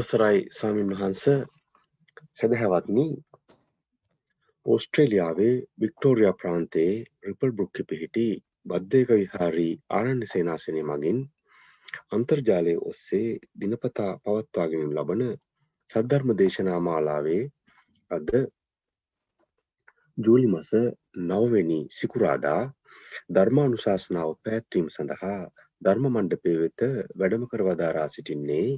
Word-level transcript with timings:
අවසරයි 0.00 0.38
ස්වාමීන් 0.50 0.90
වහන්ස. 0.90 1.22
සැදැහැවත්නි 2.38 3.04
ඕස්ට්‍රේලියාවේ 4.66 5.54
වික්ටෝරියා 5.80 6.32
ප්‍රාන්තයේ 6.34 6.94
රිපල් 7.26 7.52
බෘක්කි 7.52 7.82
පිහිටි 7.84 8.24
බද්ධයක 8.66 9.10
විහාරී 9.12 9.74
ආරණ්‍ය 9.90 10.26
සේනාසනය 10.26 10.82
මගින් 10.84 11.18
අන්තර්ජාලය 12.10 12.74
ඔස්සේ 12.84 13.28
දිනපතා 13.60 14.10
පවත්වාගෙනින් 14.22 14.96
ලබන 14.96 15.24
සද්ධර්ම 15.90 16.30
දේශනා 16.34 16.80
මාලාවේ 16.80 17.42
අද 18.10 18.30
ජූලි 20.18 20.48
මස 20.48 20.70
නවවෙනි 21.24 21.80
සිකුරාදා 21.92 22.62
ධර්මානුශාසනාව 23.34 24.30
පැත්වීම 24.44 24.88
සඳහා 24.90 25.40
ධර්ම 25.82 26.06
මණ්ඩපය 26.08 26.54
වෙත 26.62 26.80
වැඩම 27.16 27.44
කර 27.46 27.62
වදාරා 27.66 28.08
සිටින්නේ 28.10 28.68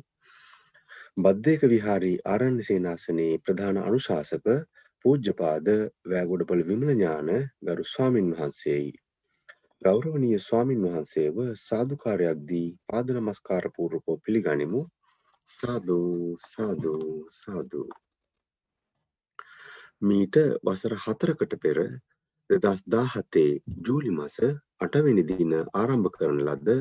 බද්ධයක 1.17 1.63
විහාරී 1.65 2.19
ආරණ්‍ය 2.27 2.63
සේනාසනයේ 2.63 3.33
ප්‍රධාන 3.39 3.79
අනුශාසක 3.79 4.47
පූජ්‍යපාද 5.05 5.67
වෑගොඩපළ 6.07 6.63
විමල 6.65 6.91
ඥාන 6.91 7.29
ගරු 7.63 7.85
ස්වාමින් 7.87 8.31
වහන්සේයි. 8.33 8.93
ගෞරවනීය 9.83 10.39
ස්වාමින් 10.39 10.87
වහන්සේව 10.87 11.37
සාදුකාරයක් 11.59 12.41
දී 12.49 12.69
පාද 12.87 13.13
නමස්කාර 13.15 13.69
පූර්වකව 13.77 14.17
පිළිගනිමු. 14.21 14.81
සාදු 15.49 15.99
සාදු 16.47 16.95
සාදු. 17.33 17.85
මීට 20.03 20.37
වසර 20.65 20.97
හතරකට 20.99 21.61
පෙර 21.61 21.79
දෙදස් 22.51 22.83
දාහතේ 22.89 23.51
ජූලි 23.83 24.13
මස 24.13 24.39
අටවෙනි 24.81 25.29
දින 25.29 25.53
ආරම්භ 25.75 26.11
කරන 26.11 26.41
ලද 26.47 26.81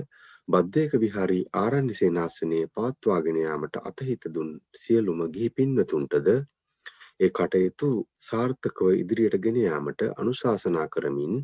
බද්ධයක 0.52 0.94
විහාරී 0.98 1.44
ආරණ්‍ය 1.56 1.94
සේනාසනයේ 1.94 2.64
පවත්වාගෙන 2.72 3.38
යාමට 3.40 3.76
අතහිත 3.82 4.26
දුන් 4.30 4.50
සියලුම 4.78 5.20
ගිහි 5.34 5.50
පින්වතුන්ටද 5.52 6.30
ඒ 7.20 7.30
කටයුතු 7.32 7.90
සාර්ථකව 8.22 8.90
ඉදිරියට 8.96 9.38
ගෙන 9.40 9.60
යාමට 9.60 10.02
අනුශාසනා 10.16 10.88
කරමින් 10.88 11.36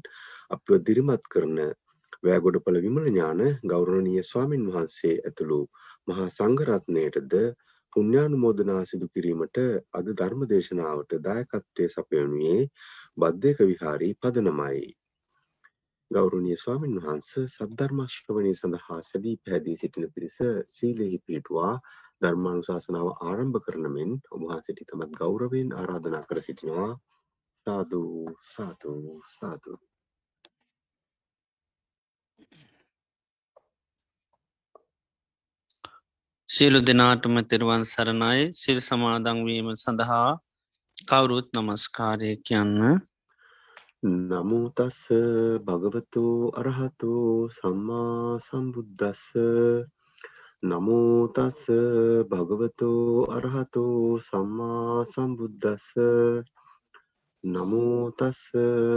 අපව 0.50 0.73
දිරිමත් 0.83 1.30
කරන 1.30 1.59
වෑගොඩපළ 2.23 2.81
විමල 2.81 3.08
ඥාන 3.08 3.44
ගෞරවනීය 3.66 4.25
ස්වාමින් 4.25 4.67
වහන්සේ 4.67 5.16
ඇතුළු 5.22 5.61
මහා 6.08 6.28
සංඝරත්නයටද 6.31 7.35
පුණ්‍යානුමෝදනා 7.94 8.81
සිදු 8.85 9.08
කිරීමට 9.09 9.58
අද 9.94 10.13
ධර්ම 10.13 10.47
දේශනාවට 10.50 11.19
දායකත්වය 11.23 11.89
සපයනුයේ 11.89 12.61
බද්ධයක 13.17 13.67
විහාරී 13.67 14.13
පදනමයි. 14.17 14.88
ගෞරවනීය 16.11 16.58
ස්වාමින් 16.58 16.94
වහන්ස 16.97 17.31
සද්ධර්ම 17.47 18.00
ශ්‍රවණය 18.08 18.52
සඳහා 18.55 19.00
සැදී 19.03 19.33
පැහැදී 19.39 19.75
සිටින 19.77 20.05
පිරිස 20.11 20.38
ශීලෙහි 20.75 21.17
පිහිටුවා 21.22 21.73
ධර්මානුශාසනාව 22.22 23.09
ආරම්භ 23.23 23.59
කරන 23.66 23.88
මෙන් 23.89 24.13
ඔබ 24.31 24.41
වහන්සේට 24.44 24.80
තමත් 24.83 25.17
ගෞරවයෙන් 25.17 25.73
ආරාධනා 25.73 26.23
කර 26.30 26.39
සිටිනවා. 26.41 26.91
සාදු 27.58 28.02
සාදු 28.45 28.94
සාදු. 29.30 29.73
සියලු 36.50 36.80
දෙනාටම 36.81 37.35
තෙරුවන් 37.45 37.83
සරණයි. 37.85 38.39
සිල් 38.53 38.80
සමාදංවීම 38.81 39.69
සඳහා 39.78 40.31
කවුරුත් 41.05 41.47
නමස්කාරය 41.55 42.31
කියන්න 42.41 42.75
නමුතස්ස 44.03 45.09
භගවතු 45.59 46.53
අරහතු 46.53 47.50
සම්මා 47.50 48.38
සම්බුද්ධස්ස 48.40 49.24
නමුතස්ස 50.63 51.62
භගවතු 52.30 52.91
අරහතු 53.28 53.86
සම්මා 54.19 55.02
සම්බුද්ධස්ස 55.03 55.97
නමුතස්ස 57.44 58.41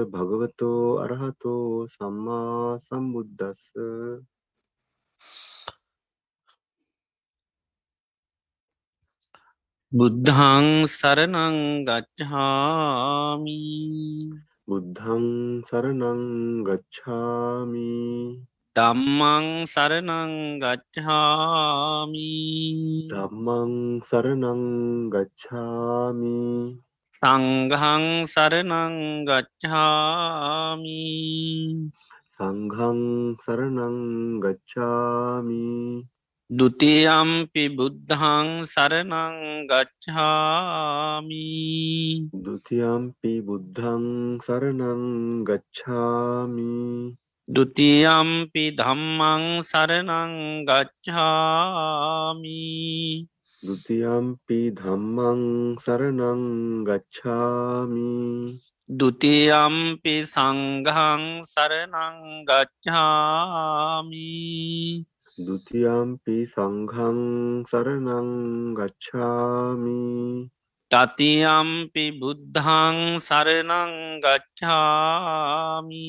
භගවතු 0.07 0.71
අරහතු 0.99 1.55
සම්මා 1.89 2.77
සම්බුද්ධස්ස 2.79 3.65
බුද්ධං 9.93 10.87
සරණං 10.89 11.57
ගච්ඡාමී. 11.89 12.61
බුද්ධං 14.71 15.25
සරණං 15.67 16.21
ගච්ඡාමි. 16.63 17.91
දම්මං 18.79 19.67
සරණං 19.67 20.35
ගච්ඡාමි. 20.63 22.31
ධම්මං 23.11 23.73
සරණං 24.11 24.63
ගච්ඡාමි. 25.11 26.39
සංඝං 27.19 28.07
සරණං 28.31 28.97
ගච්ඡාමි. 29.27 31.03
සංඝං 32.39 33.03
සරණං 33.43 33.99
ගච්ඡාමි 34.39 35.67
දුතියම්පි 36.51 37.71
බුද්ධං 37.71 38.67
සරණං 38.67 39.71
ගච්ඡාමි। 39.71 41.47
දුතියම්පි 42.35 43.39
බුද්ධං 43.39 44.43
සරණං 44.43 45.47
ගච්ඡාමි। 45.47 47.15
දුතියම්පි 47.49 48.75
ධම්මං 48.75 49.63
සරණං 49.63 50.67
ගච්ඡාමි। 50.67 52.59
දුතියම්පි 53.63 54.75
ධම්මං 54.75 55.79
සරණං 55.79 56.43
ගච්ඡාමි। 56.83 58.59
දුතියම්පි 58.91 60.15
සංඝං 60.27 61.47
සරණං 61.47 62.43
ගච්ඡාමි। 62.43 64.27
දුතියම්පි 65.47 66.37
සංඝං 66.53 67.21
සරණං 67.71 68.31
ගච්ඡාමි 68.79 70.03
තතියම්පි 70.91 72.05
බුද්ධං 72.21 72.99
සරණං 73.27 73.95
ගච්ඡාමි 74.25 76.09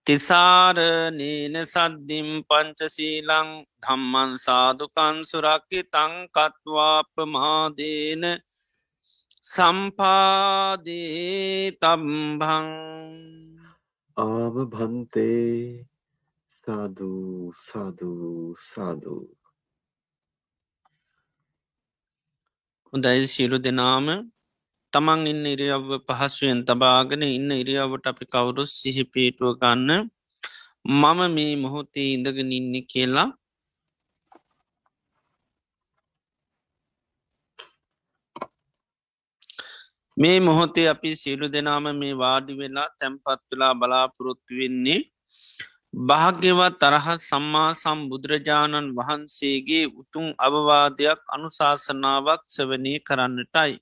තිසාරනීන 0.07 1.55
සද්දිම් 1.65 2.29
පංචසීලං 2.49 3.49
ධම්මන් 3.83 4.31
සාධකන් 4.37 5.17
සුරක්කි 5.25 5.81
තංකත්වාපමාදේන 5.95 7.15
සම්පාදී 9.45 10.99
තම්බං 11.83 12.69
ආම 14.17 14.57
භන්තේ 14.73 15.87
සාධූ 16.53 17.55
සාධූ 17.61 18.43
සාධූ 18.67 19.27
හොඳයි 22.93 23.27
සියලු 23.29 23.57
දෙනාම 23.59 24.07
තමන් 24.93 25.23
ඉන්න 25.27 25.45
ඉරියව්ව 25.49 25.91
පහසුවෙන් 26.09 26.59
තබාගෙන 26.65 27.23
ඉන්න 27.29 27.51
ඉරියවට 27.55 28.07
අපි 28.07 28.25
කවුරුස් 28.29 28.73
සිහිපේටුව 28.79 29.53
ගන්න 29.61 30.11
මම 30.93 31.21
මේ 31.31 31.55
මොහොතේ 31.59 32.09
ඉඳගෙන 32.15 32.53
ඉන්න 32.53 32.75
කියලා 32.87 33.29
මේ 40.17 40.41
මොහොතේ 40.41 40.89
අපි 40.89 41.11
සියලු 41.15 41.47
දෙනාම 41.49 41.87
මේ 41.95 42.15
වාඩි 42.17 42.53
වෙලා 42.55 42.89
තැන්පත්තුලා 42.99 43.75
බලාපොරොත්තු 43.75 44.53
වෙන්නේ 44.55 45.01
භාග්‍යවත් 46.03 46.75
තරහත් 46.81 47.21
සම්මා 47.23 47.71
සම්බුදුරජාණන් 47.75 48.93
වහන්සේගේ 48.99 49.85
උතුම් 49.95 50.27
අවවාදයක් 50.39 51.21
අනුශාසනාවක් 51.29 52.43
සවනී 52.49 52.99
කරන්නටයි. 53.01 53.73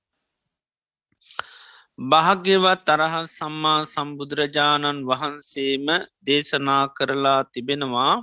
භාග්‍යවත් 2.01 2.81
තරහත් 2.81 3.27
සම්මා 3.29 3.81
සම්බුදුරජාණන් 3.85 5.01
වහන්සේම 5.05 5.89
දේශනා 6.27 6.85
කරලා 6.91 7.41
තිබෙනවා 7.53 8.15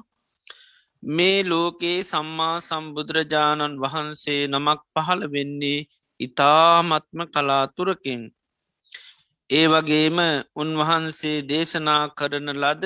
මේ 1.04 1.44
ලෝකයේ 1.44 2.00
සම්මා 2.04 2.56
සම්බුදුරජාණන් 2.60 3.76
වහන්සේ 3.78 4.42
නමක් 4.48 4.82
පහළ 4.94 5.22
වෙන්නේ 5.30 5.86
ඉතාමත්ම 6.20 7.20
කලාතුරකින්. 7.28 8.22
ඒ 9.50 9.66
වගේම 9.68 10.18
උන්වහන්සේ 10.56 11.38
දේශනා 11.44 12.04
කරන 12.18 12.50
ලද 12.56 12.84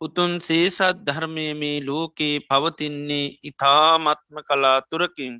උතුන් 0.00 0.32
සේසත් 0.40 1.04
ධර්මය 1.06 1.46
මේ 1.54 1.78
ලෝකයේ 1.80 2.44
පවතින්නේ 2.48 3.34
ඉතාමත්ම 3.42 4.36
කලාතුරකින්. 4.48 5.34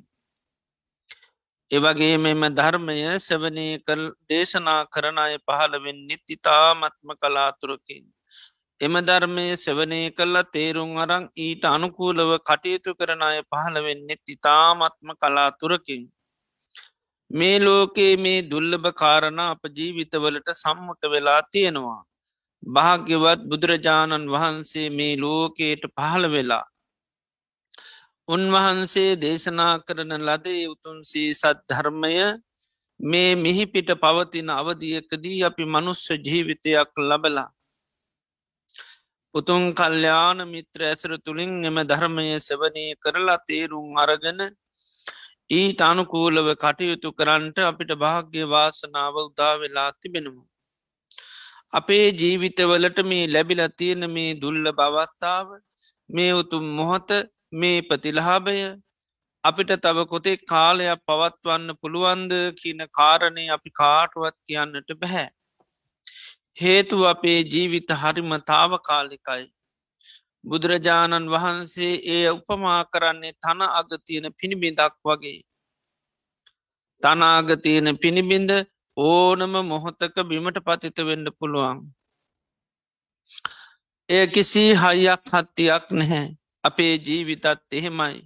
එවගේ 1.71 2.17
මෙම 2.17 2.43
ධර්මය 2.51 2.97
සවනය 3.19 3.67
කල් 3.79 4.01
දේශනා 4.29 4.81
කරන 4.87 5.17
අය 5.19 5.37
පහළවෙන් 5.39 5.99
නිත් 6.07 6.23
ඉතාමත්ම 6.29 7.09
කලාතුරකින්. 7.15 8.03
එම 8.81 8.93
ධර්මය 9.01 9.45
සෙවනය 9.57 9.99
කල්ලා 10.11 10.49
තේරුම් 10.51 10.91
අරං 10.97 11.23
ඊට 11.37 11.63
අනුකූලව 11.65 12.31
කටයුතු 12.41 12.91
කරන 12.93 13.21
අය 13.21 13.39
පහළවෙන්නෙත් 13.43 14.23
ඉතාමත්ම 14.27 15.09
කලාතුරකින්. 15.15 16.03
මේ 17.31 17.57
ලෝකයේ 17.59 18.17
මේ 18.17 18.41
දුල්ලභ 18.43 18.91
කාරණ 18.93 19.39
අප 19.41 19.63
ජීවිතවලට 19.71 20.49
සම්මත 20.53 21.01
වෙලා 21.07 21.41
තියෙනවා. 21.51 22.01
භාග්‍යවත් 22.63 23.41
බුදුරජාණන් 23.49 24.29
වහන්සේ 24.29 24.89
මේ 24.91 25.15
ලෝකයට 25.17 25.83
පහළ 25.89 26.25
වෙලා. 26.29 26.65
උන්වහන්සේ 28.27 29.09
දේශනා 29.17 29.73
කරන 29.79 30.13
ලදේ 30.19 30.61
උතුන්සේ 30.67 31.33
සත් 31.33 31.57
ධර්මය 31.69 32.13
මේ 32.99 33.35
මිහිපිට 33.35 33.89
පවතින 33.95 34.49
අවදියකදී 34.51 35.43
අපි 35.43 35.63
මනුස්්‍ය 35.65 36.15
ජීවිතයක් 36.19 36.91
ලබලා. 37.01 37.49
උතුන් 39.35 39.63
කල්්‍යාන 39.73 40.39
මිත්‍ර 40.47 40.79
ඇසර 40.83 41.11
තුළින් 41.19 41.51
එම 41.63 41.77
ධර්මය 41.83 42.25
සවනය 42.39 42.85
කරලා 42.97 43.43
තේරුම් 43.47 43.87
අරගෙන 43.95 44.41
ඊට 45.51 45.79
අනුකූලව 45.81 46.49
කටයුතු 46.55 47.09
කරන්නට 47.11 47.57
අපිට 47.61 47.91
භාග්‍ය 47.95 48.41
වාසනාව 48.47 49.15
උදා 49.21 49.53
වෙලා 49.57 49.89
තිබෙනවා. 49.93 50.47
අපේ 51.73 52.07
ජීවිතවලට 52.13 52.99
මේ 53.03 53.23
ලැබිල 53.27 53.61
තියෙන 53.77 54.03
මේ 54.09 54.33
දුල්ල 54.35 54.65
බවත්තාව 54.73 55.47
මේ 56.09 56.31
උතුම් 56.33 56.65
මොහොත 56.79 57.09
මේ 57.53 57.79
ප්‍රතිලහාභය 57.81 58.59
අපිට 59.43 59.71
තව 59.77 60.05
කොතේ 60.05 60.37
කාලයක් 60.43 61.01
පවත්වන්න 61.07 61.79
පුළුවන්ද 61.81 62.33
කියන 62.59 62.81
කාරණය 62.91 63.43
අපි 63.49 63.69
කාටුවත් 63.71 64.37
කියන්නට 64.45 64.89
බැහැ. 65.01 65.27
හේතු 66.57 67.01
අපේ 67.05 67.39
ජීවිත 67.45 67.89
හරිම 68.01 68.31
තාව 68.43 68.71
කාලිකයි. 68.81 69.43
බුදුරජාණන් 70.43 71.27
වහන්සේ 71.29 71.93
ඒ 72.11 72.29
උපමා 72.29 72.79
කරන්නේ 72.85 73.33
තන 73.39 73.61
අගතියන 73.71 74.27
පිණිබිඳක් 74.39 74.95
වගේ. 75.03 75.37
තනාගතියන 77.03 77.87
පිණිබිඳ 77.97 78.51
ඕනම 78.97 79.53
මොහොතක 79.65 80.17
බිමට 80.29 80.59
පතිත 80.67 80.97
වෙන්න 81.07 81.27
පුළුවන්. 81.39 81.77
එය 84.09 84.25
කිසි 84.27 84.63
හයියක් 84.75 85.23
හත්තියක් 85.31 85.85
නැහැ. 85.91 86.25
අපේ 86.67 86.95
ජීවිතත් 86.99 87.45
එහෙමයි. 87.71 88.17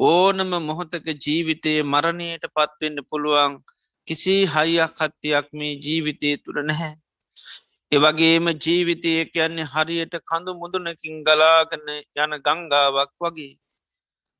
ඕනම 0.00 0.52
මොහොතක 0.60 1.06
ජීවිතයේ 1.24 1.82
මරණයට 1.84 2.44
පත්වෙන්න 2.54 2.98
පුළුවන් 3.10 3.52
කිසි 4.08 4.34
හයියක් 4.46 4.92
හත්තියක් 4.98 5.46
මේ 5.52 5.74
ජීවිතය 5.84 6.28
තුළ 6.42 6.58
නැහැ. 6.62 6.92
එවගේම 7.92 8.46
ජීවිතය 8.56 9.12
කියන්නේ 9.26 9.70
හරියට 9.72 10.14
කඳු 10.22 10.50
මුදුනකින් 10.60 11.16
ගලාගන 11.26 11.88
යන 12.16 12.32
ගංගාවක් 12.46 13.12
වගේ. 13.20 13.54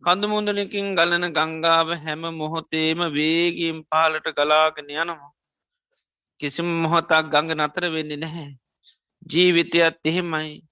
කඳු 0.02 0.26
මුදුනකින් 0.28 0.94
ගලන 0.94 1.26
ගංගාව 1.30 1.88
හැම 1.96 2.22
මොහොතේම 2.34 3.00
වේගීම් 3.10 3.78
පාලට 3.90 4.26
ගලාගෙන 4.30 4.90
යනවා. 4.94 5.32
කිසිම 6.40 6.68
මොහොතක් 6.82 7.12
ගඟ 7.32 7.52
නතර 7.58 7.84
වෙන්නේ 7.90 8.18
නැහැ. 8.18 8.50
ජීවිතයත් 9.26 9.98
එහෙමයි. 10.04 10.67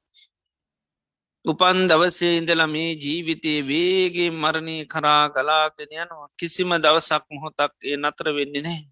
උපන් 1.47 1.79
දවසේ 1.88 2.33
ඉඳලා 2.38 2.67
මේ 2.67 2.91
ජීවිතයේ 3.03 3.61
වේගේ 3.62 4.31
මරණය 4.35 4.76
කරා 4.87 5.25
ගලාගෙන 5.29 5.93
යනවා 5.95 6.29
කිසිම 6.38 6.71
දවසක් 6.76 7.25
මොහොතක් 7.31 7.75
ඒ 7.85 7.97
නතර 7.97 8.29
වෙන්නේ 8.37 8.62
නැහැ. 8.62 8.85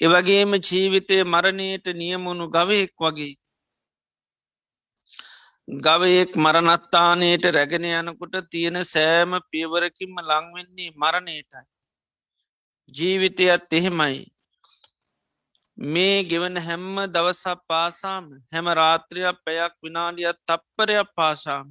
එවගේම 0.00 0.52
ජීවිතය 0.60 1.16
මරණයට 1.24 1.86
නියමුණු 1.94 2.46
ගවයෙක් 2.48 2.92
වගේ. 2.98 3.34
ගවයෙක් 5.68 6.32
මරණත්තානයට 6.36 7.44
රැගෙන 7.50 7.86
යනකොට 7.90 8.34
තියෙන 8.50 8.78
සෑම 8.84 9.32
පියවරකින්ම 9.50 10.14
ලංවෙන්නේ 10.22 10.94
මරණයටයි. 10.94 11.66
ජීවිතයත් 12.94 13.72
එහෙමයි. 13.72 14.18
මේ 15.78 16.24
ගෙවන 16.24 16.56
හැම්ම 16.58 16.96
දවසක් 17.06 17.60
පාසාම 17.68 18.24
හැම 18.52 18.66
රාත්‍රයක් 18.72 19.36
පැයක් 19.44 19.74
විනාඩියත් 19.82 20.38
තප්පරයක් 20.44 21.08
පාසාම 21.14 21.66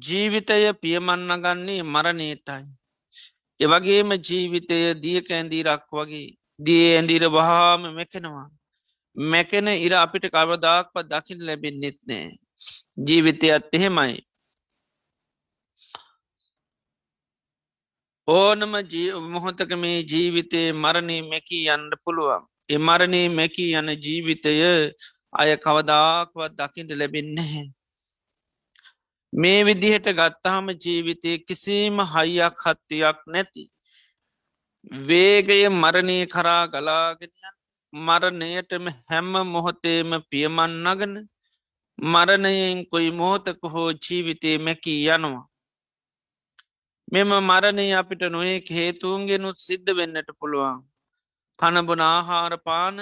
ජීවිතය 0.00 0.72
පියමන්න 0.74 1.32
ගන්නේ 1.38 1.82
මරණයටයි. 1.84 2.64
එවගේම 3.60 4.10
ජීවිතය 4.20 4.78
දිය 4.94 5.20
කැන්දීරක් 5.22 5.88
වගේ 5.90 6.36
දිය 6.60 6.84
ඇඳීර 6.90 7.24
වහාම 7.28 7.82
මෙකෙනවා. 7.94 8.48
මැකෙන 9.16 9.68
ඉර 9.78 9.92
අපිට 9.94 10.24
කවදාක්ප 10.28 10.94
දකිින් 11.04 11.40
ලැබෙන්න්නෙත් 11.46 11.98
නෑ. 12.08 12.36
ජීවිතයත් 12.98 13.72
එහෙමයි. 13.72 14.20
ඕනම 18.28 18.72
මොහොතක 19.32 19.70
මේ 19.76 19.98
ජීවිතයේ 20.04 20.72
මරණී 20.74 21.22
මැකී 21.24 21.68
යන්න 21.70 21.92
පුළුවන්. 22.04 22.51
එමරණේ 22.68 23.28
මැකී 23.28 23.74
යන 23.74 23.88
ජීවිතය 23.96 24.52
අය 25.32 25.50
කවදාක්වත් 25.56 26.52
දකිට 26.58 26.90
ලැබෙන්නේ. 26.92 27.72
මේ 29.32 29.60
විදිහට 29.64 30.06
ගත්තාම 30.12 30.66
ජීවිතය 30.76 31.30
කිසිම 31.46 31.96
හයියක් 32.04 32.56
හත්තියක් 32.64 33.18
නැති. 33.26 33.64
වේගය 35.06 35.68
මරණය 35.72 36.18
කරා 36.26 36.64
ගලාගෙනයන් 36.66 37.56
මරණයටම 37.92 38.84
හැම්ම 39.08 39.32
මොහොතේම 39.46 40.10
පියමන් 40.30 40.72
නගන 40.84 41.14
මරණයෙන් 41.98 42.86
කොයි 42.86 43.10
මෝතක 43.12 43.60
හෝ 43.72 43.90
ජීවිතය 43.94 44.58
මැකී 44.58 45.08
යනවා. 45.08 45.48
මෙම 47.12 47.30
මරණය 47.42 47.86
අපිට 47.94 48.22
නොයෙක් 48.30 48.66
හේතුන්ගෙනුත් 48.70 49.58
සිද්ධ 49.58 49.90
වෙන්නට 49.96 50.28
පුළුවන්. 50.38 50.80
කණබන 51.62 52.00
ආහාරපාන 52.02 52.96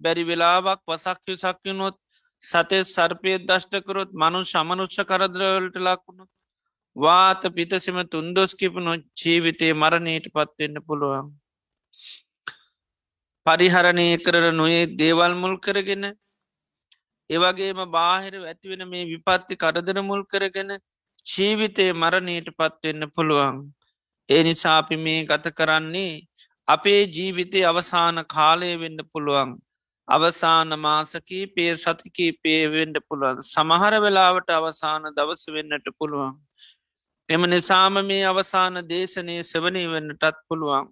බැරි 0.00 0.24
වෙලාවක් 0.24 0.80
වසක්ය 0.88 1.34
සක්යනොත් 1.36 1.96
සතේ 2.42 2.82
සර්පය 2.86 3.32
දෂ්ටකරොත් 3.40 4.10
මනු 4.14 4.40
සමනුච්ෂ 4.44 4.98
කරදරවලට 5.10 5.78
ලක්වුණු 5.78 6.24
වාත 6.96 7.42
පිතසම 7.50 7.98
තුන්දොස් 8.06 8.52
කිපනො 8.54 8.92
ජීවිතය 9.16 9.68
මරණයට 9.74 10.26
පත්වෙන්න 10.30 10.76
පුළුවන්. 10.80 11.26
පරිහරණය 13.46 14.06
කරන 14.18 14.46
නොයේ 14.54 14.84
දේවල් 14.94 15.32
මුල් 15.34 15.56
කරගෙන 15.58 16.04
ඒවගේම 17.30 17.80
බාහිර 17.90 18.34
ඇතිවෙන 18.42 18.84
මේ 18.88 19.04
විපත්ති 19.06 19.54
කරදර 19.56 19.98
මුල් 20.02 20.22
කරගෙන 20.26 20.70
ජීවිතය 21.26 21.86
මරණයට 21.94 22.48
පත්වෙන්න 22.52 23.10
පුළුවන්. 23.10 23.58
ඒ 24.28 24.42
නිසාපි 24.42 24.96
මේ 24.98 25.26
ගත 25.26 25.46
කරන්නේ 25.52 26.12
අපේ 26.68 27.02
ජීවිතය 27.08 27.60
අවසාන 27.64 28.16
කාලය 28.26 28.72
වෙන්න 28.76 28.98
පුළුවන්. 29.12 29.50
අවසාන 30.08 30.68
මාසකී 30.78 31.46
පේ 31.48 31.72
සතිකී 31.76 32.32
පේවෙන්ඩ 32.38 32.96
පුළුවන් 33.08 33.38
සමහර 33.44 33.94
වෙලාවට 34.00 34.50
අවසාන 34.50 35.04
දවස 35.16 35.44
වෙන්නට 35.48 35.88
පුළුවන්. 35.98 36.34
එම 37.28 37.42
නිසාම 37.46 37.94
මේ 38.02 38.24
අවසාන 38.24 38.74
දේශනය 38.84 39.36
සවනී 39.42 39.88
වෙන්නටත් 39.88 40.36
පුළුවන්. 40.48 40.86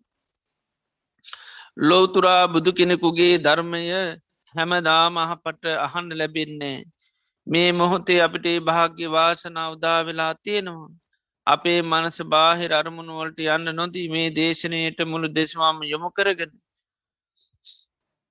ලෝතුරා 1.80 2.48
බුදු 2.48 2.72
කෙනෙකුගේ 2.72 3.34
ධර්මය 3.38 3.82
හැමදාම 4.54 5.16
අහපට 5.18 5.64
අහන්න 5.78 6.08
ලැබෙන්නේ. 6.12 6.78
මේ 7.46 7.68
මොහොතේ 7.72 8.20
අපිට 8.20 8.46
භාග්‍ය 8.62 9.06
වාසනා 9.08 9.68
උදා 9.70 10.00
වෙලා 10.06 10.34
තියෙනවා. 10.34 10.90
අපේ 11.46 11.82
මනස 11.82 12.18
බාහිර 12.26 12.72
අරමුණුවලට 12.72 13.40
යන්න 13.46 13.72
නොදී 13.74 14.08
මේ 14.08 14.28
දේශනයට 14.32 15.00
මුළු 15.06 15.28
දෙශවාම 15.30 15.82
යොමු 15.84 16.10
කරගෙන. 16.10 16.52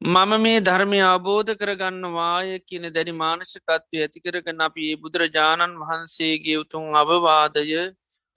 මම 0.02 0.32
මේ 0.40 0.62
ධර්මය 0.62 1.00
අබෝධ 1.06 1.52
කරගන්න 1.56 2.06
වාය 2.12 2.60
කියන 2.62 2.86
දැරි 2.90 3.14
මානශකත්වය 3.14 3.98
ඇතිකරගන්න 4.00 4.62
අපි 4.62 4.96
බුදුරජාණන් 4.98 5.80
වහන්සේගේ 5.82 6.58
උතුන් 6.58 6.96
අවවාදය 6.96 7.82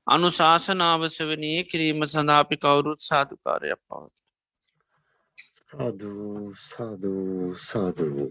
අනුශාසනාවසවනයේ 0.07 1.65
කිරීම 1.65 2.07
සඳාපි 2.07 2.57
කවුරුත් 2.59 3.01
සාධකාරයක් 3.03 3.81
පවත්. 3.81 4.15
සාධූ 5.69 6.55
සාධූ 6.61 7.55
සාධූ 7.61 8.31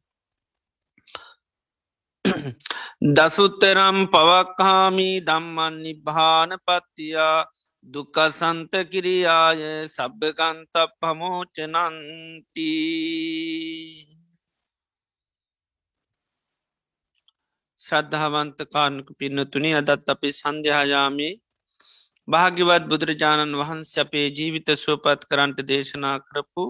දසුත්තරම් 3.15 3.97
පවක්කාමි 4.07 5.09
දම්මන් 5.21 5.75
නිභාන 5.81 6.51
පත්තියා 6.59 7.47
දුකසන්ත 7.85 8.73
කිරියාය 8.85 9.61
සබ්භකන්ත 9.87 10.75
පමෝචනන්ති 10.99 12.71
ශ්‍රද්ධාවන්ත 17.79 18.59
කාරණක 18.67 19.07
පින්නතුනි 19.17 19.71
අදත් 19.73 20.07
අපි 20.07 20.29
සන්ධ්‍යහයාමේ 20.33 21.33
භාගිවත් 22.27 22.83
බුදුරජාණන් 22.85 23.57
වහන්ස 23.57 23.91
අපේ 23.97 24.27
ජීවිත 24.31 24.69
සුවපත් 24.77 25.21
කරන්ට 25.25 25.59
දේශනා 25.65 26.17
කරපු 26.21 26.65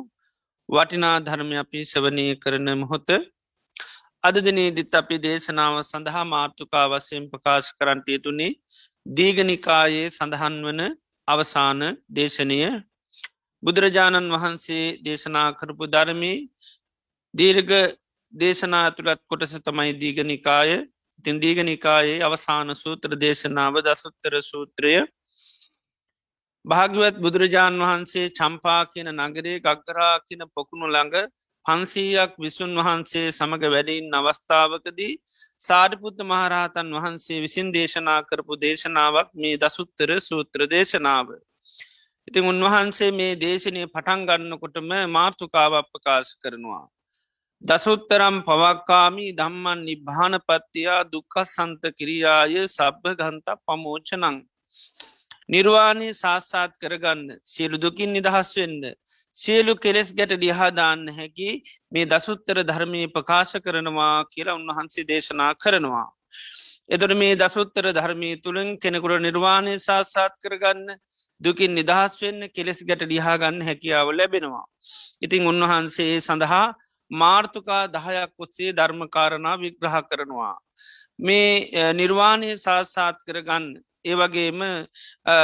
වටිනා 0.69 1.17
ධර්මය 1.19 1.55
අපි 1.57 1.79
සවනය 1.85 2.25
කරන 2.37 2.67
මොහොත 2.77 3.09
අදදිනේදිත් 4.23 4.93
අපි 4.93 5.15
දේශනාව 5.19 5.75
සඳහා 5.81 6.25
මාර්ථකා 6.25 6.85
වසයෙන් 6.87 7.23
ප්‍රකාශ 7.29 7.69
කරන්ටය 7.77 8.17
තුනේ 8.19 8.51
දීගනිකායේ 9.09 10.07
සඳහන් 10.09 10.57
වන 10.61 10.81
අවසාන 11.27 11.81
දේශනය. 12.11 12.59
බුදුරජාණන් 13.63 14.33
වහන්සේ 14.35 14.85
දේශනා 14.99 15.47
කරපු 15.53 15.85
ධර්මී 15.87 16.37
දීර්ග 17.33 17.71
දේශනා 18.33 18.85
තුළත් 18.91 19.21
කොටස 19.27 19.57
තමයි 19.59 19.91
දීගනිකාය 19.95 20.71
ඉතින් 21.19 21.41
දීගනිකායේ 21.41 22.21
අවසාන 22.21 22.75
සූත්‍ර 22.75 23.11
දේශනාව 23.17 23.75
දසුත්තර 23.79 24.33
සූත්‍රය. 24.43 24.95
භාගවත් 26.65 27.15
බුදුරජාණන් 27.17 27.83
වහන්සේ 27.83 28.27
චම්පා 28.31 28.81
කියන 28.85 29.09
නගරේ 29.19 29.57
ගක්කරා 29.59 30.15
කියන 30.27 30.43
පොකුණු 30.55 30.87
ළඟ 30.87 31.31
පන්සීයක් 31.65 32.31
විසුන් 32.37 32.71
වහන්සේ 32.77 33.27
සමඟ 33.29 33.65
වැඩින් 33.67 34.07
අවස්ථාවකදී 34.11 35.13
සාරිපුත්ත 35.61 36.19
මහරහතන් 36.23 36.87
වහන්සේ 36.95 37.39
විසින් 37.39 37.67
දේශනා 37.71 38.19
කරපු 38.23 38.53
දේශනාවක් 38.57 39.29
මේ 39.35 39.55
දසුත්තර 39.57 40.11
සූත්‍ර 40.21 40.61
දේශනාව. 40.67 41.27
ඉතින් 42.27 42.43
උන්වහන්සේ 42.45 43.11
මේ 43.11 43.33
දේශනය 43.37 43.83
පටන් 43.87 44.25
ගන්නකොටම 44.27 44.89
මාර්ථකාව 45.09 45.73
අපකාශ 45.75 46.33
කරනවා. 46.37 46.83
දසුත්තරම් 47.61 48.37
පවක්කාමී 48.41 49.31
දම්මන් 49.33 49.81
නිභානපත්තියා 49.85 51.01
දුක්ක 51.05 51.35
සන්ත 51.45 51.83
කිරියාය 51.97 52.55
සබ්භ 52.67 53.17
ගන්ත 53.19 53.47
පමෝචනං. 53.65 54.37
නිර්වාණය 55.49 56.09
සාස්සාත් 56.15 56.71
කරගන්න 56.79 57.23
සියලු 57.45 57.77
දුකින් 57.77 58.13
නිදහස් 58.13 58.51
වෙන්න 58.57 58.81
සියලු 59.35 59.75
කෙලෙස් 59.75 60.13
ගැට 60.13 60.33
ලිහාදාන්න 60.37 61.07
හැකි 61.09 61.49
මේ 61.91 62.05
දසුත්තර 62.05 62.57
ධර්මය 62.63 63.01
ප්‍රකාශ 63.07 63.55
කරනවා 63.59 64.25
කියලා 64.25 64.55
උන්වහන්සේ 64.55 65.05
දේශනා 65.05 65.53
කරනවා. 65.55 66.07
එදොට 66.89 67.15
මේ 67.15 67.35
දසුත්තර 67.35 67.85
ධර්මය 67.91 68.29
තුළින් 68.37 68.69
කෙනෙකුට 68.77 69.21
නිර්වාණය 69.21 69.75
සාස්සාත් 69.79 70.33
කරගන්න 70.43 70.97
දුකින් 71.41 71.75
නිදහස් 71.75 72.17
වෙන්න 72.21 72.49
කෙලෙස් 72.49 72.81
ගැට 72.83 73.03
ලිහාගන්න 73.03 73.61
හැකියාව 73.61 74.07
ලැබෙනවා. 74.11 74.65
ඉතිං 75.21 75.47
උන්වහන්සේ 75.47 76.13
සඳහා 76.19 76.65
මාර්ථකා 77.11 77.83
දහයක් 77.87 78.33
ඔත්සේ 78.37 78.71
ධර්මකාරණා 78.73 79.55
විග්‍රහ 79.57 79.97
කරනවා. 80.09 80.55
මේ 81.19 81.93
නිර්වාණය 81.93 82.51
සාස්සාත් 82.57 83.17
කරගන්න 83.25 83.65
ඒවගේම 84.05 84.61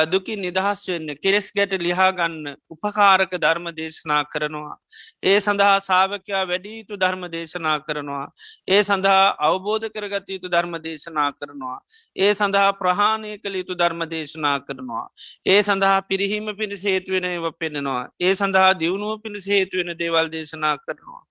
දුකි 0.08 0.36
නිදහස් 0.38 0.82
වෙන්න 0.88 1.10
කෙස් 1.18 1.52
ගැට 1.52 1.74
ලිහාගන්න 1.80 2.56
උපකාරක 2.70 3.34
ධර්ම 3.38 3.70
දේශනා 3.72 4.24
කරනවා. 4.26 4.76
ඒ 5.24 5.38
සඳහා 5.40 5.76
සාාවකයා 5.80 6.44
වැඩියුතු 6.48 6.98
ධර්ම 6.98 7.24
දේශනා 7.32 7.78
කරනවා. 7.80 8.26
ඒ 8.68 8.82
සඳහා 8.84 9.36
අවබෝධ 9.40 9.88
කරගත 9.90 10.30
යුතු 10.30 10.50
ධර්ම 10.50 10.78
දේශනා 10.80 11.30
කරනවා. 11.34 11.78
ඒ 12.16 12.34
සඳහා 12.34 12.70
ප්‍රහාණය 12.74 13.34
කළ 13.38 13.60
යුතු 13.62 13.76
ධර්ම 13.76 14.06
දේශනා 14.08 14.58
කරනවා. 14.62 15.06
ඒ 15.46 15.62
සඳහා 15.64 15.98
පිරිහීම 16.04 16.54
පිණි 16.58 16.78
සේතුවෙන 16.78 17.26
ඒව 17.26 17.50
පෙන්නෙනවා. 17.60 18.04
ඒ 18.20 18.36
සඳහා 18.36 18.70
දියුණුව 18.74 19.22
පිණි 19.24 19.42
සේතුවෙන 19.42 19.98
දේවල් 19.98 20.32
දේශනා 20.32 20.78
කරනවා. 20.78 21.24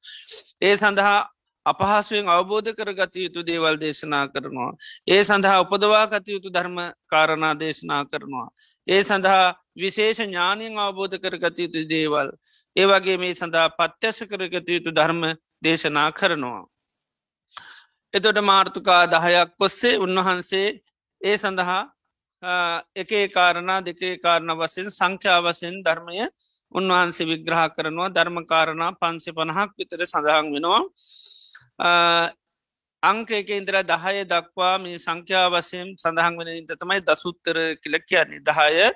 ඒ 0.62 0.76
සඳහා 0.76 1.18
අපහසුවෙන් 1.66 2.28
අවබෝධ 2.28 2.70
කරගත 2.72 3.16
යුතු 3.16 3.40
දේවල් 3.42 3.76
දේශනා 3.76 4.24
කරනවා. 4.28 4.70
ඒ 5.06 5.22
සඳහා 5.22 5.62
උපදවා 5.62 6.04
ගත 6.06 6.26
යුතු 6.28 6.48
ධර්ම 6.50 6.78
කාරණා 7.06 7.54
දේශනා 7.56 8.02
කරනවා. 8.04 8.48
ඒ 8.86 9.02
සඳහා 9.02 9.46
විශේෂ 9.76 10.20
ඥානයෙන් 10.20 10.78
අවබෝධ 10.78 11.16
කරගත 11.18 11.58
යුතු 11.58 11.82
දේවල්. 11.88 12.28
ඒවගේ 12.76 13.18
මේ 13.18 13.34
සඳහා 13.34 13.68
පත්්‍යස 13.72 14.18
කරගත 14.24 14.68
යුතු 14.68 14.90
ධර්ම 14.92 15.22
දේශනා 15.62 16.08
කරනවා. 16.12 16.62
එතොට 18.14 18.40
මාර්ථකා 18.42 19.02
දහයක් 19.08 19.50
කොස්සේ 19.56 19.94
උන්වහන්සේ 19.98 20.68
ඒ 21.20 21.36
සඳහා 21.36 21.82
එකේ 22.94 23.28
කාරණා 23.28 23.80
දෙකේ 23.82 24.18
කාරණ 24.18 24.52
වසයෙන් 24.56 24.90
සංඛ්‍යාවසයෙන් 24.90 25.76
ධර්මය 25.82 26.28
උන්වහන්සේ 26.74 27.26
විග්‍රහ 27.26 27.62
කරනවා 27.70 28.10
ධර්මකාරණා 28.10 28.92
පන්සි 28.94 29.30
පණහක් 29.32 29.70
විතර 29.78 30.00
සඳහන් 30.04 30.52
වෙනවා. 30.54 30.82
අංකයක 31.78 33.50
ඉන්දර 33.50 33.82
දහය 33.84 34.24
දක්වා 34.26 34.78
මේ 34.78 34.98
සංඛ්‍යා 34.98 35.50
වසයෙන් 35.50 35.92
සඳහන් 35.96 36.38
වෙන 36.38 36.48
ඉට 36.54 36.72
තමයි 36.74 37.00
දසුත්තර 37.02 37.56
කියල 37.76 37.98
කියන්නේ 38.02 38.42
දහය 38.42 38.90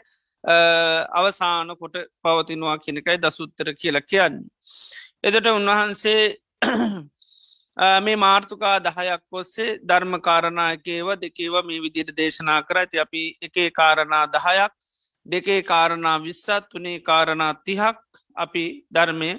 අවසාන 1.13 1.77
කොට 1.77 1.97
පවතිනවා 2.23 2.79
කියනකයි 2.79 3.19
දසුත්තර 3.19 3.75
කියල 3.75 4.01
කියන්නේ. 4.03 4.49
එදට 5.23 5.47
උන්වහන්සේ 5.49 6.23
මේ 8.01 8.17
මාර්ථකා 8.17 8.79
දහයක් 8.81 9.23
ඔස්සේ 9.33 9.79
ධර්ම 9.83 10.15
කාරණයකේව 10.21 11.09
දෙකේව 11.17 11.55
මේ 11.65 11.81
විදියට 11.81 12.17
දේශනා 12.17 12.63
කර 12.63 12.79
ඇති 12.79 12.99
අපි 12.99 13.23
එකේ 13.43 13.71
කාරණා 13.73 14.25
දහයක් 14.29 14.73
දෙකේ 15.27 15.63
කාරණා 15.65 16.19
විස්සත් 16.21 16.75
වනේ 16.75 17.01
කාරණා 17.01 17.53
තිහක් 17.65 18.01
අපි 18.41 18.65
ධර්මය 18.91 19.31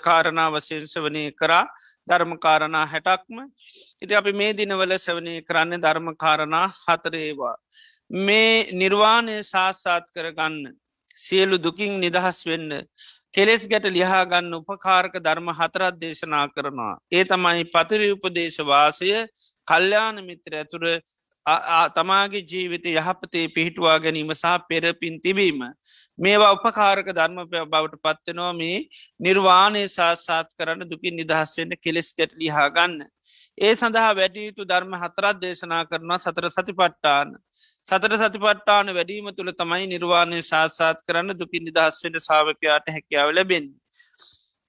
කාරණා 0.00 0.48
වසයෙන් 0.50 0.86
සවනය 0.86 1.22
කරා. 1.32 1.64
ධර්මකාරණා 2.08 2.86
හැටක්ම. 2.86 3.38
ඉති 4.02 4.14
අපි 4.14 4.32
මේ 4.32 4.52
දිනවල 4.54 4.92
සවනය 4.98 5.34
කරන්න 5.42 5.80
ධර්මකාරණා 5.80 6.66
හතරේවා. 6.78 7.56
මේ 8.26 8.72
නිර්වාණය 8.74 9.36
සාස්සාත් 9.44 10.06
කරගන්න 10.14 10.74
සියලු 11.16 11.56
දුකින් 11.58 12.00
නිදහස් 12.00 12.38
වෙන්න 12.46 12.70
කෙලෙස් 13.32 13.64
ගැට 13.68 13.86
ලිහාගන්න 13.88 14.54
උපකාරක 14.54 15.14
ධර්ම 15.18 15.48
හතරත් 15.52 16.00
දේශනා 16.00 16.46
කරනවා. 16.48 16.94
ඒ 17.12 17.24
තමයි 17.24 17.64
පතිරි 17.66 18.08
උපදේශවාසය 18.14 19.10
කල්්‍යාන 19.68 20.16
මිත්‍ර 20.28 20.52
ඇතුර 20.54 20.84
තමාගේ 21.46 22.42
ජීවිත 22.42 22.84
යහපතේ 22.86 23.48
පිහිටුවා 23.48 23.98
ගැනීම 23.98 24.30
සහ 24.30 24.58
පෙරපින් 24.68 25.20
තිබීම. 25.20 25.60
මේවා 26.18 26.52
උපකාරක 26.52 27.08
ධර්මපය 27.10 27.64
බවට 27.66 27.96
පත්වෙනවා 27.98 28.52
මේ 28.52 28.88
නිර්වාණය 29.20 29.88
සාත්සාත් 29.88 30.48
කරන්න 30.54 30.84
දුකින් 30.84 31.16
නිදහස්වෙන්න 31.16 31.72
කෙලෙස් 31.78 32.14
ගැට 32.14 32.32
ලිහා 32.34 32.68
ගන්න. 32.70 33.06
ඒ 33.58 33.74
සඳහා 33.74 34.14
වැඩියුතු 34.14 34.64
ධර්ම 34.64 34.94
හතරත් 34.94 35.40
දේශනා 35.40 35.84
කරනවා 35.84 36.18
සතර 36.18 36.50
සති 36.50 36.72
පට්ටාන. 36.72 37.36
සතර 37.82 38.16
සතිපට්ටාන 38.18 38.94
වැඩීම 38.94 39.32
තුළ 39.32 39.52
තමයි 39.52 39.86
නිර්වාණය 39.88 40.42
සාත්සාත් 40.42 40.98
කරන්න 41.06 41.34
දුකින් 41.34 41.64
නිදහස්වෙන 41.64 42.20
සාාවකයාට 42.20 42.86
හැකියාව 42.88 43.32
ලැබෙන්. 43.32 43.70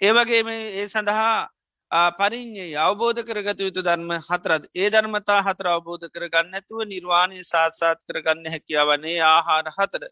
ඒවගේම 0.01 0.47
ඒ 0.49 0.87
සඳහා 0.87 1.49
පරිින්යේ 1.91 2.75
අවබෝධ 2.77 3.19
කරගත 3.21 3.59
යුතු 3.59 3.81
ධර්ම 3.81 4.11
හතරත් 4.21 4.63
ඒ 4.73 4.89
ධර්මතා 4.89 5.41
හතර 5.41 5.67
අවබෝධ 5.67 6.07
කරගන්න 6.07 6.53
ඇතුව 6.53 6.85
නිර්වාණය 6.85 7.43
සාත්සාත් 7.43 7.99
කරගන්න 8.07 8.47
හැකියාවනේ 8.47 9.19
ආහාර 9.21 9.67
හතර. 9.69 10.03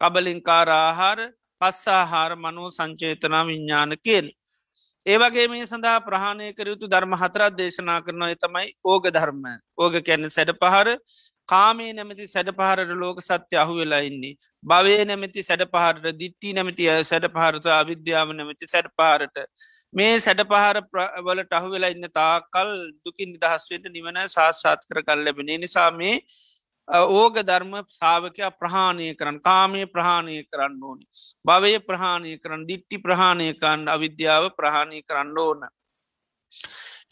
කබලින්කාර 0.00 0.68
ආහාර 0.70 1.18
පස්සාහාර 1.60 2.32
මනෝ 2.36 2.70
සංචේතනා 2.70 3.44
විඤ්ඥාන 3.44 3.94
කියල්. 3.98 4.26
ඒවගේ 5.06 5.46
මේ 5.48 5.64
සඳහා 5.64 6.00
ප්‍රහණය 6.00 6.48
කරයුතු 6.52 6.86
ධර්ම 6.86 7.14
හතරත් 7.14 7.54
දේශනා 7.54 8.00
කරනවා 8.00 8.34
තමයි 8.36 8.68
ඕග 8.84 9.06
ධර්ම 9.08 9.44
ඕග 9.78 9.94
කැන්න 10.02 10.26
සැඩ 10.28 10.50
පහර 10.56 10.88
කාමේ 11.48 11.92
නැමති 11.92 12.26
සැඩ 12.26 12.50
පහරට 12.52 12.92
ලෝක 12.94 13.18
සත්‍ය 13.20 13.56
අහු 13.56 13.74
වෙලා 13.74 14.02
ඉන්නේ 14.02 14.34
භවය 14.64 14.94
නැමති 15.04 15.42
සැඩ 15.42 15.64
පහරට 15.66 16.06
දිත්ති 16.14 16.52
නැමතිය 16.52 16.90
සැඩ 17.04 17.26
පහරත 17.28 17.68
අවිද්‍යාව 17.72 18.32
නැමති 18.32 18.66
සැඩ 18.66 18.88
පහරට 18.92 19.44
මේ 19.92 20.14
සැඩ 20.20 20.42
පහර 20.44 20.80
වලට 21.26 21.52
අහු 21.52 21.74
වෙලා 21.74 21.92
ඉන්න 21.96 22.08
තාකල් 22.12 22.72
දුකින් 23.04 23.34
නිදහස්වයට 23.34 23.90
නිවන 23.90 24.22
සාත්සාත් 24.28 24.88
කර 24.88 25.02
කල් 25.02 25.24
ලැබෙන 25.24 25.54
නිසා 25.58 25.90
මේ 25.92 26.16
ඕග 26.88 27.34
ධර්ම 27.40 27.74
සාාවකයා 27.90 28.50
ප්‍රහාණය 28.52 29.14
කරන්න 29.14 29.38
කාමය 29.40 29.86
ප්‍රහාණය 29.86 30.42
කරන්න 30.44 30.82
ඕනි. 30.82 31.06
භවය 31.44 31.78
ප්‍රහාණය 31.80 32.32
කරන්න 32.38 32.66
දිට්ටි 32.66 32.98
ප්‍රහාණය 32.98 33.54
කරන්න 33.54 33.88
අවිද්‍යාව 33.88 34.50
ප්‍රහාණය 34.52 35.02
කරන්න 35.02 35.38
ඕන. 35.38 35.60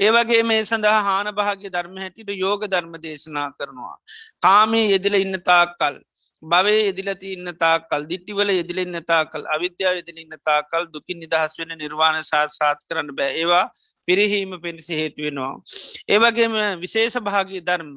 ඒවගේ 0.00 0.42
මේ 0.42 0.60
සඳහා 0.64 1.00
හාන 1.02 1.28
භාග්‍ය 1.34 1.66
ධර්ම 1.68 1.96
හැටිට 1.96 2.30
යෝග 2.36 2.62
ධර්ම 2.66 2.94
දේශනා 2.98 3.48
කරනවා. 3.52 3.96
කාමී 4.42 4.86
යෙදිල 4.92 5.16
ඉන්න 5.16 5.40
තාක්කල්. 5.42 5.96
භවේ 6.42 6.88
එදිලති 6.88 7.32
ඉන්න 7.32 7.48
තාකල් 7.54 8.06
දිට්ටිවල 8.06 8.50
යෙදිල 8.50 8.78
ඉන්න 8.78 8.98
තාකල් 9.04 9.42
අවිද්‍යාව 9.54 9.96
යෙදිල 9.96 10.18
ඉන්න 10.18 10.36
තාකල් 10.42 10.88
දුකින් 10.94 11.18
නිදහස් 11.18 11.58
වෙන 11.58 11.76
නිර්වාණ 11.76 12.22
සාත්සාත් 12.24 12.80
කරන්න 12.88 13.12
බෑ 13.12 13.34
ඒවා 13.34 13.64
පිරිහීම 14.08 14.56
පිණිසි 14.62 14.94
හේතු 14.94 15.22
වෙනවා. 15.22 15.52
ඒවගේම 16.08 16.56
විශේෂ 16.80 17.20
භාගී 17.20 17.62
ධර්ම. 17.62 17.94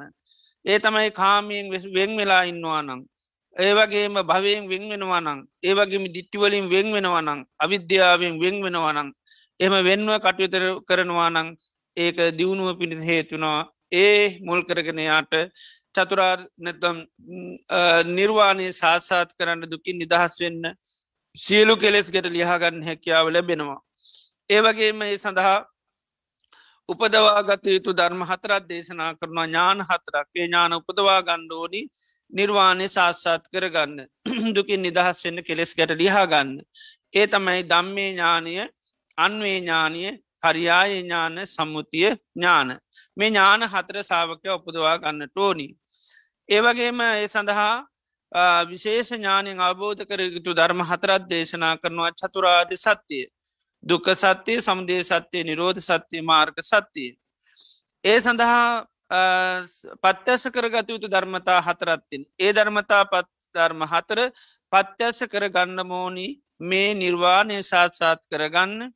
ඒ 0.66 0.80
තමයි 0.80 1.10
කාමයෙන් 1.14 1.72
වෙන් 1.72 2.12
වෙලා 2.18 2.44
ඉන්නවා 2.46 2.82
නං. 2.82 3.02
ඒවගේම 3.56 4.16
භවයෙන් 4.24 4.68
වෙන් 4.68 4.84
වෙනවා 4.90 5.22
නං 5.22 5.40
ඒවගේම 5.64 6.06
දිට්ටිවලින් 6.10 6.66
වෙන් 6.68 6.88
වෙනවා 6.92 7.22
නං 7.22 7.42
අවිද්‍යාවෙන් 7.60 8.40
වෙන් 8.40 8.56
වෙනවා 8.64 8.94
නං 8.94 9.10
එම 9.60 9.74
වෙන්ව 9.80 10.10
කටයුතර 10.18 10.64
කරනවා 10.88 11.30
නං 11.30 11.48
ඒක 11.98 12.18
දියුණුව 12.38 12.78
පිණි 12.80 13.06
හේතුනා 13.06 13.60
ඒ 13.94 14.40
මුල් 14.40 14.62
කරගෙන 14.64 15.00
යාට 15.02 15.34
චතුරාර් 15.96 16.40
නැතම් 16.58 16.98
නිර්වාණය 18.10 18.68
සාත්සාත් 18.74 19.36
කරන්න 19.38 19.70
දුකින් 19.70 20.00
නිදහස් 20.00 20.40
වෙන්න 20.42 20.64
සියලු 21.38 21.76
කෙලෙස් 21.78 22.10
ගෙට 22.10 22.28
ලියහගන්න 22.28 22.82
හැකියාව 22.84 23.30
ලැබෙනවා. 23.30 23.80
ඒවගේම 24.50 25.02
ඒ 25.02 25.18
සඳහා 25.18 25.60
උපදවාගත 26.90 27.68
යුතු 27.68 27.92
ධර්ම 27.94 28.24
හතරත් 28.24 28.66
දේශනා 28.68 29.14
කරනවා 29.16 29.48
ඥාන 29.48 29.80
හතරක් 29.82 30.28
ඒ 30.34 30.48
ඥාන 30.48 30.74
උපදවා 30.74 31.22
ගණ්ඩෝනි 31.22 31.82
නිර්වාණය 32.34 32.88
සාත්සාත් 32.90 33.46
කරගන්න 33.48 33.98
දුකින් 34.56 34.82
නිදහස් 34.82 35.24
වෙන්න 35.26 35.44
කෙලෙස් 35.44 35.76
ගැට 35.76 35.94
ලිහාගන්න. 35.94 36.52
ඒ 37.14 37.28
තමයි 37.28 37.62
දම්මේ 37.66 38.10
ඥානය 38.12 38.54
අන්වේ 39.18 39.58
ඥානය 39.58 40.04
පරියාය 40.44 40.92
ඥාන 40.96 41.36
සම්මුතිය 41.48 42.10
ඥාන 42.10 42.70
මේ 43.18 43.30
ඥාන 43.30 43.64
හතර 43.66 44.04
සාාවකය 44.04 44.50
උපදවා 44.50 44.98
ගන්න 44.98 45.30
ටෝනි. 45.30 45.68
ඒවගේම 46.50 47.02
ඒ 47.04 47.28
සඳහා 47.28 47.74
විශේෂ 48.66 49.12
ඥානයෙන් 49.12 49.60
අවබෝධ 49.60 50.06
කරයුතු 50.06 50.52
ධර්ම 50.54 50.82
හතරත් 50.84 51.30
දේශනා 51.30 51.76
කරනවා 51.78 52.12
චතුරාධි 52.14 52.78
සත්‍යය. 52.78 53.26
දුක 53.84 54.06
සත්‍යය 54.16 54.62
සමුදේ 54.62 55.04
සත්‍යය 55.04 55.44
නිරෝධ 55.44 55.82
සත්‍යය 55.82 56.22
මාර්ග 56.24 56.58
සත්‍යය. 56.62 57.12
ඒ 58.04 58.20
සඳහා 58.20 58.86
පත්‍යස 60.04 60.44
කරගත 60.48 60.90
යුතු 60.90 61.08
ධර්මතා 61.08 61.62
හතරත්තින්. 61.62 62.26
ඒ 62.38 62.52
ධර්මතා 62.54 63.04
පත් 63.06 63.30
ධර්ම 63.56 63.82
හතර 63.86 64.20
පත්‍යස 64.72 65.20
කර 65.26 65.46
ගන්න 65.50 65.86
මෝනි 65.86 66.28
මේ 66.62 66.94
නිර්වාණය 66.96 67.58
සාත්සාත් 67.64 68.22
කරගන්න 68.26 68.92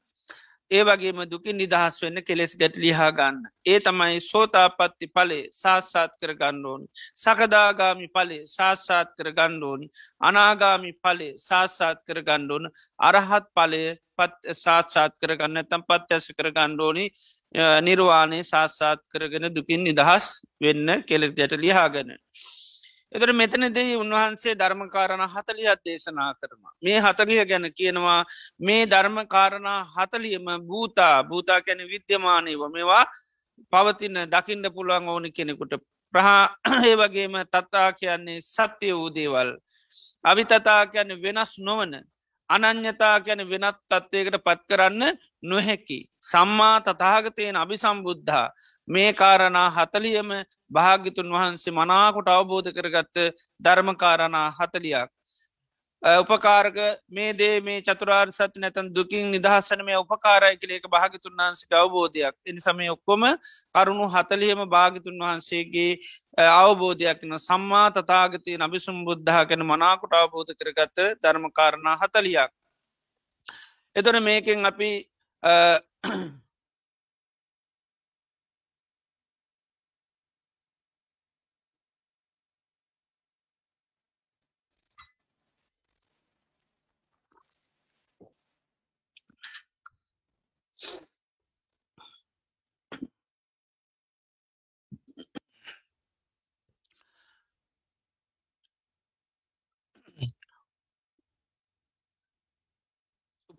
ඒ 0.71 0.83
වගේම 0.83 1.19
දුකින් 1.25 1.57
නිදහස් 1.57 2.01
වෙන්න 2.03 2.21
කෙලෙස් 2.21 2.55
ගැට 2.55 2.77
ලිහා 2.77 3.11
ගන්න. 3.11 3.37
ඒ 3.65 3.79
තමයි 3.79 4.19
සෝතාපත්ති 4.21 5.07
පලේ 5.09 5.43
සාත්සාත් 5.53 6.17
කර 6.21 6.33
ගණ්ඩෝනි. 6.33 6.87
සකදාගාමි 7.15 8.07
පලේ 8.09 8.41
සාත්සාත් 8.47 9.13
කර 9.17 9.31
ගණ්ඩෝනි. 9.33 9.87
අනාගාමි 10.21 10.91
පලේ 10.95 11.31
සාත්සාත් 11.39 12.03
කර 12.03 12.19
ගණ්ඩෝන 12.23 12.69
අරහත් 13.01 13.47
පලය 13.55 13.85
පත් 14.17 14.55
සාත්සාත් 14.55 15.13
කරගන්න 15.21 15.65
තම් 15.65 15.83
පත්්‍යස 15.83 16.29
කර 16.37 16.49
ගණ්ඩෝනි 16.51 17.05
නිර්වාණය 17.81 18.39
සාත්සාත් 18.43 19.01
කරගෙන 19.07 19.49
දුකින් 19.51 19.83
නිදහස් 19.83 20.29
වෙන්න 20.61 21.03
කෙලෙක් 21.03 21.35
ගැට 21.35 21.53
ලිහාගන්න. 21.55 22.15
එතර 23.11 23.31
මෙතනදී 23.31 23.95
උන්වහන්සේ 23.95 24.55
ධර්මකාරණ 24.55 25.23
හතලියත් 25.25 25.79
දේශනා 25.81 26.31
කරන. 26.33 26.63
මේ 26.83 26.99
හතලිය 26.99 27.45
ගැන 27.45 27.67
කියනවා 27.71 28.21
මේ 28.59 28.83
ධර්මකාරණා 28.85 29.79
හතලියම 29.87 30.47
භූතා 30.63 31.23
භූතා 31.23 31.61
කැන 31.61 31.81
විද්‍යමානයව 31.85 32.61
මේවා 32.69 33.05
පවතින 33.73 34.17
දකිින්ඩ 34.27 34.67
පුළුවන් 34.69 35.07
ඕනි 35.07 35.31
කෙනෙකුට 35.31 35.73
ප්‍රහා 36.13 36.43
ඒ 36.83 36.95
වගේම 36.95 37.35
තත්තා 37.45 37.89
කියන්නේ 37.93 38.41
සත්‍යය 38.43 38.93
වූ 38.93 39.09
දේවල්. 39.11 39.49
අවිතතා 40.23 40.81
කියන 40.87 41.11
වෙනස් 41.17 41.53
නොවන 41.59 41.93
අනං්‍යතා 42.49 43.19
ගැන 43.19 43.41
වෙනත් 43.45 43.79
තත්වයකට 43.89 44.37
පත් 44.39 44.61
කරන්න 44.69 45.03
නොහැකි. 45.43 45.99
සම්මා 46.21 46.77
තතාගතයෙන් 46.81 47.55
අභි 47.55 47.77
සම්බුද්ධා 47.77 48.47
මේ 48.87 49.11
කාරණා 49.13 49.69
හතලියම 49.71 50.29
භාගිතුන් 50.71 51.29
වහන්සේ 51.29 51.73
මනාකොට 51.73 52.29
අවබෝධ 52.29 52.71
කරගත්ත 52.71 53.15
ධර්මකාරණා 53.59 54.47
හතලියක්. 54.51 55.09
උපකාරක 56.01 56.77
මේ 57.09 57.33
දේ 57.33 57.59
මේ 57.59 57.81
චතුරාර් 57.81 58.29
සති 58.29 58.59
නැතන් 58.59 58.89
දුකින් 58.89 59.31
නිදහස්සන 59.31 59.83
මේ 59.83 59.97
උපකාරය 59.97 60.55
කලේක 60.55 60.85
භාගිතුන් 60.87 61.33
වහන්සේ 61.33 61.73
අවබෝධයක් 61.73 62.35
එනි 62.45 62.61
සමය 62.61 62.89
ඔක්කොම 62.89 63.25
කරුණු 63.73 64.05
හතලියම 64.07 64.61
භාගිතුන් 64.67 65.17
වහන්සේගේ 65.17 65.97
අවබෝධයක්න 66.37 67.33
සම්මා 67.39 67.89
තතාගතය 67.91 68.57
නබිසුම් 68.57 69.03
බුද්ධහ 69.03 69.41
කැන 69.43 69.65
මනාකුට 69.65 70.13
අවබෝධ 70.13 70.53
කරගත්ත 70.53 70.97
ධර්මකාරණා 71.17 71.97
හතලියක්. 71.97 72.51
එතොන 73.95 74.23
මේකෙන් 74.23 74.65
අපි 74.65 74.91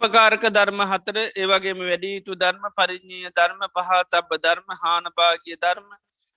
උපකාරක 0.01 0.45
ධර්ම 0.49 0.81
හතර 0.83 1.17
ඒවගේම 1.35 1.79
වැඩියුතු 1.81 2.35
ධර්ම 2.35 2.65
පරිිඥය 2.73 3.31
ධර්ම 3.31 3.63
පහතබ 3.69 4.31
ධර්ම 4.39 4.69
හානභාගිය 4.83 5.57
ධර්ම 5.57 5.89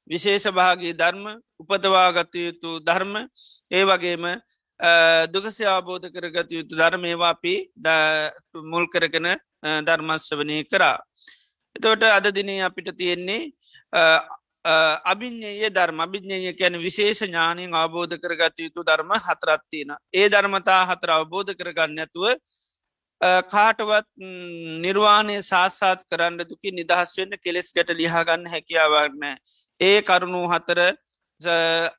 විශේෂ 0.08 0.48
භාගී 0.52 0.94
ධර්ම 0.94 1.26
උපදවාගත 1.60 2.34
යුතු 2.38 2.72
ධර්ම 2.82 3.14
ඒ 3.72 3.84
වගේම 3.84 4.26
දුකසි 5.30 5.64
අවබෝධ 5.66 6.08
කරගත 6.10 6.50
යුතු 6.52 6.74
ධර්මේවා 6.76 7.30
අපි 7.30 7.54
මුල් 8.66 8.88
කරගෙන 8.88 9.30
ධර්මස්වනය 9.82 10.58
කරා. 10.66 10.98
එතවට 11.76 12.04
අද 12.10 12.32
දිනේ 12.32 12.62
අපිට 12.62 12.90
තියෙන්නේ 12.94 13.42
අභිඥයේ 15.06 15.70
ධර්ම 15.70 16.00
අභිඥය 16.00 16.54
කැන 16.56 16.80
විශේෂ 16.80 17.22
ඥානයෙන් 17.22 17.74
අවබෝධ 17.76 18.18
කරගත 18.18 18.58
යුතු 18.60 18.82
ධර්ම 18.82 19.14
හතරත්තියෙන. 19.20 19.96
ඒ 20.12 20.28
ධර්මතා 20.28 20.82
හතර 20.86 21.10
අවබෝධ 21.12 21.54
කරගන්න 21.54 22.00
ඇතුව 22.00 22.26
කාටවත් 23.22 24.08
නිර්වාණය 24.82 25.38
සාස්සාත් 25.44 26.02
කරන්න 26.10 26.42
දුකි 26.44 26.72
නිදහස් 26.72 27.14
වෙන්න 27.18 27.38
කෙලෙස් 27.38 27.72
ගැට 27.72 27.94
ලිහාගන්න 27.94 28.48
හැකියාවන්න. 28.48 29.38
ඒ 29.80 30.02
කරුණු 30.02 30.42
හතර 30.48 30.80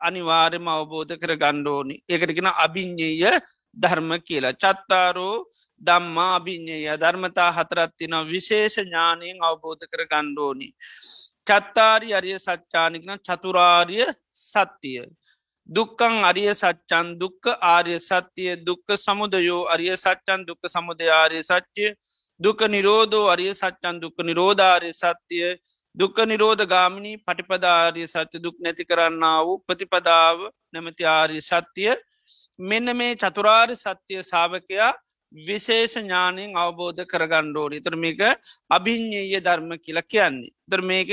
අනිවාර්යම 0.00 0.68
අවබෝධ 0.68 1.14
කර 1.16 1.36
ගණ්ඩෝනි. 1.36 2.02
ඒකටගෙන 2.08 2.50
අභිං්ඥය 2.56 3.30
ධර්ම 3.76 4.10
කියලා. 4.20 4.54
චත්තාරෝ 4.54 5.46
දම්මා 5.80 6.34
අභිං්ඥය 6.36 6.96
ධර්මතා 6.96 7.50
හතරත්තින 7.52 8.14
විශේෂ 8.26 8.76
ඥානයෙන් 8.78 9.38
අවබෝධ 9.40 9.86
කර 9.86 10.06
ගණ්ඩෝනි. 10.06 10.68
චත්තාරි 11.46 12.14
අරිය 12.14 12.38
සච්චානිකන 12.38 13.18
චතුරාර්ය 13.20 14.06
සත්‍යය. 14.30 15.06
දුක්කං 15.68 16.24
අරිය 16.24 16.50
සච්චන් 16.52 17.18
දුක්ක 17.18 17.44
ආර්ය 17.64 17.98
සත්‍යය 18.00 18.56
දුක්ක 18.58 18.88
සමුදයෝ 18.96 19.68
අරිය 19.68 19.94
සච්චන් 19.96 20.42
දුක්ක 20.44 20.62
සමුදය 20.66 21.06
ආර්ය 21.10 21.42
සච්චය 21.42 21.94
දුක 22.40 22.60
නිරෝධෝ 22.68 23.28
අරිය 23.28 23.52
සච්චන් 23.52 24.00
දුක්ක 24.00 24.18
නිරෝධාරය 24.20 24.90
සත්‍යය 24.92 25.54
දුක්ක 25.94 26.18
නිරෝධ 26.24 26.64
ගාමිණී 26.64 27.20
පටිපදාාරය 27.20 28.04
සත්‍ය 28.06 28.38
දුක් 28.38 28.56
නැති 28.58 28.84
කරන්න 28.84 29.24
වූ 29.44 29.60
ප්‍රතිපදාව 29.60 30.38
නැමති 30.72 31.04
ආර්ය 31.06 31.40
සත්‍යය 31.40 31.94
මෙන්න 32.60 32.96
මේ 32.96 33.14
චතුරාර් 33.14 33.70
සත්‍යය 33.76 34.22
සාාවකයා 34.22 34.92
විශේෂ 35.32 35.96
ඥානයෙන් 35.96 36.56
අවබෝධ 36.56 37.02
කරගණ්ඩෝඩි 37.04 37.80
තර 37.80 37.96
මේක 37.96 38.20
අභිං්ඥය 38.70 39.40
ධර්ම 39.40 39.70
කියලා 39.78 40.02
කියන්නේ. 40.04 40.52
තර 40.70 40.80
මේක 40.82 41.12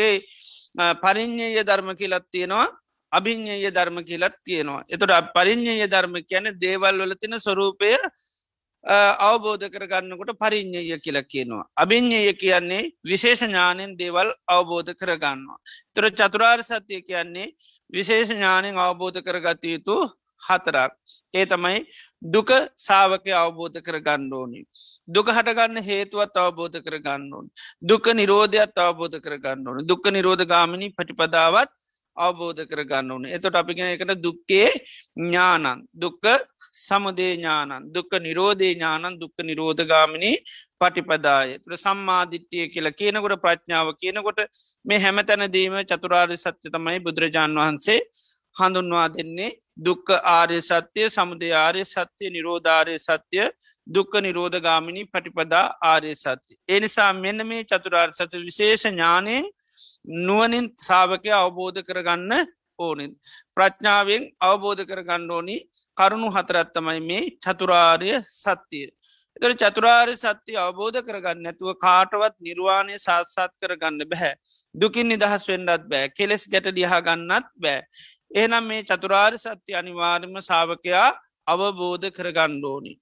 පරිං්ඥය 0.98 1.64
ධර්ම 1.64 1.90
කියලත් 1.96 2.26
තියෙනවා 2.32 2.68
අභිං්ඥය 3.12 3.72
ධර්ම 3.72 3.98
කියලත් 4.04 4.36
තියෙනවා. 4.44 4.84
එතොට 4.88 5.34
පරිං්ඥය 5.34 5.88
ධර්ම 5.88 6.16
කියන 6.22 6.46
දේවල් 6.56 6.96
වල 6.98 7.16
තින 7.16 7.36
ස්වරූපය 7.38 7.92
අවබෝධ 8.84 9.68
කරගන්නකොට 9.68 10.32
පරිං්ඥය 10.36 11.00
කියලා 11.00 11.24
කියනවා. 11.24 11.66
අභිං්ඥය 11.76 12.34
කියන්නේ 12.36 12.92
විශේෂ 13.04 13.42
ඥානෙන් 13.42 13.98
දේවල් 13.98 14.32
අවබෝධ 14.48 14.94
කරගන්නවා. 14.94 15.60
තොර 15.94 16.10
චතුරාර් 16.12 16.64
සත්‍යය 16.64 17.02
කියන්නේ 17.02 17.54
විශේෂ 17.90 18.30
ඥානෙන් 18.30 18.78
අවබෝධ 18.78 19.22
කරගත 19.22 19.66
යුතු 19.66 19.98
හතරක්. 20.42 20.94
ඒ 21.34 21.46
තමයි 21.46 21.84
දුක 22.24 22.50
සාාවකය 22.78 23.32
අවබෝධ 23.34 23.82
කර 23.82 24.00
ගන්න 24.00 24.32
ඕනි. 24.34 24.64
දුක 25.08 25.28
හටගන්න 25.28 25.84
හේතුවත් 25.84 26.38
අවබෝධ 26.38 26.80
කර 26.80 27.00
ගන්න 27.00 27.34
ඕන්. 27.34 27.48
දුක 27.82 28.08
නිරෝධයක් 28.14 28.72
අවබෝධ 28.78 29.20
කර 29.20 29.38
ගන්න 29.38 29.68
ඕන 29.68 29.86
දුක 29.86 30.08
නිරෝධ 30.08 30.46
ගාමිණි 30.46 30.94
පටිපදාවත් 30.96 31.70
අවබෝධ 32.18 32.62
කර 32.66 32.82
ගන්න 32.84 33.12
ඕන. 33.12 33.26
එතොට 33.28 33.56
අපිගෙන 33.56 33.88
එකට 33.88 34.14
දුක්කේ 34.18 34.70
ඥානන් 35.18 35.86
දුක්ක 35.96 36.26
සමදේ 36.78 37.32
ඥානන් 37.36 37.92
දුක්ක 37.94 38.12
නිරෝධේ 38.20 38.74
ඥානන් 38.74 39.20
දුක්ක 39.20 39.38
නිරෝධගාමිණි 39.42 40.32
පටිපදාය. 40.80 41.60
තුළ 41.60 41.78
සම්මාධිට්්‍යය 41.78 42.68
කියලා 42.74 42.94
කියනකොට 42.94 43.40
ප්‍රඥාව 43.46 43.94
කියනකොට 43.96 44.40
මේ 44.86 45.00
හැමතැනදීම 45.00 45.80
චතුරාර් 45.86 46.36
සත්‍ය 46.38 46.68
තමයි 46.70 47.00
බුදුරජාණන් 47.00 47.60
වහන්සේ 47.60 48.00
හඳුන්වා 48.56 49.10
දෙන්නේ. 49.10 49.52
දුක්ක 49.78 50.10
ආර්ය 50.30 50.60
සත්‍යය 50.62 51.08
සමුදය 51.10 51.50
ආර්ය 51.56 51.84
සත්‍යය 51.86 52.30
නිරෝධාරය 52.30 52.96
සත්‍යය 53.00 53.46
දුක්ක 53.88 54.14
නිරෝධ 54.20 54.58
ගාමිණි 54.60 55.06
පටිපදා 55.06 55.66
ආර්ය 55.84 56.12
සත්‍යය. 56.16 56.58
එනිසා 56.70 57.12
මෙන්න 57.16 57.48
මේ 57.48 57.64
චතුරාර් 57.64 58.10
සත 58.12 58.34
විශේෂ 58.42 58.86
ඥානය 58.88 59.38
නුවනින් 60.06 60.72
සාාවකය 60.78 61.32
අවබෝධ 61.34 61.82
කරගන්න 61.84 62.48
ඕනින්. 62.80 63.12
ප්‍රඥාවෙන් 63.56 64.24
අවබෝධ 64.42 64.84
කරගන්න 64.86 65.32
ඕනි 65.32 65.58
කරුණු 65.98 66.30
හතරත්තමයි 66.30 67.02
මේ 67.02 67.24
චතුරාර්ය 67.38 68.12
සත්‍යය. 68.24 68.88
එතර 69.38 69.52
චතුරාර්ය 69.56 70.16
සත්‍යය 70.16 70.58
අවබෝධ 70.58 71.00
කරගන්න 71.02 71.50
ඇතුව 71.52 71.76
කාටවත් 71.78 72.36
නිර්වාණය 72.40 72.96
සාත්සාත් 73.00 73.52
කරගන්න 73.62 74.04
බැහැ. 74.06 74.34
දුකින් 74.76 75.08
නිදහස් 75.08 75.48
වෙන්ඩත් 75.48 75.88
බෑ 75.88 76.12
කෙලෙස් 76.12 76.48
ගැට 76.48 76.72
ලියහා 76.72 77.02
ගන්නත් 77.02 77.48
බෑ. 77.58 77.80
එහනම් 78.34 78.64
මේ 78.64 78.84
චතුරාර් 78.84 79.34
සත්‍ය 79.38 79.76
අනිවාර්ම 79.76 80.36
සාාවකයා 80.42 81.08
අවබෝධ 81.48 82.08
කරගණ්ඩෝනි. 82.12 82.94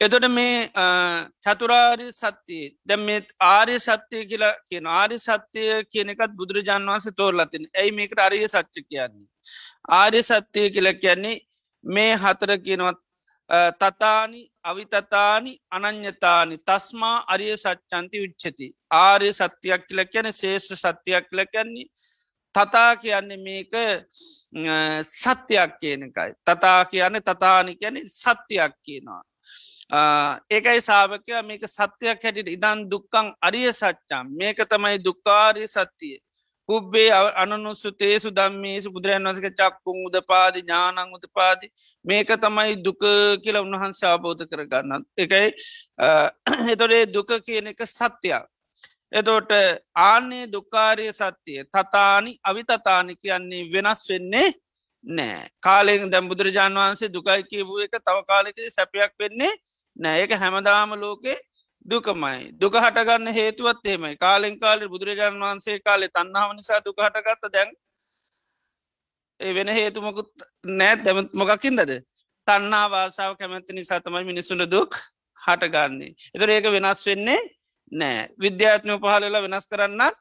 එතොට 0.00 0.26
මේ 0.28 0.70
චතුරාරි 1.44 2.06
සත්‍යය 2.12 2.64
දැ 2.88 2.96
මේ 2.98 3.20
ආර්ය 3.42 3.76
සත්‍යය 3.78 4.24
කියලා 4.30 4.52
කියන 4.68 4.86
ආරි 4.94 5.18
සත්‍යය 5.18 5.84
කියනෙකත් 5.92 6.32
බුදුරජාන් 6.38 6.88
වන්ස 6.88 7.06
තෝරලතින් 7.16 7.64
ඇයි 7.74 7.92
මේකට 7.92 8.20
අරිය 8.20 8.44
සච්ච 8.46 8.76
කියන්නේ. 8.88 9.28
ආර්ය 9.90 10.22
සත්‍යය 10.22 10.68
කියල 10.70 10.88
කියන්නේ 10.94 11.40
මේ 11.84 12.12
හතර 12.16 12.52
කියනවත් 12.66 12.98
තතානි 13.80 14.40
අවිතතානි 14.62 15.52
අනං්‍යතානි 15.70 16.58
තස්මා 16.60 17.16
අරිය 17.26 17.56
සච්චන්ති 17.56 18.22
විච්චති 18.24 18.68
ආර්ය 18.90 19.30
සත්‍යයක් 19.32 19.86
කියල 19.88 20.02
කියන 20.12 20.28
ශේෂ 20.32 20.68
සත්‍යයක් 20.74 21.30
කියල 21.30 21.42
කියන්නේ 21.52 21.86
තතා 22.54 22.90
කියන්නේ 22.96 23.40
මේක 23.46 23.72
සත්‍යයක් 25.14 25.72
කියන 25.80 26.04
එකයි. 26.08 26.30
තතා 26.46 26.84
කියන්නේ 26.84 27.24
තතානි 27.30 27.72
කියන 27.76 27.96
සත්‍යයක් 28.16 28.76
කියනවා. 28.82 29.22
ඒකයි 29.90 30.80
සාාවකය 30.80 31.42
මේක 31.42 31.62
සත්‍යයක් 31.68 32.22
හැටිට 32.22 32.48
ඉදන් 32.48 32.88
දුක්කං 32.90 33.34
අරිය 33.40 33.72
සච්චම් 33.72 34.26
මේක 34.32 34.58
තමයි 34.66 34.98
දුක්කාරය 34.98 35.66
සත්‍යය. 35.66 36.18
පුබ්බේ 36.68 37.10
අනනුස්සු 37.36 37.92
තේසු 37.92 38.30
දම්මේසු 38.30 38.90
බුදුරන් 38.90 39.22
වසක 39.24 39.52
චක්කුන් 39.52 40.06
උද 40.06 40.16
පාදි 40.26 40.62
ඥානං 40.62 41.14
උද 41.14 41.24
පාදි 41.32 41.70
මේක 42.04 42.26
තමයි 42.26 42.74
දුක 42.78 42.98
කියලා 43.42 43.62
උන්වහන්ස 43.62 44.02
අවබෝධ 44.04 44.42
කරගන්න. 44.44 45.06
එකයි 45.16 45.54
එතොරේ 46.68 47.06
දුක 47.06 47.30
කියන 47.40 47.66
එක 47.68 47.86
සත්‍යයක්. 47.86 48.42
එතෝට 49.12 49.52
ආන්නේ 49.94 50.46
දුකාරය 50.48 51.12
සත්‍යය 51.12 51.62
තතානි 51.66 52.38
අවිතතානි 52.42 53.14
කියන්නේ 53.16 53.70
වෙනස් 53.72 54.02
වෙන්නේ 54.10 54.48
නෑ 55.04 55.46
කාලෙෙන් 55.60 56.10
දැම් 56.10 56.28
බුදුරජාන් 56.28 56.74
වහන්සේ 56.74 57.08
දුකයි 57.08 57.42
කියපු 57.44 57.78
එක 57.80 57.94
තව 57.98 58.16
කාලෙක 58.26 58.58
සැපයක් 58.68 59.14
වෙන්නේ 59.16 59.54
නෑ. 59.96 60.20
ඒක 60.20 60.32
හැමදාම 60.34 60.94
ලෝකේ 61.00 61.38
දුකමයි. 61.86 62.52
දුක 62.60 62.74
හටගන්න 62.74 63.32
හේතුවත් 63.32 63.86
එෙමයි 63.86 64.16
කාලෙන් 64.16 64.58
කාලෙ 64.58 64.88
බුදුරජාණන් 64.88 65.42
වහන්සේ 65.42 65.78
කාලෙ 65.80 66.08
තන්නාව 66.08 66.54
නිසා 66.56 66.80
දුක 66.84 66.98
හටගත්ත 66.98 67.52
දැන් 67.52 67.70
ඒ 69.40 69.52
වෙන 69.54 69.68
හේතුමකුත් 69.70 70.30
නෑ. 70.64 70.96
දැමත් 70.98 71.34
මොකකින්දද 71.34 71.92
තන්නා 72.46 72.86
වාසාාව 72.90 73.36
කැමැත්ත 73.38 73.70
නිසා 73.72 74.00
තමයි 74.00 74.24
මිනිසුන 74.24 74.64
දුක් 74.70 74.94
හටගන්නේ. 75.40 76.14
එතර 76.34 76.50
ඒක 76.50 76.70
වෙනස් 76.76 77.06
වෙන්නේ 77.06 77.40
නෑ. 77.92 78.28
විද්‍යාත්මය 78.40 78.98
පහලලා 78.98 79.42
වෙනස් 79.42 79.66
කරන්නත් 79.66 80.16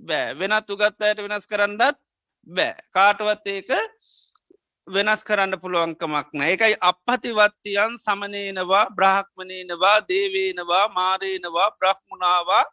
බෑ. 0.00 0.34
වෙනත් 0.34 0.70
උගත් 0.70 1.02
අයට 1.02 1.22
වෙනස් 1.24 1.46
කරන්නත් 1.46 1.96
බෑ. 2.46 2.74
කාටවත් 2.92 3.46
ඒක 3.46 3.70
වෙනස් 4.88 5.22
කරන්න 5.24 5.60
පුළුවන්කමක් 5.62 6.28
නෑ 6.32 6.52
එකයි 6.52 6.74
අපහතිවත්තියන් 6.82 7.94
සමනයනවා 7.98 8.84
බ්‍රහක්මනයනවා 8.92 9.98
දේවේනවා 10.08 10.84
මාරේනවා 10.90 11.68
බ්‍රහ්මුණවා 11.78 12.64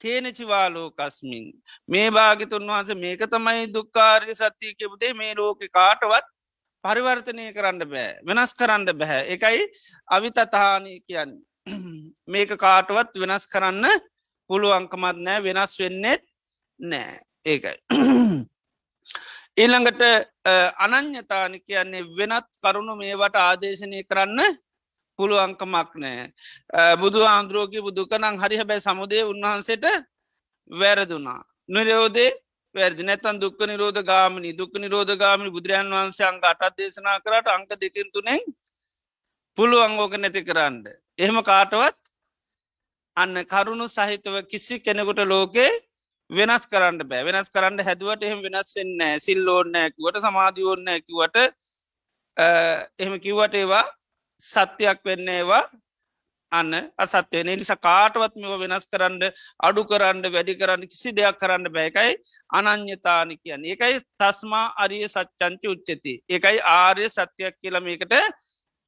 තේනචිවාලෝකස්මින් 0.00 1.46
මේ 1.88 2.08
භාගිතුන් 2.10 2.68
වහන්ස 2.68 2.90
මේක 2.96 3.22
තමයි 3.28 3.72
දුක්කාරය 3.74 4.34
සත්‍යය 4.34 4.74
කෙබුදේ 4.74 5.12
මේ 5.14 5.32
ලෝක 5.34 5.60
කාටවත් 5.70 6.26
පරිවර්තනය 6.84 7.46
කරන්න 7.52 7.84
බෑ 7.86 8.10
වෙනස් 8.22 8.54
කරන්න 8.54 8.86
බැහැ 8.94 9.22
එකයි 9.34 9.62
අවිතතානය 10.08 10.94
කියන්නේ. 11.00 11.42
මේක 12.26 12.50
කාටවත් 12.58 13.20
වෙනස් 13.22 13.46
කරන්න 13.46 13.86
පුළුවන්කමත් 14.50 15.18
නෑ 15.20 15.42
වෙනස් 15.42 15.78
වෙන්නෙත් 15.78 16.22
නෑ 16.80 17.20
ඒකයි. 17.44 17.76
ඊළඟට 19.56 20.02
අනං්‍යතාන 20.78 21.54
කියන්නේ 21.60 22.08
වෙනත් 22.16 22.48
කරුණු 22.62 22.94
මේවට 22.96 23.36
ආදේශනය 23.38 24.02
කරන්න 24.04 24.40
පුළුවන්කමක් 25.18 25.90
නෑ. 25.96 26.32
බුදු 26.96 27.20
ආන්ද්‍රෝගී 27.26 27.82
බුදුකනං 27.82 28.40
හරි 28.42 28.56
හැබැයි 28.56 28.86
සමුදේ 28.86 29.24
උන්වහන්සේට 29.24 29.84
වැරදුනා. 30.70 31.42
නිරෝදේ 31.68 32.30
වැරදි 32.74 33.02
නැතන් 33.02 33.40
දුක්ක 33.40 33.60
නිරෝධ 33.68 34.00
ගාමනි 34.02 34.56
දුක් 34.56 34.72
නිරෝධ 34.74 35.14
ගාමනි 35.16 35.50
බුදුරන් 35.50 35.92
වහන්සේ 35.92 36.26
අංග 36.26 36.40
අටත් 36.42 36.76
දේශනා 36.78 37.20
කරට 37.20 37.48
අංක 37.48 37.70
දෙකින් 37.80 38.08
තුනෙන් 38.14 38.40
පුළුවන් 39.58 39.98
ඕක 40.00 40.14
නැති 40.16 40.42
කරන්න. 40.42 40.84
එහෙම 41.18 41.38
කාටවත් 41.42 41.98
අන්න 43.16 43.36
කරුණු 43.44 43.86
සහිතව 43.88 44.34
කිසි 44.50 44.80
කෙනෙකුට 44.80 45.20
ලෝකේ 45.28 45.70
වෙනස් 46.32 46.66
කරන්න 46.66 47.04
බෑ. 47.04 47.24
වෙනස් 47.24 47.50
කරන්න 47.50 47.84
හැදුවට 47.88 48.24
එහෙම 48.24 48.40
වෙනස් 48.46 48.74
වෙන්න 48.76 49.20
සිල් 49.20 49.48
ඕන්න 49.48 49.76
ඇකිවට 49.76 50.20
සමාධී 50.26 50.68
ඕන්න 50.70 50.92
ඇකිවට 50.94 51.38
එහෙම 52.36 53.16
කිව්වට 53.20 53.56
ඒවා 53.56 53.86
සත්‍යයක් 54.40 55.00
වෙන්න 55.04 55.28
ඒවා 55.28 55.64
අන්න 56.52 56.72
අසත්‍යය 56.98 57.42
නිසා 57.44 57.76
කාටවත් 57.78 58.36
මෙව 58.36 58.54
වෙනස් 58.62 58.86
කරන්න 58.86 59.22
අඩු 59.60 59.84
කරන්න 59.84 60.24
වැඩි 60.28 60.54
කරන්න 60.54 60.86
කිසි 60.86 61.12
දෙයක් 61.12 61.36
කරන්න 61.38 61.68
බෑකයි 61.76 62.14
අනං්‍යතානි 62.50 63.36
කියන්න. 63.36 63.64
ඒකයි 63.64 64.00
තස්මා 64.18 64.64
අරිය 64.76 65.04
සච්චංචි 65.06 65.66
උච්චති. 65.74 66.14
ඒකයි 66.28 66.58
ආර්ය 66.76 67.08
සත්‍යයක් 67.08 67.54
කියලමකට 67.60 68.14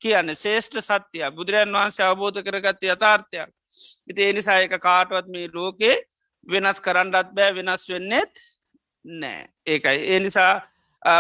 කියන්න. 0.03 0.35
ශේෂ්ඨ 0.37 0.81
සත්‍යය 0.83 1.31
බුදුරන් 1.31 1.77
වහන්සේ 1.77 2.07
අවබෝධ 2.07 2.41
කරගත්ත 2.43 2.83
යථාර්ථයක්. 2.87 3.51
ඉති 4.11 4.29
එනිසායක 4.31 4.75
කාටවත් 4.81 5.29
මේ 5.29 5.49
ලෝකේ 5.53 5.97
වෙනස් 6.47 6.81
කරන්නත් 6.81 7.33
බෑ 7.33 7.55
වෙනස් 7.55 7.89
වෙන්නෙත් 7.89 8.33
නෑ. 9.05 9.47
ඒකයි. 9.67 9.99
ඒ 10.07 10.21
නිසා 10.21 10.63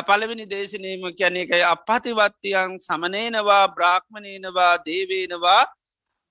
පළවෙනි 0.03 0.47
දේශනීම 0.47 1.09
කියන 1.13 1.37
එකයි 1.37 1.63
අපහතිවත්තියන් 1.65 2.77
සමනේනවා 2.81 3.69
බ්‍රාහ්මණයනවා 3.69 4.75
දේවේනවා 4.87 5.65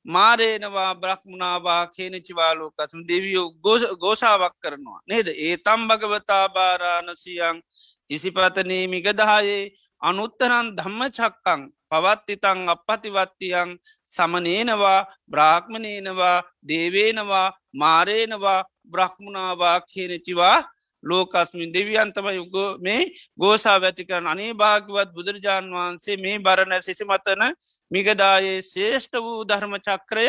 මාරේනවා 0.06 0.96
බ්‍රහ්මුණවා 0.96 1.88
කේනචිවාලෝකත්ම 1.88 3.02
දෙවියෝ 3.08 3.54
ගෝෂාවක් 3.96 4.56
කරනවා. 4.60 5.00
නේද? 5.08 5.28
ඒ 5.28 5.58
තම් 5.58 5.88
භගවතා 5.88 6.50
භාරාණසියන් 6.50 7.62
ඉසිපතනී 8.10 8.88
මිගදහයේ 8.88 9.72
අනුත්තරන් 10.02 10.76
ධම්ම 10.78 11.02
චක්කං 11.10 11.62
පවත්තිතං 11.94 12.60
අපපතිවත්තියන් 12.70 13.72
සමනේනවා 14.12 15.00
බ්‍රාහ්මණයනවා 15.28 16.38
දේවේනවා 16.68 17.48
මාරේනවා 17.74 18.60
බ්‍රහ්මුණවා 18.86 19.78
කියනචිවා 19.84 20.58
ලෝකස්මින් 21.04 21.72
දෙවියන්තම 21.72 22.28
යුග 22.32 22.56
මේ 22.80 23.12
ගෝසා 23.38 23.78
වැතිකරන 23.78 24.28
අනේ 24.28 24.54
භාගවත් 24.56 25.10
බුදුරජාණන් 25.12 25.74
වහන්සේ 25.74 26.18
මේ 26.18 26.40
බරණ 26.40 26.82
සිසිමතන 26.82 27.44
මිගදායේ 27.92 28.60
ශේෂ්ඨ 28.64 29.18
වූ 29.20 29.40
ධර්ම 29.44 29.76
චක්‍රය 29.80 30.28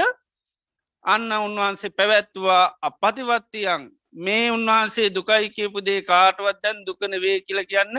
අන්න 1.05 1.33
උන්වහන්සේ 1.39 1.91
පැවැත්වා 1.91 2.65
අපපතිවත්තියන් 2.83 3.83
මේ 4.17 4.51
උන්වහන්සේ 4.51 5.09
දුකයි 5.11 5.51
කියපු 5.51 5.79
දේ 5.81 6.03
කාටවත් 6.03 6.63
දැන් 6.63 6.87
දුකන 6.87 7.21
වේ 7.21 7.41
කියල 7.41 7.61
කියන්න 7.65 7.97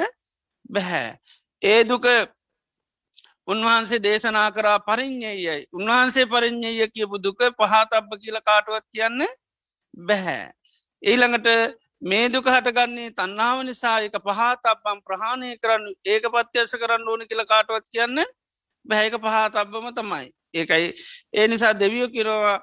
බැහැ. 0.70 1.18
ඒ 1.62 1.84
දුක 1.84 2.06
උන්වහන්සේ 3.48 4.00
දේශනා 4.00 4.50
කරා 4.52 4.78
පරිින්්ඥයයි 4.82 5.58
උන්වහන්සේ 5.72 6.26
පරිින්්ඥය 6.26 6.88
කියපු 6.90 7.18
දුක 7.20 7.42
පහතබ්බ 7.54 8.12
කියල 8.18 8.38
කාටුවත් 8.42 8.86
කියන්න 8.92 9.22
බැහැ. 9.94 10.52
ඊළඟට 11.02 11.48
මේ 12.02 12.30
දුක 12.30 12.48
හටගන්නේ 12.48 13.12
තන්නාව 13.12 13.62
නිසා 13.64 13.98
එක 14.02 14.18
පහතබ්බම් 14.20 15.00
ප්‍රහාණය 15.02 15.52
කරන්න 15.58 15.86
ඒක 16.06 16.26
පත්්‍යස 16.30 16.76
කරන්න 16.76 17.08
ඕන 17.08 17.22
කියල 17.26 17.44
කාටුවත් 17.46 17.86
කියන්න 17.90 18.24
බැහැක 18.86 19.18
පහතබ්බම 19.18 19.88
තමයි. 19.94 20.28
ඒකයි 20.54 20.88
ඒ 21.34 21.48
නිසා 21.48 21.74
දෙවියෝ 21.76 22.10
කිරවා 22.10 22.58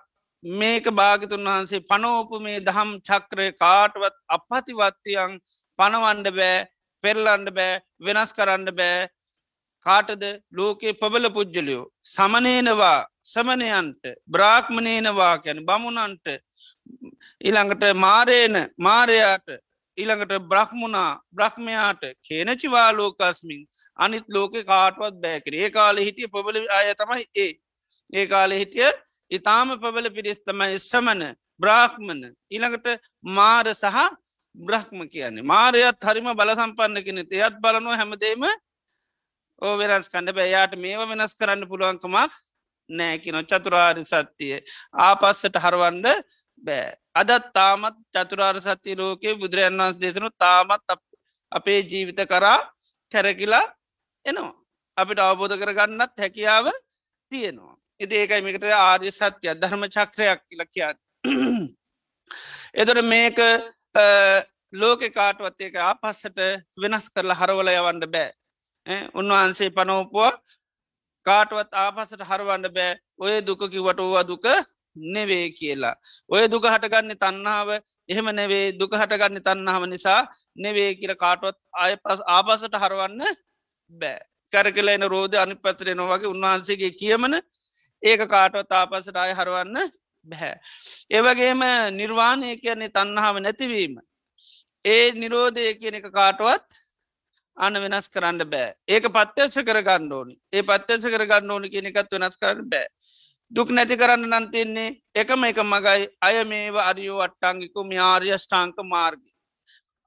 මේක 0.44 0.84
භාගතුන් 0.92 1.44
වහන්සේ 1.44 1.80
පනෝපු 1.84 2.40
මේ 2.40 2.60
දහම් 2.60 2.90
චක්‍රය 3.00 3.48
කාටවත් 3.54 4.16
අපහතිවත්තියන් 4.28 5.32
පනවන්ඩ 5.78 6.28
බෑ 6.32 6.56
පෙරලන්ඩ 7.04 7.48
බෑ 7.52 7.82
වෙනස් 8.00 8.32
කරන්න 8.32 8.70
බෑ 8.74 9.08
කාටද? 9.86 10.22
ලෝකයේ 10.52 10.92
පබල 10.94 11.26
පුද්ජලයෝ 11.30 11.84
සමනේනවා 12.04 12.98
සමනයන්ට 13.24 14.04
බ්‍රාක්්මනේනවා 14.26 15.34
කැන 15.38 15.60
බමුණන්ට. 15.64 16.26
ඉළඟට 17.40 17.84
මාරේන 17.96 18.56
මාරයාට. 18.78 19.48
ඊළඟට 19.98 20.34
බ්‍රහ්මුණා 20.44 21.20
බ්‍රහ්මයාට. 21.30 22.02
කේනචිවාලෝකස්මින් 22.22 23.62
අනිත් 23.98 24.26
ලෝක 24.28 24.54
කාටවත් 24.64 25.20
බෑකර 25.22 25.54
ඒ 25.54 25.70
කාල 25.70 25.96
හිටිය 25.98 26.28
පබල 26.28 26.66
අය 26.70 26.94
තමයි 26.94 27.24
ඒ. 27.36 27.52
ඒ 28.12 28.26
කාලෙ 28.26 28.58
හිටිය 28.58 28.90
ඉතාම 29.30 29.78
පබල 29.78 30.10
පිරිස් 30.10 30.40
තමයි 30.40 30.78
සමන 30.80 31.22
බ්‍රාහ්මණ 31.60 32.22
ඊළඟට 32.50 32.88
මාර 33.22 33.66
සහ 33.74 33.98
බ්‍රහ්ම 34.54 35.08
කියන්නේ. 35.08 35.42
මාරයත් 35.44 36.04
හරිම 36.04 36.28
බල 36.34 36.50
සම්පන්න 36.52 37.04
කෙනෙ 37.04 37.22
එයත් 37.30 37.56
බලනවා 37.62 37.96
හැමදේම 37.96 38.44
ඕ 39.62 39.74
වෙනස් 39.80 40.08
කණඩ 40.12 40.36
බැයාට 40.38 40.74
මේවා 40.84 41.10
වෙනස් 41.10 41.34
කරන්න 41.34 41.68
පුළුවන්කමක් 41.70 42.32
නෑකින 42.90 43.38
චතුරාරි 43.50 44.04
සත්තිය 44.04 44.56
ආපස්සට 45.06 45.58
හරවන්ඩ 45.64 46.06
බෑ. 46.64 46.88
අදත් 47.14 47.52
තාමත් 47.54 47.98
චතුරාර් 48.14 48.58
සත්‍ය 48.60 48.96
ලෝකයේ 48.96 49.38
බුදුරජන් 49.42 49.78
වන්ස 49.78 50.00
දේශනු 50.02 50.30
තාමත් 50.38 50.96
අපේ 51.52 51.80
ජීවිත 51.82 52.20
කරා 52.32 52.58
කැරකිලා 53.12 53.64
එනවා. 54.26 54.54
අපිට 54.96 55.20
අවබෝධ 55.20 55.56
කරගන්නත් 55.60 56.18
හැකියාව 56.18 56.66
තියෙනවා. 57.32 57.76
ඉති 58.00 58.14
ඒකයි 58.16 58.42
මේකට 58.46 58.66
ආර්ය 58.80 59.10
සත්‍යය 59.10 59.54
ධර්ම 59.54 59.86
චක්‍රයක් 59.88 60.40
කියල 60.48 60.64
කියන්න. 60.74 60.98
එතොට 62.74 63.02
මේක 63.04 63.38
ලෝක 64.72 65.02
කාටවත් 65.14 65.60
ඒක 65.60 65.76
ආපස්සට 65.80 66.38
වෙනස් 66.82 67.06
කරලා 67.14 67.40
හරවල 67.40 67.72
යවන්න 67.72 68.06
බෑ. 68.14 68.30
උන්වහන්සේ 69.14 69.70
පනෝපුවා 69.70 70.32
කාටවත් 71.26 71.74
ආපසට 71.74 72.22
හරවන්න 72.22 72.68
බෑ 72.74 72.94
ඔය 73.18 73.40
දුක 73.40 73.62
කිවට 73.70 74.00
ඕවා 74.00 74.26
දුක 74.26 74.46
නෙවේ 74.96 75.50
කියලා. 75.50 75.94
ඔය 76.28 76.48
දුක 76.48 76.64
හටගන්න 76.64 77.16
තන්නාව 77.16 77.68
එහෙම 78.08 78.26
නෙවේ 78.32 78.72
දුක 78.72 78.92
හටගන්න 78.92 79.40
තන්නාව 79.40 79.86
නිසා 79.86 80.20
නෙවේ 80.56 80.94
කියල 80.94 81.14
කාටවත් 81.14 81.56
ආය 81.74 81.96
පස් 81.96 82.20
ආපසට 82.26 82.74
හරවන්න 82.74 83.22
බෑ. 83.92 84.20
කැර 84.52 84.72
කලා 84.72 84.94
එන 84.94 85.08
රෝධ 85.08 85.36
අනි 85.36 85.54
පතරෙන 85.56 86.02
වගේ 86.02 86.32
උන්වහන්සේගේ 86.34 86.92
කියමන 86.92 87.40
ඒක 88.02 88.22
කාටවත් 88.28 88.72
ආපසට 88.72 89.16
අය 89.16 89.32
හරවන්න 89.32 89.76
බැහැ. 90.26 90.54
ඒවගේම 91.10 91.62
නිර්වාණය 91.92 92.56
කියන්නේ 92.56 92.90
තන්නාව 92.90 93.38
නැතිවීම. 93.40 93.94
ඒ 94.84 95.12
නිරෝධය 95.14 95.74
කියන 95.74 95.94
එක 95.94 96.10
කාටවත් 96.10 96.81
අන 97.56 97.74
වෙනස් 97.74 98.08
කරන්න 98.08 98.44
බෑ. 98.44 98.74
ඒක 98.88 99.08
පත්්‍යස 99.08 99.58
කරගන්න 99.60 100.12
ඕනි. 100.12 100.38
ඒ 100.52 100.62
පත්්‍යස 100.62 101.04
කරගන්න 101.06 101.50
ඕනි 101.50 101.70
කෙනෙකත් 101.70 102.12
වෙනස් 102.12 102.36
කරන්න 102.36 102.68
බෑ. 102.68 102.86
දුක් 103.50 103.70
නැති 103.70 103.96
කරන්න 103.96 104.34
නන්තින්නේ 104.34 104.96
එකම 105.14 105.44
එක 105.44 105.58
මගයි. 105.62 106.08
අය 106.20 106.44
මේව 106.44 106.76
අරියෝ 106.80 107.20
අට්ටංගිකු 107.20 107.84
ම්‍යාර්යෂ්ඨාංක 107.84 108.78
මාර්ග 108.84 109.20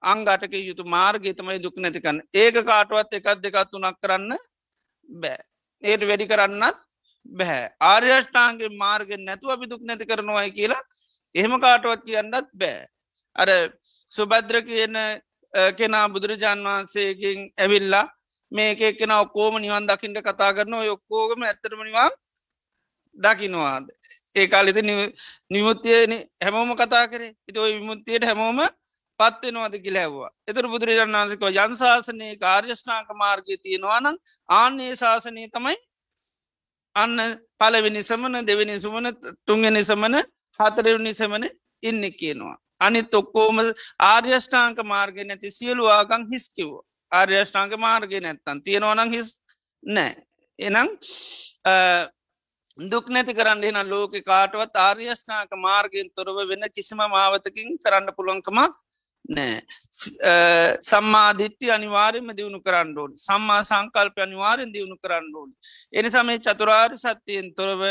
අංගටක 0.04 0.54
යුතු 0.54 0.84
මාර්ගය 0.86 1.34
තමයි 1.34 1.62
දුක් 1.62 1.78
නැතිකන්න 1.78 2.22
ඒක 2.34 2.58
කාටුවත් 2.66 3.14
එකත් 3.14 3.42
දෙකත් 3.42 3.70
තුනක් 3.72 4.02
කරන්න 4.02 4.34
බෑ. 5.10 5.40
ඒට 5.84 6.02
වැඩි 6.02 6.28
කරන්නත් 6.28 6.78
බැහැ 7.38 7.70
ආර්යෂ්ඨාන්ගේ 7.82 8.70
මාර්ගෙන් 8.74 9.26
නැතුව 9.26 9.54
අපි 9.54 9.70
දුක් 9.70 9.82
නැති 9.82 10.06
කරනවායි 10.06 10.52
කියලා 10.52 10.84
එහෙම 11.36 11.60
කාටුවත් 11.60 12.06
කියන්නත් 12.06 12.50
බෑ. 12.54 12.88
අර 13.36 13.50
සුබද්‍ර 14.12 14.62
කියන 14.64 14.96
කෙනා 15.78 16.10
බුදුරජාන් 16.10 16.60
වහන්සේකින් 16.62 17.50
ඇවිල්ලා 17.58 18.06
මේක 18.52 18.80
කෙන 19.00 19.12
ඔක්කෝම 19.14 19.56
නිවන් 19.58 19.88
දකිින්ට 19.88 20.22
කතා 20.22 20.54
කරන 20.54 20.74
ඔක්කෝගම 20.74 21.42
ඇතරමනිවා 21.44 22.10
දකිනවාද? 23.18 23.86
ඒ 24.36 24.48
කාලෙත 24.48 24.78
නිමුත්තියන 25.50 26.12
හැමෝම 26.44 26.76
කතා 26.76 27.08
කරේ. 27.08 27.36
ඉති 27.48 27.60
ඔයි 27.60 27.74
විමුත්තියට 27.76 28.24
හැමෝම 28.24 28.60
පත්වෙනවාද 29.20 29.76
කිලැවවා 29.80 30.30
එතර 30.48 30.68
බුදුරජාන් 30.68 31.12
වන්සකෝ 31.12 31.50
ජන්ශාසනය 31.50 32.28
කාර්යෂ්නාක 32.38 33.10
මාර්ගය 33.14 33.58
තියෙනවානං 33.58 34.18
ආන්නේ 34.50 34.92
ශාසනය 34.96 35.48
තමයි 35.50 35.78
අන්න 36.96 37.18
පලවෙනි 37.60 38.02
සමන 38.04 38.36
දෙවනි 38.48 38.76
සුමන 38.80 39.08
තුන්ගෙන 39.48 39.80
සමන 39.82 40.16
හතරවනි 40.60 41.14
සමන 41.14 41.44
ඉන්න 41.84 42.04
කියනවා. 42.12 42.58
අනිත් 42.86 43.16
ඔක්කෝම 43.22 43.62
ආර්යෂ්ඨාංක 44.10 44.80
මාර්ග 44.86 45.18
නැති 45.24 45.52
සියලු 45.52 45.88
ආගං 45.90 46.28
හිස්කිව් 46.32 46.70
ආර්යෂ්ඨාංක 47.12 47.74
මාර්ගය 47.80 48.20
නැත්තන් 48.20 48.64
තියෙනවනං 48.66 49.16
හිස් 49.16 49.30
නෑ. 49.84 50.16
එනම් 50.60 50.88
දුක් 52.78 53.06
නැති 53.10 53.34
කරන්න 53.34 53.64
එන 53.64 53.90
ලෝක 53.90 54.16
කාටවත් 54.24 54.76
ආර්යෂ්ඨාක 54.78 55.52
මාර්ගෙන් 55.58 56.10
තොරව 56.12 56.38
වෙන 56.50 56.68
කිසිම 56.76 56.98
මාවතකින් 57.10 57.78
කරන්න 57.80 58.16
පුළුවන්කමක් 58.18 58.74
නෑ. 59.30 59.62
සම්මාධිත්‍ය 60.82 61.72
අනිවාරයම 61.72 62.28
දියුණු 62.38 62.60
කරන්න 62.62 62.98
ඕන. 62.98 63.12
සම්මා 63.18 63.62
සංකල්ප 63.64 64.18
අනිවාරෙන් 64.20 64.74
දියුණු 64.74 64.98
කරන්න 64.98 65.36
ඕන. 65.36 65.50
එනිසා 65.94 66.24
මේ 66.24 66.40
චතුරාර් 66.40 66.92
සත්‍යයෙන් 66.96 67.54
තොරව 67.56 67.82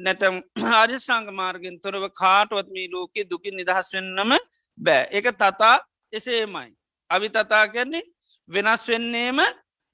නැතම් 0.00 0.40
ආර්යශංග 0.72 1.28
මාර්ගෙන් 1.32 1.80
තොරව 1.80 2.08
කාටුවත් 2.12 2.70
මේ 2.70 2.88
ලෝකෙ 2.88 3.28
දුකින් 3.30 3.56
නිදහස් 3.56 3.92
වෙන්නම 3.94 4.32
බෑ. 4.78 5.08
එක 5.10 5.26
තතා 5.34 5.76
එසේමයි. 6.12 6.70
අවි 7.10 7.28
තතා 7.28 7.66
කියන්නේ 7.68 8.08
වෙනස් 8.48 8.88
වෙන්නේම 8.88 9.40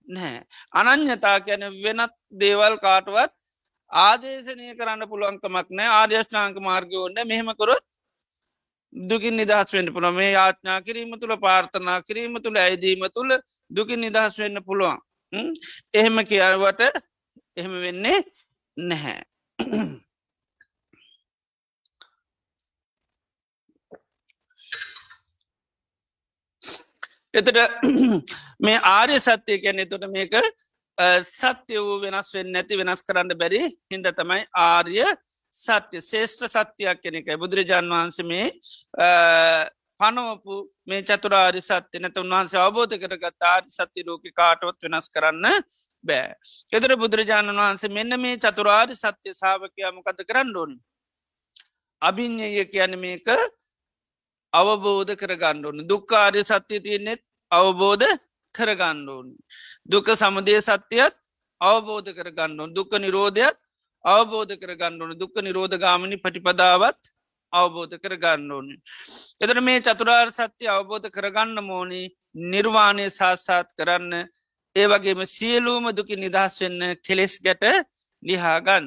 නැහැ. 0.08 0.42
අනං්‍යතා 0.72 1.38
කියන 1.40 1.66
වෙනත් 1.84 2.14
දේවල් 2.40 2.78
කාටුවත් 2.78 3.32
ආදේශනය 3.90 4.74
කරන්න 4.78 5.10
පුළුවන්කමක් 5.10 5.68
නෑ. 5.70 5.90
ආර්යෂ්ඨාංක 6.00 6.58
මාර්ගය 6.60 6.96
ඔන්න 6.98 7.18
මෙහෙමකොරොත් 7.26 7.84
දුකින් 8.92 9.36
නිදහස් 9.36 9.72
වෙන්න 9.74 9.92
පුළ 9.92 10.10
මේ 10.12 10.32
යාඥා 10.32 10.80
කිරීම 10.82 11.12
තුළ 11.20 11.36
පාර්ථනා 11.36 12.02
කිරීම 12.02 12.40
තුළ 12.42 12.56
ඇයිදීම 12.56 13.04
තුළ 13.14 13.32
දුකින් 13.70 14.00
නිදහස් 14.00 14.38
වෙන්න 14.38 14.64
පුළුවන්. 14.64 14.98
එහෙම 15.94 16.16
කියවට 16.24 16.80
එහෙම 17.56 17.72
වෙන්නේ 17.84 18.18
නැහැ. 18.76 19.20
එතට 27.34 27.58
මේ 28.60 28.78
ආර්ය 28.84 29.20
සත්‍යය 29.20 29.58
කැනෙ 29.62 29.84
තොට 29.86 30.08
මේක 30.10 30.34
සත්‍ය 31.30 31.76
වූ 31.78 32.00
වෙනස් 32.00 32.34
වෙන් 32.34 32.52
නැති 32.52 32.78
වෙනස් 32.80 33.02
කරන්න 33.02 33.38
බැරි 33.38 33.60
හින්ද 33.90 34.08
තමයි 34.18 34.42
ආර්ය 34.64 35.04
සත්‍ය 35.58 35.98
ශේෂ්ඨ 36.02 36.46
සත්‍යයක් 36.48 37.02
කෙනෙකයි 37.02 37.40
බුදුරජාන් 37.42 37.90
වහන්ස 37.92 38.18
මේ 38.30 38.46
පනවපු 40.00 40.56
මේ 40.86 41.02
චතුරාරි 41.02 41.60
සත්‍ය 41.60 41.98
නැත 41.98 42.16
උන්වහන්සේ 42.16 42.60
අවබෝධ 42.60 42.96
කරගත් 43.02 43.42
ආරි 43.44 43.70
සත්‍ය 43.70 44.06
ලෝක 44.06 44.24
කාටවත් 44.32 44.82
වෙනස් 44.84 45.08
කරන්න 45.10 45.46
බෑ. 46.04 46.34
එතර 46.72 46.94
බුදුරජාණන් 46.96 47.60
වහන්සේ 47.60 47.90
මෙන්න 47.90 48.20
මේ 48.20 48.36
චතුරාරි 48.38 48.94
සත්‍යය 48.96 49.34
සාාවකයාමකත 49.34 50.20
කරන්න 50.30 50.56
ඕනි. 50.56 50.76
අභිං්ඥය 52.02 52.64
කියන 52.72 52.94
මේක 52.96 53.28
අවබෝධ 54.52 55.14
කරගණ්ඩුවන 55.14 55.86
දුක්කාරය 55.90 56.44
සත්‍යය 56.44 56.80
තියනෙත් 56.80 57.22
අවබෝධ 57.50 58.06
කරගණ්ඩුවන්. 58.54 59.34
දුක 59.84 60.06
සමදය 60.14 60.60
සත්‍යයත් 60.62 61.16
අවබෝධ 61.60 62.10
කරගණ්ඩුවන් 62.14 62.74
දුක 62.74 62.92
නිරෝධයත් 62.96 63.58
අවබෝධ 64.04 64.54
කරගණ්ඩුවන 64.56 65.18
දුක 65.18 65.34
නිරෝධ 65.38 65.76
ගාමනි 65.76 66.16
පටිපදාවත් 66.16 67.00
අවබෝධ 67.52 67.96
කරගන්න 67.96 68.50
ඕනි. 68.50 68.76
එතර 69.40 69.60
මේ 69.60 69.80
චතුරාර් 69.80 70.30
සත්‍ය 70.30 70.66
අවබෝධ 70.68 71.08
කරගන්න 71.10 71.62
මෝනි 71.62 72.02
නිර්වාණය 72.34 73.06
සාස්සාත් 73.10 73.72
කරන්න 73.74 74.28
ඒ 74.76 74.86
වගේම 74.86 75.24
සියලූම 75.26 75.90
දුකි 75.92 76.16
නිදහස් 76.16 76.60
වෙන්න 76.60 76.80
කෙලෙස් 77.02 77.40
ගැට 77.40 77.64
ලිහාගන්න. 78.22 78.86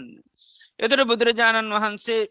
එතර 0.80 1.00
බුදුරජාණන් 1.06 1.74
වහන්සේ 1.74 2.22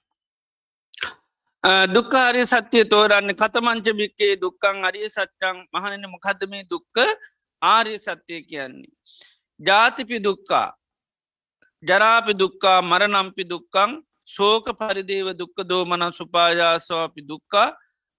දුක්කාරය 1.88 2.42
සත්‍යය 2.46 2.84
තෝරන්න 2.84 3.32
කතමංච 3.34 3.86
බික්කේ 3.92 4.34
දුක්කං 4.36 4.84
අරිය 4.84 5.08
සච්චං 5.08 5.56
මහනන 5.68 6.04
මොකදමේ 6.08 6.64
දුක්ක 6.64 6.96
ආරය 7.62 7.98
සත්‍යය 7.98 8.40
කියන්නේ. 8.42 8.92
ජාතිපි 9.60 10.18
දුක්කා 10.18 10.68
ජරාපි 11.82 12.32
දුක්කා 12.34 12.78
මරනම්පි 12.82 13.44
දුක්කං 13.44 14.00
සෝක 14.26 14.66
පරිදේව 14.72 15.28
දුක්ක 15.34 15.56
දෝමන 15.64 16.02
සුපායාසවාපි 16.12 17.20
දුක්කා 17.22 17.68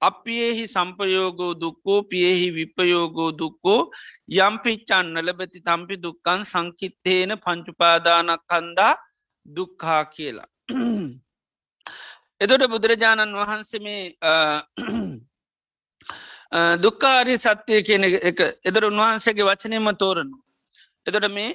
අපියෙහි 0.02 0.66
සම්පයෝගෝ 0.68 1.54
දුක්කෝ 1.56 2.00
පියෙහි 2.04 2.48
විපයෝගෝ 2.52 3.32
දුක්කෝ 3.34 3.82
යම්පිච්චන්න 4.38 5.18
ලබති 5.20 5.60
තම්පි 5.62 5.96
දුක්කන් 5.98 6.42
සංකිත්තේන 6.44 7.38
පංචුපාදානක් 7.38 8.42
කන්දා 8.46 8.94
දුක්හා 9.46 10.04
කියලා. 10.08 10.50
එතොට 12.42 12.64
බුදුරජාණන් 12.74 13.36
වහන්සේ 13.40 13.82
මේ 13.86 14.04
දුක්කාරී 16.84 17.38
සත්‍යය 17.38 17.82
කියන 17.84 18.04
එක 18.04 18.40
එදර 18.64 18.88
උන්වහන්සේගේ 18.90 19.48
වචනයම 19.50 19.92
තෝරනු. 19.96 20.38
එතොට 21.08 21.28
මේ 21.32 21.50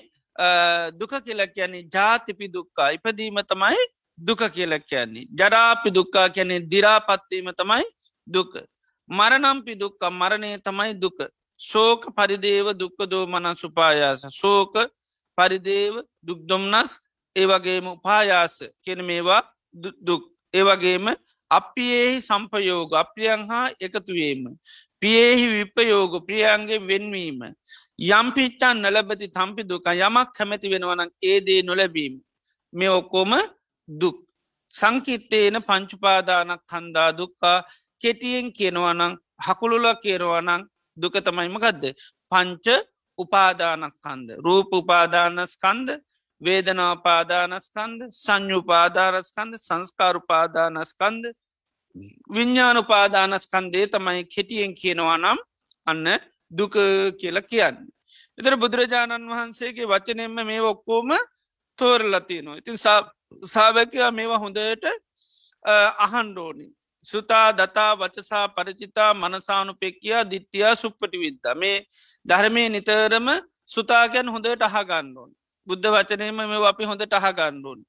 දුක 1.01 1.13
කියලක් 1.27 1.53
කියන්නේ 1.55 1.89
ජාතිපි 1.95 2.53
දුක්කා 2.53 2.89
ඉපදීම 2.97 3.41
තමයි 3.51 3.83
දුක 4.19 4.43
කියලක් 4.51 4.87
කියන්නේ. 4.87 5.29
ජරාපි 5.39 5.91
දුක්කා 5.91 6.29
කියැනෙ 6.29 6.61
දිරාපත්වීම 6.71 7.51
තමයි 7.55 7.85
දුක. 8.27 8.53
මරනම්පි 9.11 9.73
දුක්කා 9.83 10.11
මරණය 10.11 10.59
තමයි 10.61 10.95
දුක. 10.95 11.19
සෝක 11.59 12.13
පරිදේව 12.17 12.73
දුක්ක 12.77 12.99
දෝ 13.09 13.27
මන 13.27 13.57
සුපායාස 13.57 14.25
සෝක 14.31 14.75
පරිදේව 15.39 15.95
දුක්දොම්නස් 16.23 17.01
ඒවගේම 17.37 17.87
උපායාස 17.89 18.57
කියන 18.85 19.01
මේවා 19.05 19.43
දුක් 19.77 20.23
ඒවගේම 20.55 21.07
අපියෙහි 21.51 22.21
සම්පයෝග 22.21 22.95
අප්‍රියන් 22.95 23.47
හා 23.51 23.71
එකතුවීම. 23.81 24.43
පියෙහි 25.01 25.45
විපයෝග 25.55 26.13
ප්‍රියන්ගේ 26.27 26.83
වෙන්වීම. 26.89 27.41
යම් 27.99 28.27
පිච්චන් 28.37 28.83
නලබති 28.83 29.29
තම්පි 29.29 29.63
දුක 29.65 29.87
යමක් 29.87 30.29
කැමැති 30.37 30.73
වෙනවනක් 30.73 31.13
ඒදේ 31.23 31.63
නොලැබීම. 31.63 32.15
මේ 32.73 32.91
ඔක්කෝම 32.91 33.33
දුක්. 33.89 34.17
සංකිත්තේන 34.75 35.57
පංචුපාදානක් 35.69 36.63
කන්දා 36.67 37.11
දුක්කා 37.19 37.65
කෙටියෙන් 38.03 38.53
කියනවනං 38.53 39.17
හකුළුල 39.47 39.87
කියනවනං 40.03 40.63
දුක 40.97 41.15
තමයිමකදද. 41.27 41.85
පංච 42.31 42.67
උපාදානක්කන්ද. 43.19 44.29
රූප 44.45 44.73
උපාදානස්කන්ද 44.73 45.89
වේදනාපාදානස්කන්ද 46.41 48.01
සංයුපාදානස්කන්ද 48.15 49.55
සංස්කාරුපාදානස්කන්ද 49.59 51.25
විඤ්ඥානුපාදානස්කන්දේ 52.29 53.87
තමයි 53.89 54.25
කෙටියෙන් 54.27 54.75
කියනවා 54.75 55.19
නම් 55.19 55.39
අන්න 55.87 56.07
දුක 56.51 56.75
කියල 57.21 57.41
කියන්න. 57.43 57.77
එතර 58.39 58.57
බුදුරජාණන් 58.57 59.31
වහන්සේගේ 59.31 59.87
වචනෙන්ම 59.87 60.37
මේ 60.43 60.61
ඔක්කෝම 60.63 61.11
තෝරලතිනවා. 61.79 62.57
ඉතින් 62.57 62.79
සාවකයා 63.47 64.11
මේවා 64.11 64.39
හොඳට 64.39 64.85
අහන්ඩෝනි. 65.99 66.67
සුතා 67.07 67.49
දතා 67.53 67.93
වචසා 67.97 68.49
පරචිතා 68.49 69.15
මනසානුපෙක්කයා 69.15 70.31
දිට්ටියා 70.31 70.75
සුප්පටි 70.75 71.19
විද්ද 71.19 71.45
මේ 71.57 71.77
ධර්මය 72.29 72.69
නිතරම 72.69 73.29
සුතාගැන් 73.67 74.29
හොඳට 74.29 74.63
අහගන්නඩෝන්. 74.63 75.31
බුද්ධ 75.67 75.89
වචනයම 75.89 76.39
මේ 76.45 76.63
අපි 76.67 76.85
හොඳට 76.85 77.19
අහගණ්ඩුවන්. 77.21 77.81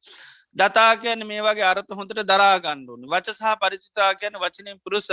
දතා 0.56 0.92
කියන 0.96 1.22
මේ 1.28 1.42
වගේ 1.42 1.66
අරත 1.72 1.90
හොඳට 1.92 2.22
දරාගණ්ඩුවන් 2.24 3.06
වචසාහ 3.06 3.56
පරිචිතා 3.56 4.12
කියන 4.16 4.36
වචනය 4.36 4.72
පුරුස 4.84 5.08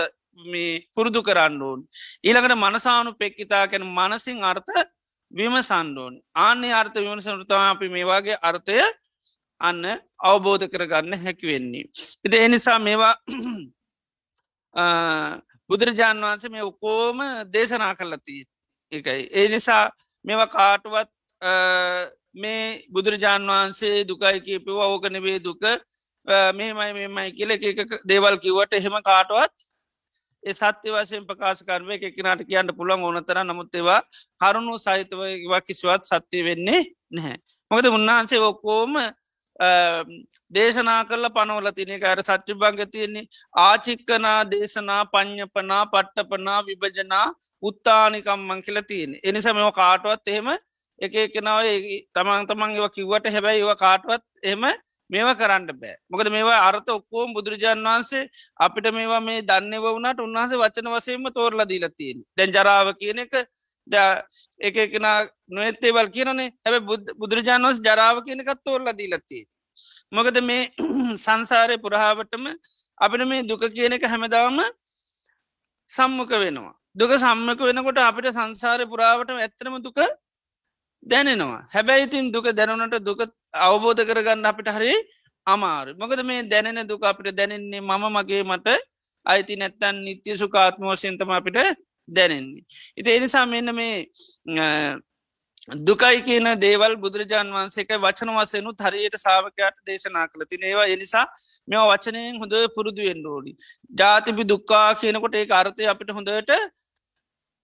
මේ 0.44 0.82
පුරුදු 0.94 1.20
කරන්නුවන්. 1.22 1.80
ඊළඟට 2.24 2.56
මනසානු 2.56 3.10
පෙක්කිතා 3.14 3.64
කැන 3.68 3.84
මනසින් 3.88 4.38
අර්ථ 4.42 4.72
විමසන්ඩුවන් 5.30 6.14
ආන්‍ය 6.38 6.70
අර්ථ 6.72 6.98
විමසනෘතවා 6.98 7.64
අපි 7.70 7.88
මේ 7.88 8.06
වගේ 8.06 8.38
අර්ථය 8.42 8.78
අන්න 9.60 9.82
අවබෝධ 10.22 10.66
කරගන්න 10.66 11.14
හැකි 11.18 11.46
වෙන්නේ. 11.46 11.86
ඉති 12.24 12.36
එනිසා 12.38 12.78
මේවා 12.78 13.14
බුදුරජාන් 15.70 16.18
වහන්සේ 16.20 16.50
මේ 16.50 16.64
ඔකෝම 16.64 17.18
දේශනා 17.52 17.94
කල්ලති 17.94 18.36
එකයි. 18.92 19.22
ඒ 19.30 19.48
නිසා 19.48 19.84
මෙවා 20.24 20.48
කාටුවත් 20.48 21.10
මේ 22.34 22.86
බුදුරජාන් 22.90 23.46
වහන්සේ 23.46 24.04
දුකයි 24.04 24.40
කියපව 24.40 24.68
ඕකනවේ 24.78 25.38
දුක. 25.40 25.62
මේමයි 26.52 26.92
මෙමයි 26.94 27.30
කියල 27.32 27.50
එක 27.50 28.00
දේවල් 28.04 28.36
කිවට 28.38 28.72
එහෙම 28.72 28.96
කාටුවත් 29.02 29.54
ඒ 30.42 30.54
සත්‍ය 30.54 30.88
වශයෙන් 30.90 31.24
ප්‍රකාශ 31.24 31.62
කරවේ 31.62 31.98
එකනට 32.02 32.44
කියන්න 32.44 32.76
පුළන් 32.76 33.04
ඕනතර 33.04 33.40
නමුත් 33.42 33.74
ඒවා 33.74 34.00
කරුණු 34.40 34.76
සහිතවවා 34.78 35.60
කිසිවත් 35.62 36.04
සත්‍යය 36.04 36.44
වෙන්නේ 36.44 36.82
නැහැ. 37.10 37.36
මොකද 37.70 37.86
උන්වහන්සේ 37.88 38.40
ඔක්කෝම 38.42 38.96
දේශනා 40.50 40.98
කරල 41.04 41.28
පනවල 41.30 41.70
තිනෙක 41.72 42.04
අර 42.04 42.20
සච්චි 42.20 42.54
භංග 42.54 42.86
තියෙන්නේ 42.88 43.24
ආචික්කනා 43.60 44.38
දේශනා 44.46 45.00
ප්ඥපනා 45.06 45.82
පට්ටපනා 45.86 46.60
විභජනා 46.62 47.26
උත්තානිකම් 47.62 48.46
මං 48.48 48.62
කියල 48.62 48.80
තියෙන 48.84 49.18
එනිසම 49.22 49.60
කාටුවත් 49.72 50.28
එහෙම 50.28 50.48
එක 50.98 51.14
එකනාව 51.18 51.60
තමන් 52.14 52.48
තමන් 52.48 52.76
ඒව 52.76 52.88
කිව්වට 52.90 53.30
හැබැයි 53.30 53.62
ඒව 53.62 53.72
කාටවත් 53.76 54.24
එම 54.44 54.64
මේවා 55.10 55.34
කරන්න 55.34 55.66
බෑ. 55.72 55.96
මොකද 56.10 56.28
මේවා 56.28 56.60
අර්ථ 56.68 56.90
ඔක්කෝම් 56.90 57.34
බුදුරජාන් 57.36 57.80
වහන්සේ 57.80 58.24
අපිට 58.58 58.86
මේවා 58.92 59.20
මේ 59.20 59.42
දන්නව 59.42 59.84
වුණට 59.88 60.20
උන්වහන්සේ 60.20 60.60
වචන 60.62 60.90
වසයෙන්ම 60.94 61.26
තෝරල 61.32 61.64
දීලතින් 61.64 62.24
දැන් 62.36 62.50
ජරාව 62.50 62.92
කියන 63.00 63.24
එක 63.24 63.34
ද 63.86 63.94
එක 64.60 64.76
එකන 64.78 65.08
නොඇත්තේවල් 65.50 66.08
කියනේ 66.10 66.48
හැබ 66.62 66.94
බුදුරජාන් 67.18 67.62
වන්ස 67.62 67.82
ජරාව 67.82 68.22
කියනකත් 68.26 68.64
තෝරල 68.64 68.88
දීලත්තිී 68.94 69.44
මොකද 70.10 70.38
මේ 70.42 70.62
සංසාරය 71.18 71.76
පුරහාවටම 71.78 72.46
අපිට 72.98 73.26
මේ 73.26 73.42
දුක 73.44 73.62
කියන 73.70 73.92
එක 73.92 74.04
හැමදාම 74.04 74.58
සම්මක 75.90 76.32
වෙනවා. 76.34 76.74
දුක 76.94 77.12
සම්මක 77.16 77.60
වෙනකොට 77.60 77.98
අපිට 78.00 78.28
සංසාරය 78.32 78.84
පුරාවට 78.86 79.30
ඇත්තනම 79.36 79.76
දුක 79.80 79.98
දැනෙනවා 81.04 81.60
හැබැයි 81.70 82.06
ඉතින් 82.06 82.32
දුක 82.32 82.48
දැනුනට 82.52 82.98
දුක 83.00 83.20
අවබෝධ 83.66 84.02
කරගන්න 84.02 84.44
අපිට 84.44 84.68
හරි 84.68 84.92
අමාරු 85.46 85.92
මොකද 85.94 86.20
මේ 86.24 86.42
දැනෙන 86.44 86.82
දුක 86.86 87.02
අපිට 87.04 87.36
දැනෙන්නේ 87.36 87.82
මම 87.82 88.04
මගේ 88.10 88.42
මට 88.42 88.68
අයිති 89.26 89.56
නැත්තන් 89.56 89.96
නිත්‍ය 90.04 90.36
සුකාත්ම 90.36 90.84
වශයන්තම 90.84 91.30
අපිට 91.30 91.58
දැනෙන්නේ. 92.08 92.64
ඉති 92.96 93.10
එනිසා 93.10 93.46
මෙන්න 93.46 93.74
මේ 93.74 93.96
දුකයි 95.80 96.20
කියන 96.20 96.48
දේවල් 96.56 96.94
බුදුරජාන් 96.96 97.48
වන්සේක 97.48 97.92
වචන 97.96 98.32
වසයනු 98.36 98.72
හරියට 98.78 99.16
සාාවකයට 99.16 99.76
දේශනා 99.86 100.26
කළ 100.28 100.44
තින 100.44 100.62
ඒවා 100.62 100.86
එනිසා 100.86 101.26
මෙ 101.68 101.76
වචනයෙන් 101.82 102.40
හොඳ 102.42 102.54
පුරුදුුවෙන් 102.76 103.26
ෝඩි. 103.26 103.52
ජාතිපි 103.92 104.44
දුක්කා 104.44 104.88
කියනකොට 104.94 105.34
ඒ 105.34 105.46
අර්ථය 105.52 105.86
අපිට 105.86 106.10
හොඳට 106.10 106.52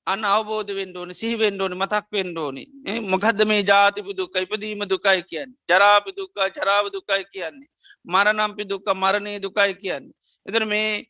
අන්න 0.07 0.25
අවබෝධ 0.25 0.71
වෙන්ඩෝන 0.79 1.11
සිහිවෙන්ඩෝන 1.13 1.75
මතක් 1.75 2.07
වෙන්ඩෝනි 2.13 2.65
මොකද 3.03 3.41
මේ 3.45 3.63
ජාතිපි 3.63 4.13
දුක්ක 4.15 4.35
ඉපදීම 4.37 4.83
දුකයි 4.89 5.23
කියන්න? 5.23 5.51
ජරාපි 5.69 6.11
දුක්කා 6.17 6.49
ජරාව 6.51 6.91
දුකයි 6.93 7.25
කියන්නේ. 7.33 7.69
මරනම්පි 8.07 8.65
දුක්ක 8.65 8.87
මරණය 8.95 9.33
දුකයි 9.39 9.75
කියන්නේ. 9.75 10.15
එතර 10.47 10.65
මේ 10.67 11.07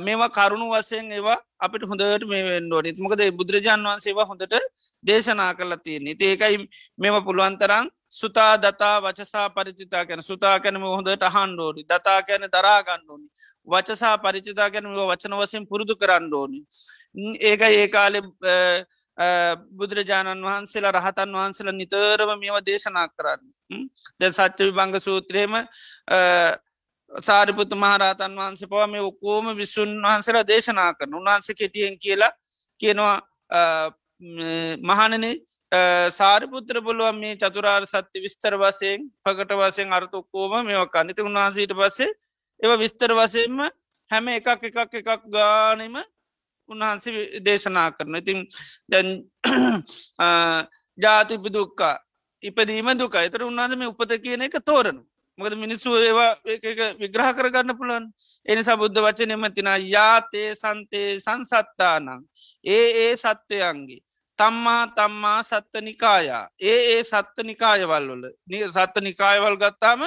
මේවා 0.00 0.30
කරුණු 0.30 0.66
වසයෙන් 0.72 1.12
ඒවා 1.12 1.38
අපිට 1.58 1.82
හොඳට 1.84 2.24
මේ 2.26 2.44
වෙන්ඩුව 2.48 2.82
නිත්මකද 2.82 3.22
බුදුරජාන් 3.32 3.82
වන්සේවා 3.84 4.28
හොඳට 4.30 4.54
දේශනා 5.04 5.52
කරලා 5.54 5.82
තියන්නේ. 5.86 6.16
ඒකයි 6.22 6.56
මෙම 6.98 7.16
පුළුවන්තරන් 7.24 7.86
සුතා 8.12 8.56
දතා 8.58 9.00
වචසා 9.00 9.48
පරිචිතා 9.50 10.04
කැන 10.04 10.22
සුතා 10.22 10.60
කැනම 10.60 10.82
හොඳට 10.84 11.22
අහන්ඩෝනි 11.24 11.82
දතා 11.84 12.22
කැන 12.22 12.46
දරාගණ්ඩෝනි 12.48 13.26
වචසා 13.68 14.16
පරිචිතා 14.18 14.70
කැනම 14.70 14.96
වචන 15.02 15.36
වසයෙන් 15.36 15.66
පුරුදු 15.66 15.94
කරන්න 15.96 16.34
ඕනි. 16.34 16.58
ඒක 17.40 17.62
ඒ 17.62 17.88
කාලෙ 17.88 18.20
බුදුරජාණන් 19.72 20.42
වහන්සේලා 20.42 20.92
රහතන් 20.92 21.30
වහන්සේලා 21.32 21.74
නිතරම 21.74 22.32
මේවා 22.36 22.66
දේශනා 22.66 23.06
කරන්න. 23.08 23.46
දැ 24.18 24.30
සච්ච 24.30 24.58
විභංග 24.60 24.98
සූත්‍රයම 25.00 25.54
සාරිපුත්ත 27.12 27.72
මහරතන් 27.74 28.36
වහන්සේ 28.36 28.68
පවා 28.68 28.86
මේ 28.86 29.02
ඔක්කෝම 29.02 29.54
විස්සුන් 29.56 29.94
වහන්සලා 30.02 30.44
දේශනා 30.44 30.90
කරන 30.94 31.14
උන්වහන්ස 31.14 31.54
කෙටියෙන් 31.56 31.98
කියලා 31.98 32.32
කියනවා 32.80 33.16
මහනනේ 34.82 35.34
සාරිපුත්‍ර 36.12 36.82
පුළුවන් 36.82 37.16
මේ 37.16 37.36
චතුරාර් 37.36 37.86
සත්‍ය 37.86 38.18
විස්තර 38.18 38.54
වසයෙන් 38.56 39.06
පකට 39.24 39.52
වසයෙන් 39.54 39.92
අර්ථ 39.92 40.14
ඔක්කෝම 40.14 40.66
මේක 40.66 40.96
අනිත 40.96 41.18
උන්වහන්සීට 41.20 41.72
පස්සේ 41.72 42.10
ඒව 42.60 42.72
විස්තර 42.78 43.14
වසයෙන්ම 43.14 43.60
හැම 44.10 44.28
එකක් 44.28 44.48
එකක් 44.48 44.94
එකක් 44.94 45.22
ගානම 45.28 45.96
උන්වහන්සේ 46.68 47.40
දේශනා 47.40 47.90
කරන 47.92 48.16
ඉතින් 48.16 48.38
දැන් 48.88 49.08
ජාතිපි 50.98 51.48
දුක්කා 51.50 51.96
ඉපදීම 52.42 52.90
දුක 52.96 53.14
එතර 53.16 53.42
උන්නාදම 53.42 53.86
උපත 53.86 54.18
කියන 54.18 54.42
එක 54.42 54.58
තෝරනු 54.62 55.02
මොකද 55.38 55.54
මිනිස්සු 55.56 55.94
ඒවා 55.98 56.32
විග්‍රහ 57.00 57.30
කරගන්න 57.32 57.78
පුළන් 57.78 58.04
එනිසා 58.46 58.76
බුද්ධ 58.76 58.98
වචනයම 58.98 59.44
තින 59.54 59.70
යාතේ 59.86 60.54
සන්තේ 60.54 61.08
සංසත්තානං. 61.18 62.26
ඒ 62.66 62.86
ඒ 63.02 63.12
සත්‍යයන්ගේ 63.16 64.02
තම්මා 64.40 64.82
තම්මා 64.96 65.38
සත්ත 65.42 65.82
නිකායා 65.82 66.44
ඒ 66.62 66.80
ඒ 66.88 67.02
සත්ත 67.04 67.46
නිකායවල්වල 67.50 68.24
සත්ත 68.68 69.04
නිකායවල් 69.08 69.56
ගත්තාම 69.56 70.02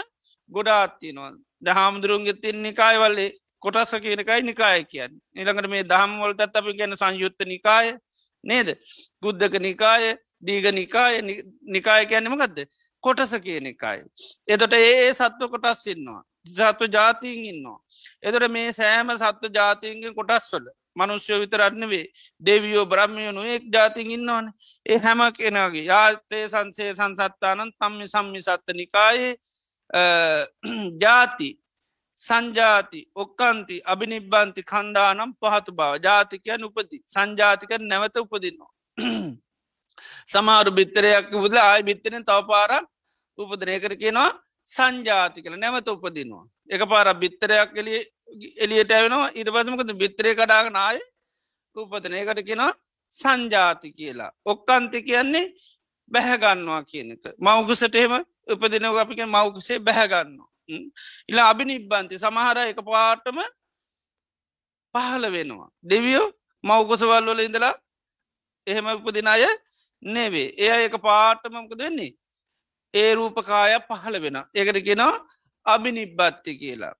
ගොඩාත්තිනවල් 0.52 1.36
දහාමුදුරුන්ගේ 1.62 2.40
තින් 2.44 2.62
නිකායවල්ලේ 2.64 3.30
කොටස 3.60 3.94
කියනකයි 3.98 4.42
නිකාය 4.44 4.84
කියන්න 4.86 5.14
නිළඟට 5.36 5.70
මේ 5.70 5.84
දහම්වලටත් 5.86 6.58
අපි 6.58 6.78
ගැන 6.80 6.98
සංයුත්ත 6.98 7.48
නිකාය 7.48 7.94
නේද 8.44 8.70
ගුද්ධක 9.24 9.56
නිකාය 9.60 10.16
දීග 10.42 10.66
නිකාය 10.74 11.22
නිකාය 11.68 12.06
කියන්නම 12.06 12.36
ගදද 12.36 12.68
කොටස 13.04 13.34
කියන 13.38 13.68
එකයි. 13.68 14.04
එතොට 14.48 14.74
ඒ 14.74 15.10
සත්ව 15.12 15.50
කොටස් 15.54 15.84
ඉන්නවා. 15.88 16.22
සත්ව 16.50 16.90
ජාතිීන් 16.92 17.46
ඉන්නවා. 17.46 17.80
එතොට 18.22 18.48
මේ 18.50 18.70
සෑම 18.74 19.12
සත්ව 19.16 19.52
ජාතිීන්ගෙන් 19.54 20.16
කොටස්වල 20.16 20.68
මනුෂ්‍යය 20.96 21.40
විතරරන්නවේ 21.40 22.06
දෙවියෝ 22.42 22.86
බ්‍රහ්මයනු 22.86 23.42
එක් 23.46 23.64
ජාතින් 23.74 24.12
ඉන්නවන. 24.12 24.46
ඒ 24.86 24.98
හැම 24.98 25.22
කෙනගේ 25.34 25.86
යාතේ 25.86 26.46
සංසේ 26.50 26.92
සංසත්තානන් 26.96 27.72
තම්මි 27.80 28.08
සම්මි 28.08 28.40
සත්ත 28.42 28.68
නිකායේ 28.74 29.34
ජාති 31.04 31.50
සංජාති 32.18 33.00
ඔක්කන්ති 33.16 33.82
අභිනිබ්බන්ති 33.86 34.62
කන්දානම් 34.64 35.32
පහතු 35.42 35.72
බව. 35.72 35.92
ජාතිකයන් 36.06 36.64
උපති 36.64 36.98
සංජාතික 37.08 37.72
නැවත 37.82 38.18
උපදිනවා. 38.18 38.72
සමාරු 40.28 40.72
බිත්තරයක් 40.72 41.30
පුදල 41.34 41.58
ආය 41.60 41.84
බිත්තනෙන් 41.84 42.24
තවපාරක් 42.24 42.86
උපදනයකර 43.38 43.94
කියනවා 44.02 44.32
සංජාති 44.68 45.44
කළ 45.44 45.58
නැවත 45.58 45.88
උපදිනවා. 45.88 46.46
එක 46.70 46.82
පාර 46.92 47.08
බිත්තරයක් 47.16 47.72
එලිය 47.76 48.02
එලියට 48.58 48.92
ඇවෙනවා 48.92 49.30
ඉරපසමකද 49.34 49.92
බිත්‍රය 49.96 50.36
කඩාගනාය 50.36 51.00
උපදනයකට 51.76 52.42
කියෙනවා 52.42 52.74
සංජාති 53.12 53.90
කියලා. 53.92 54.32
ඔක්කන්ති 54.46 55.04
කියන්නේ 55.04 55.46
බැහැගන්නවා 56.12 56.84
කියනක. 56.84 57.24
මවකුසට 57.40 57.96
එහෙම 57.96 58.14
උපදිනව 58.48 58.98
අපික 58.98 59.20
මවකුසේ 59.28 59.80
බැහැගන්නවා. 59.80 60.50
ඉලා 61.30 61.50
අභි 61.50 61.66
නිබ්බන්ති 61.66 62.20
සමහර 62.20 62.58
එක 62.64 62.80
පාටම 62.84 63.38
පහල 64.96 65.24
වෙනවා. 65.32 65.70
දෙවියෝ 65.84 66.28
මවකුසවල් 66.64 67.26
වල 67.26 67.40
ඉඳලා 67.42 67.76
එහෙම 68.68 68.86
උපදින 68.88 69.28
අය 69.28 69.46
නෙවේ 70.04 70.50
එය 70.58 70.86
එක 70.86 70.96
පාටමකද 71.00 71.80
වෙන්නේ 71.80 72.12
ඒ 72.94 73.16
රූපකාය 73.16 73.74
පහළ 73.82 74.18
වෙන 74.22 74.38
ඒකට 74.54 74.80
කෙනවා 74.86 75.14
අභි 75.66 75.92
නිබ්බත්ති 75.92 76.52
කියලා. 76.58 76.94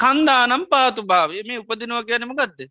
කන්දානම් 0.00 0.64
පාතු 0.66 1.02
භාවය. 1.02 1.42
මේ 1.42 1.58
උපදිනවා 1.58 2.04
කියනම 2.04 2.34
ගත්ද 2.34 2.70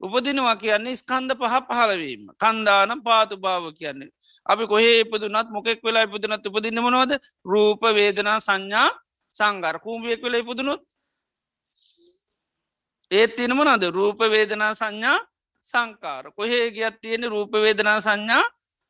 උපදිනවා 0.00 0.56
කියන්නේ 0.56 0.96
ස්කන්ද 0.96 1.30
පහ 1.34 1.54
පහලවීම 1.68 2.22
කන්දානම් 2.42 3.00
පාතු 3.02 3.36
භාව 3.36 3.72
කියන්නේ. 3.72 4.10
අපි 4.46 4.64
කොහේ 4.66 5.00
ඉපදුනත් 5.00 5.48
මොකෙක් 5.50 5.80
වෙලා 5.84 6.04
ඉපදුනත් 6.04 6.46
උපදින්න 6.46 6.80
මනවද? 6.80 7.12
රූප 7.44 7.82
වේදනා 7.82 8.40
සංඥා 8.40 8.90
සංගර 9.36 9.76
කූම්ියෙක් 9.80 10.22
වෙලා 10.22 10.40
ඉපදුනුත්? 10.40 10.82
ඒත් 13.10 13.36
තිනමනද 13.36 13.84
රූප 13.90 14.18
වේදනා 14.18 14.74
සංඥා 14.74 15.18
සංකාර. 15.64 16.32
කොහේ 16.32 16.70
ගියත් 16.70 17.00
තියෙන 17.00 17.24
රූප 17.24 17.52
වේදනා 17.54 18.00
සංඥා 18.00 18.44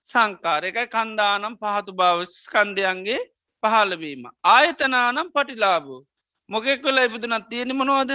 සංකාරයකයි 0.06 0.86
කන්දානම් 0.88 1.54
පහතු 1.60 1.92
භාව 1.92 2.26
ස්කන්දයන්ගේ 2.26 3.20
පහලවීම. 3.64 4.24
ආයතනානම් 4.44 5.28
පටිලාබූ 5.34 6.00
මොකෙක් 6.50 6.82
වෙලා 6.84 7.04
ඉපදුනත් 7.04 7.48
තියෙන 7.50 7.76
මනවාද? 7.76 8.10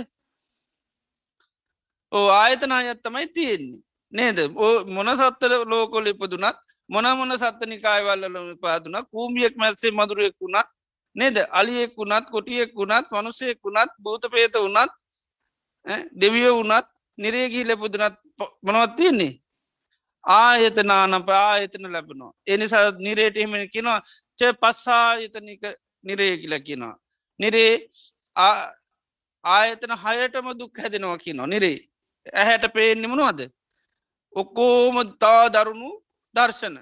ඕ 2.12 2.28
ආයතනායත් 2.32 3.02
තමයි 3.04 3.28
තියෙන්නේ. 3.28 3.82
නේද? 4.14 4.38
මොන 4.88 5.10
සත්තර 5.12 5.54
ලෝකොල 5.66 6.08
ඉපදුනත් 6.08 6.58
මොන 6.90 7.06
මොන 7.18 7.34
සත්තනිකායවල්ලල 7.38 8.38
පාදුන 8.62 8.96
කූමියෙක් 9.12 9.56
මැත්සේ 9.56 9.92
මදුරුවෙක් 9.92 10.36
වුණත් 10.42 10.70
නේද? 11.16 11.38
අලියෙක් 11.52 11.92
වුණත් 11.98 12.26
කොටියෙක් 12.32 12.72
වුණත් 12.76 13.12
මනුසයෙක් 13.12 13.60
වුණත් 13.64 13.92
භූත 14.04 14.24
පේත 14.32 14.56
වුණත් 14.56 14.92
දෙවිය 16.14 16.50
වුණත් 16.52 16.88
නිරේගී 17.18 17.68
ලැබුදුනත් 17.68 18.16
මොනවත් 18.64 18.96
තියන්නේ? 18.98 19.34
ආයතනාන 20.24 21.24
ප්‍රායතන 21.26 21.92
ලැබනවා. 21.92 22.34
එනිසා 22.48 22.92
නිරේට 22.98 23.38
එහෙමෙන 23.38 23.70
කිනවා 23.70 24.02
ච 24.40 24.42
පස්සායතනික 24.62 25.64
නිරේ 26.04 26.34
කියල 26.42 26.56
කිනවා. 26.68 26.96
නිරේ 27.40 27.74
ආයතන 29.46 29.94
හයටම 30.04 30.48
දුක් 30.60 30.74
හැදෙනවා 30.82 31.18
කිනවා 31.24 31.48
නිරේ 31.48 31.78
ඇහැට 32.34 32.66
පේෙන්නෙමනවාද. 32.76 33.40
ඔක්කෝම 34.36 34.96
තා 35.22 35.44
දරුණු 35.56 35.90
දර්ශන 36.36 36.76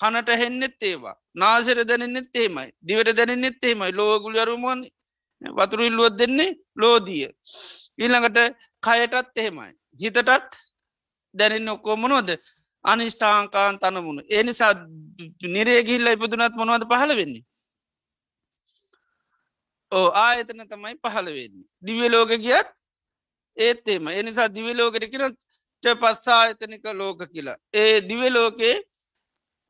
කනට 0.00 0.38
හෙන්නෙත් 0.42 0.82
ඒවා 0.82 1.16
නාසර 1.34 1.78
දැනෙන්නෙත් 1.90 2.36
ඒමයි 2.36 2.68
දිවට 2.86 3.16
දැනෙන්නෙත් 3.18 3.64
ඒමයි 3.64 3.92
ලෝගුල 4.00 4.38
අරුමන් 4.38 4.82
වතුරු 5.42 5.82
ඉල්ලුවත් 5.90 6.18
දෙන්නේ 6.18 6.50
ලෝදිය. 6.76 7.28
ඊළඟට 7.98 8.38
කයටත් 8.82 9.38
එහෙමයි. 9.40 9.72
හිතටත් 10.00 10.52
දැනෙන් 11.34 11.68
ඔක්කෝමනොද 11.68 12.28
අනිෂ්ඨාංකාන් 12.84 13.78
තනමුණ. 13.78 14.20
ඒ 14.28 14.42
නිසා 14.42 14.74
නිරේගිල්ල 15.46 16.06
ඉපදුනත් 16.08 16.54
මොනවද 16.56 16.84
පහළ 16.90 17.16
වෙන්නේ? 17.16 17.44
ඕ 19.92 20.08
ආයතන 20.16 20.62
තමයි 20.66 20.94
පහළ 21.04 21.28
වෙන්නේ. 21.38 21.68
දිවලෝක 21.82 22.32
ගියත් 22.38 22.68
ඒත්තේම 23.56 24.08
එනිසා 24.10 24.48
දිවලෝකට 24.48 25.06
කියෙන 25.10 25.36
ච 25.82 25.94
පස්සායතනික 26.00 26.84
ලෝක 26.94 27.20
කියලා. 27.32 27.58
ඒ 27.74 28.00
දිවලෝකේ 28.02 28.76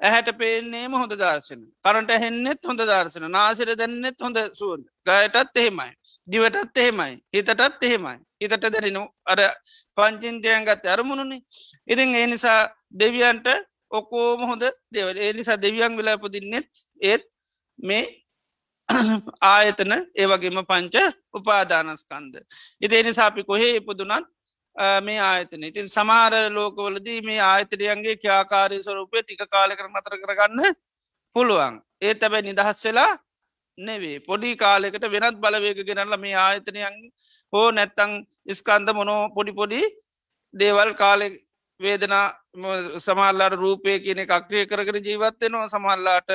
ඇහැට 0.03 0.30
පේන්නේම 0.38 0.94
හොඳ 0.94 1.14
දර්ශන. 1.14 1.61
කරට 1.84 2.12
හෙන්නෙත් 2.24 2.61
හොඳ 2.68 2.82
දර්ශන. 2.82 3.26
නාසිර 3.30 3.72
දැන්නෙත් 3.74 4.18
හොඳ 4.20 4.38
සුවන් 4.61 4.82
ගයටත් 5.07 5.61
එහෙමයි. 5.62 5.90
දිවටත් 6.28 6.78
එහෙමයි. 6.78 7.12
හිතටත් 7.32 7.82
එහෙමයි. 7.82 8.16
හිතට 8.40 8.64
දැරෙනු 8.66 9.05
අර 9.26 9.40
පංචින්තයන් 9.98 10.66
ගත්ත 10.68 10.94
අරමුණුනේ. 10.94 11.42
ඉතින් 11.86 12.14
ඒ 12.14 12.26
නිසා 12.26 12.61
දෙවියන්ට 12.94 13.46
ඔකෝම 13.90 14.42
හොඳ 14.50 14.64
දෙවල. 14.90 15.16
ඒ 15.18 15.32
නිසා 15.32 15.59
දෙවියන් 15.59 15.96
වෙලා 15.96 16.18
පුදින්නෙත් 16.18 16.68
ඒත් 17.03 17.24
මේ 17.78 18.05
ආයතන 19.46 19.92
ඒවගේම 20.14 20.62
පංච 20.64 20.96
උපාදානස්කන්ද. 21.34 22.34
ඉතිේ 22.80 23.03
නිසාපි 23.03 23.44
කොහේ 23.44 23.76
ඉපදුනත් 23.78 24.26
මේ 24.76 25.20
ආයතන 25.20 25.64
ඉතින් 25.64 25.88
සමාර 25.88 26.32
ලෝකවලදී 26.50 27.20
මේ 27.22 27.40
ආයතනයන්ගේ 27.42 28.16
ක්‍යාකාරය 28.16 28.82
ස්වරූපය 28.82 29.22
ටික 29.22 29.44
කාලකර 29.48 29.88
මතර 29.88 30.14
කරගන්න 30.18 30.74
පුළුවන්. 31.36 31.74
ඒ 32.00 32.14
තැබැයි 32.14 32.48
නිදහස් 32.48 32.84
වෙලා 32.84 33.12
නෙවේ 33.78 34.20
පොඩි 34.20 34.56
කාලෙකට 34.56 35.04
වෙනත් 35.10 35.36
බලවේග 35.36 35.78
ගෙනල්ල 35.86 36.16
මේ 36.18 36.36
ආයතනයන් 36.36 36.96
හෝ 37.52 37.70
නැත්තං 37.70 38.12
ස්කන්ද 38.50 38.88
මොනෝ 38.94 39.22
පොඩි 39.34 39.52
පොඩි 39.52 39.80
දේවල් 40.54 40.94
කාලෙ 40.94 41.26
වේදනා 41.80 42.26
සමල්ලාට 42.98 43.54
රූපය 43.54 43.98
කියන 44.00 44.20
අක්්‍රිය 44.30 44.66
කරකර 44.66 44.96
ජීවත්වෙනවා 44.98 45.68
සමල්ලාට 45.68 46.30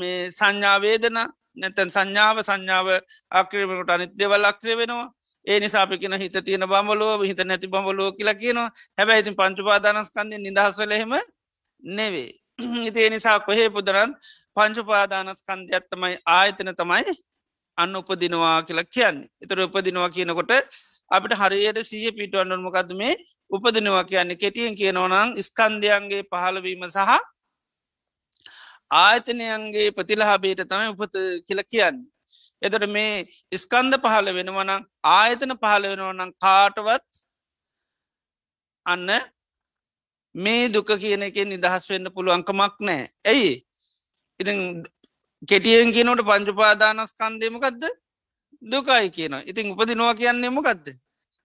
මේ 0.00 0.30
සංඥාවේදන 0.30 1.18
නැතැන් 1.56 1.90
සංඥාව 1.90 2.42
සංඥාව 2.42 2.88
අක්‍රමකට 3.30 3.90
අනිත් 3.90 4.12
දෙවල් 4.14 4.44
අක්‍රිය 4.44 4.76
වෙනවා. 4.76 5.15
ඒ 5.46 5.60
නිසාපිකෙන 5.60 6.18
හිත 6.20 6.36
තියෙන 6.44 6.64
බම්බලුව 6.64 7.22
හිත 7.22 7.40
නැති 7.44 7.68
බම්බලුව 7.68 8.16
කියලා 8.16 8.34
කියනවා. 8.34 8.70
හැබැයි 8.98 9.22
ඉතින් 9.22 9.36
පංචුපාදානස්කන්දය 9.36 10.38
නිදහස්වලහෙම 10.38 11.12
නෙවේ 11.82 12.30
ඉතිේ 12.88 13.10
නිසා 13.10 13.38
කොහේ 13.40 13.68
පුදරන් 13.70 14.10
පංචුපාදානස්කන්ධයක්ත්තමයි 14.56 16.16
ආයතන 16.28 16.70
තමයි 16.74 17.14
අන්න 17.78 17.96
උපදිනවා 17.96 18.58
කියලා 18.62 18.86
කියන්නේ. 18.86 19.28
එතර 19.42 19.58
උපදිනවා 19.60 20.10
කියනකොට 20.10 20.52
අපිට 21.10 21.34
හරියට 21.34 21.80
සීය 21.84 22.12
පිටුවන්ඩන් 22.12 22.62
මොකක්ද 22.62 22.90
මේ? 22.94 23.14
උපදිනවා 23.50 24.04
කියන්නේ 24.04 24.40
කෙටියෙන් 24.42 24.74
කියනවනං 24.74 25.36
ස්කන්ධයන්ගේ 25.40 26.22
පහළවීම 26.24 26.84
සහ 26.88 27.12
ආයතනයන්ගේ 28.90 29.88
ප්‍රතිලහාබේට 29.92 30.62
තමයි 30.64 30.88
උපත 30.94 31.14
කියල 31.46 31.62
කියන්නේ. 31.64 32.15
එතට 32.62 32.86
මේ 32.88 33.26
ස්කන්ද 33.54 33.94
පහල 34.02 34.28
වෙනවනම් 34.32 34.82
ආයතන 35.12 35.52
පහල 35.56 35.88
වෙනවනම් 35.92 36.30
කාටවත් 36.38 37.22
අන්න 38.86 39.08
මේ 40.34 40.68
දුක 40.68 40.90
කියන 40.96 41.22
එක 41.22 41.38
නිදහස් 41.46 41.88
වෙන්න 41.90 42.10
පුළුවන්කමක් 42.10 42.74
නෑ 42.80 43.02
ඇයි? 43.24 43.52
ඉතින් 44.40 44.58
කෙටියෙන් 45.48 45.92
කියනට 45.92 46.22
පංචුපාදානස්කන්දයමකක්ද 46.22 47.82
දුකයි 48.62 49.10
කියන 49.10 49.34
ඉතින් 49.44 49.72
උපදිනවා 49.72 50.14
කියන්නේ 50.14 50.50
මොකක්ද 50.50 50.86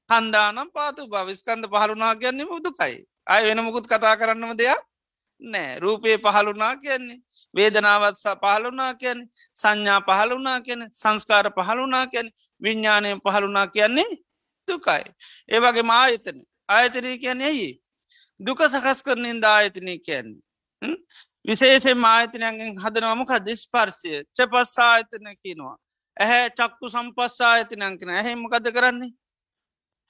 කන්දානම් 0.09 0.69
පාතු 0.71 1.07
භවිස්කන්ද 1.07 1.65
පහළුනා 1.67 2.15
කියන්නෙම 2.15 2.51
දුකයි. 2.59 2.95
අය 3.25 3.41
වෙන 3.45 3.63
මුකුත් 3.63 3.85
කතා 3.85 4.15
කරන්නම 4.15 4.53
දෙයක් 4.57 4.79
නෑ 5.41 5.79
රූපය 5.79 6.17
පහළුනා 6.17 6.75
කියන්නේ 6.77 7.17
වේදනාවත් 7.53 8.17
පහළුනා 8.41 8.93
කියන්නේ 8.95 9.29
සංඥා 9.55 10.01
පහළුනා 10.01 10.61
කියන 10.61 10.89
සංස්කාර 10.93 11.51
පහළුනා 11.51 12.07
කියැන 12.07 12.31
විඤ්ඥානය 12.61 13.15
පහළුනා 13.19 13.67
කියන්නේ 13.67 14.09
දුකයි. 14.67 15.03
ඒවගේ 15.49 15.83
මායතන 15.83 16.37
ආයතනය 16.69 17.17
කියන්නේ 17.17 17.47
ඇයි. 17.47 17.81
දුක 18.39 18.59
සකස් 18.63 19.03
කරනින් 19.03 19.41
දායතනය 19.41 19.97
කියන්නේ. 19.99 20.41
විශේෂේ 21.45 21.95
මායතනයගෙන් 21.95 22.77
හදනවමක 22.77 23.31
දිස්පර්ශය 23.45 24.23
චපස් 24.35 24.77
ආයතන 24.79 25.25
කියනවා. 25.43 25.77
ඇහැ 26.17 26.49
චක්කු 26.51 26.89
සම්පස්සායතනයංකෙන 26.89 28.09
ඇහෙමකද 28.11 28.71
කරන්නේ. 28.71 29.11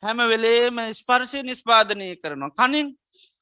හැම 0.03 0.17
වෙලේම 0.29 0.77
ස්පර්ශය 0.93 1.43
නිස්පාදනය 1.43 2.15
කරනවා. 2.15 2.51
කනින් 2.51 2.87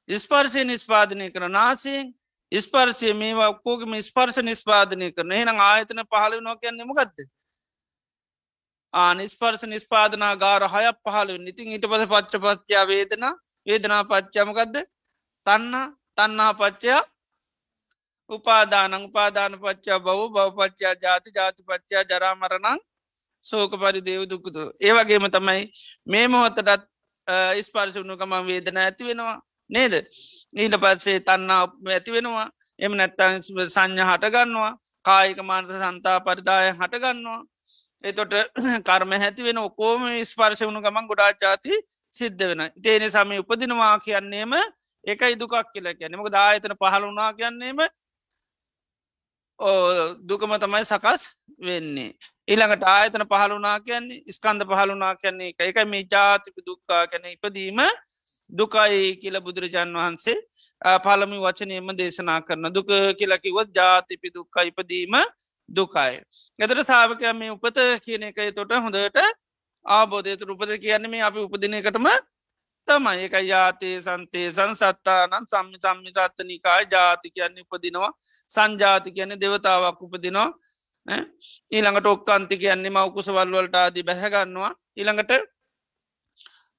ස්පර්ශය 0.10 0.64
නිස්පාදනය 0.66 1.32
කර 1.32 1.50
නාසයෙන් 1.50 2.14
ස්පර්ශය 2.52 3.14
මේවා 3.14 3.50
ඔක්කෝගම 3.50 3.94
ස්පර්ශ 4.02 4.40
නිස්පාදනය 4.42 5.12
කරන. 5.12 5.32
එහනම් 5.32 5.60
ආයතන 5.62 6.02
පහල 6.06 6.42
නෝ 6.42 6.56
කියන්නෙම 6.56 6.94
ගත්ද 6.94 7.28
ආනිස්පර්ශ 8.94 9.66
නිස්පාදනා 9.66 10.34
ගාර 10.36 10.64
හයක් 10.66 10.98
පහල 11.06 11.30
ඉතින් 11.48 11.72
ඊට 11.72 11.86
පස 11.86 12.06
පච්ච 12.08 12.34
පච්චා 12.40 12.84
වේදන 12.88 13.26
වේදනා 13.68 14.04
පච්චාමකක්ද 14.06 14.76
තන්න 15.48 15.96
තන්නා 16.18 16.54
පච්චයා 16.54 17.02
උපාදානං. 18.30 18.94
උපාදාන 19.06 19.54
පච්චා 19.60 20.00
බව 20.00 20.20
බවපච්චා 20.30 20.94
ජාති 21.04 21.30
ජාති 21.32 21.62
පච්චා 21.64 22.04
ජරාමරණං 22.04 22.80
සෝක 23.44 23.72
පරි 23.74 24.02
දේව 24.02 24.24
දුකුතු 24.30 24.62
ඒවගේම 24.80 25.26
තමයි 25.30 25.64
මේ 26.08 26.28
මොහොතටත් 26.28 26.90
ස්පර්ශ 27.62 27.96
වුණු 27.96 28.18
ගමන් 28.18 28.46
වේදන 28.48 28.78
ඇති 28.78 29.04
වෙනවා. 29.04 29.38
නේද? 29.70 29.94
ඊට 30.56 30.76
පත්සේ 30.78 31.20
තන්නා 31.22 31.64
ඇති 31.88 32.12
වෙනවා. 32.12 32.48
එම 32.80 32.94
නැත්තන් 32.94 33.42
සංඥ 33.68 34.04
හටගන්නවා. 34.04 34.74
කායික 35.06 35.40
මානස 35.44 35.70
සන්තා 35.76 36.18
පරිදාය 36.22 36.72
හටගන්නවා. 36.74 37.42
එතොට 38.04 38.34
කර්ම 38.88 39.12
හැති 39.18 39.44
වෙන 39.44 39.58
ඔකෝම 39.60 40.10
ස්පර්ශ 40.24 40.64
වුණු 40.64 40.82
ගමන් 40.82 41.08
ගොඩා 41.08 41.32
ජාති 41.36 41.80
සිද්ධ 42.14 42.44
වෙන 42.44 42.66
තේනෙ 42.84 43.08
සමය 43.10 43.40
උපදිනවා 43.40 43.96
කියන්නේම 44.00 44.54
එකයි 45.06 45.36
දුකක් 45.36 45.56
කියලා 45.74 45.94
කියන්න. 45.94 46.18
මොක 46.18 46.32
දායතන 46.32 46.76
පහළුණා 46.76 47.32
කියන්නේම 47.34 47.88
දුකම 50.22 50.52
තමයි 50.56 50.86
සකස් 50.86 51.24
වෙන්නේ. 51.60 52.16
ඊළඟට 52.48 52.84
ආයතන 52.86 53.26
පහළුනා 53.26 53.80
කියන්නේ 53.82 54.24
ස්කන්ද 54.30 54.64
පහළුනා 54.66 55.16
කියන්නේ 55.16 55.50
එක 55.50 55.60
එක 55.62 55.88
මේ 55.88 56.04
ජාතිපි 56.06 56.62
දුක්කා 56.66 57.08
කැන 57.08 57.26
ඉපදීම 57.28 57.82
දුකයි 58.50 59.16
කියල 59.22 59.38
බුදුරජාන් 59.42 59.94
වහන්සේ 59.94 60.38
පළමි 61.00 61.38
වචනයම 61.38 61.92
දේශනා 61.94 62.40
කරන 62.42 62.66
දුක 62.70 62.90
කියලකිවත් 63.20 63.70
ජාතිපි 63.76 64.34
දුක්කා 64.34 64.64
ඉපදීම 64.64 65.16
දුකයි. 65.70 66.22
එතට 66.60 66.82
සාාවකය 66.84 67.34
මේ 67.34 67.52
උපත 67.52 67.78
කියන 68.06 68.24
එකයි 68.24 68.52
තොට 68.52 68.72
හොඳට 68.78 69.20
ආබෝධයතු 69.86 70.50
උපත 70.50 70.72
කියන්නේ 70.78 71.10
මේ 71.10 71.22
අපි 71.22 71.40
උපදිනකටම 71.40 72.08
තමයි. 72.88 73.18
එක 73.26 73.36
යාතේ 73.44 73.96
සන්තේ 74.02 74.48
සංසත්තානන් 74.50 75.46
සම්මි 75.46 75.78
සම්මි 75.80 76.12
සත්තනිකායි 76.12 76.90
ජාති 76.92 77.30
කියන්නේ 77.32 77.66
උපදිනවා. 77.66 78.12
සංජාති 78.50 79.12
කියන්නේ 79.12 79.42
දෙවතාවක් 79.42 80.02
උපදිනවා. 80.02 80.50
ඊළඟට 81.72 82.08
ඔක්කන්ති 82.08 82.56
කියන්නේ 82.58 82.92
මවකුසවල්වලට 82.92 83.76
ආදී 83.76 84.04
බැහැගන්නවා 84.04 84.72
ඊළඟට 84.98 85.32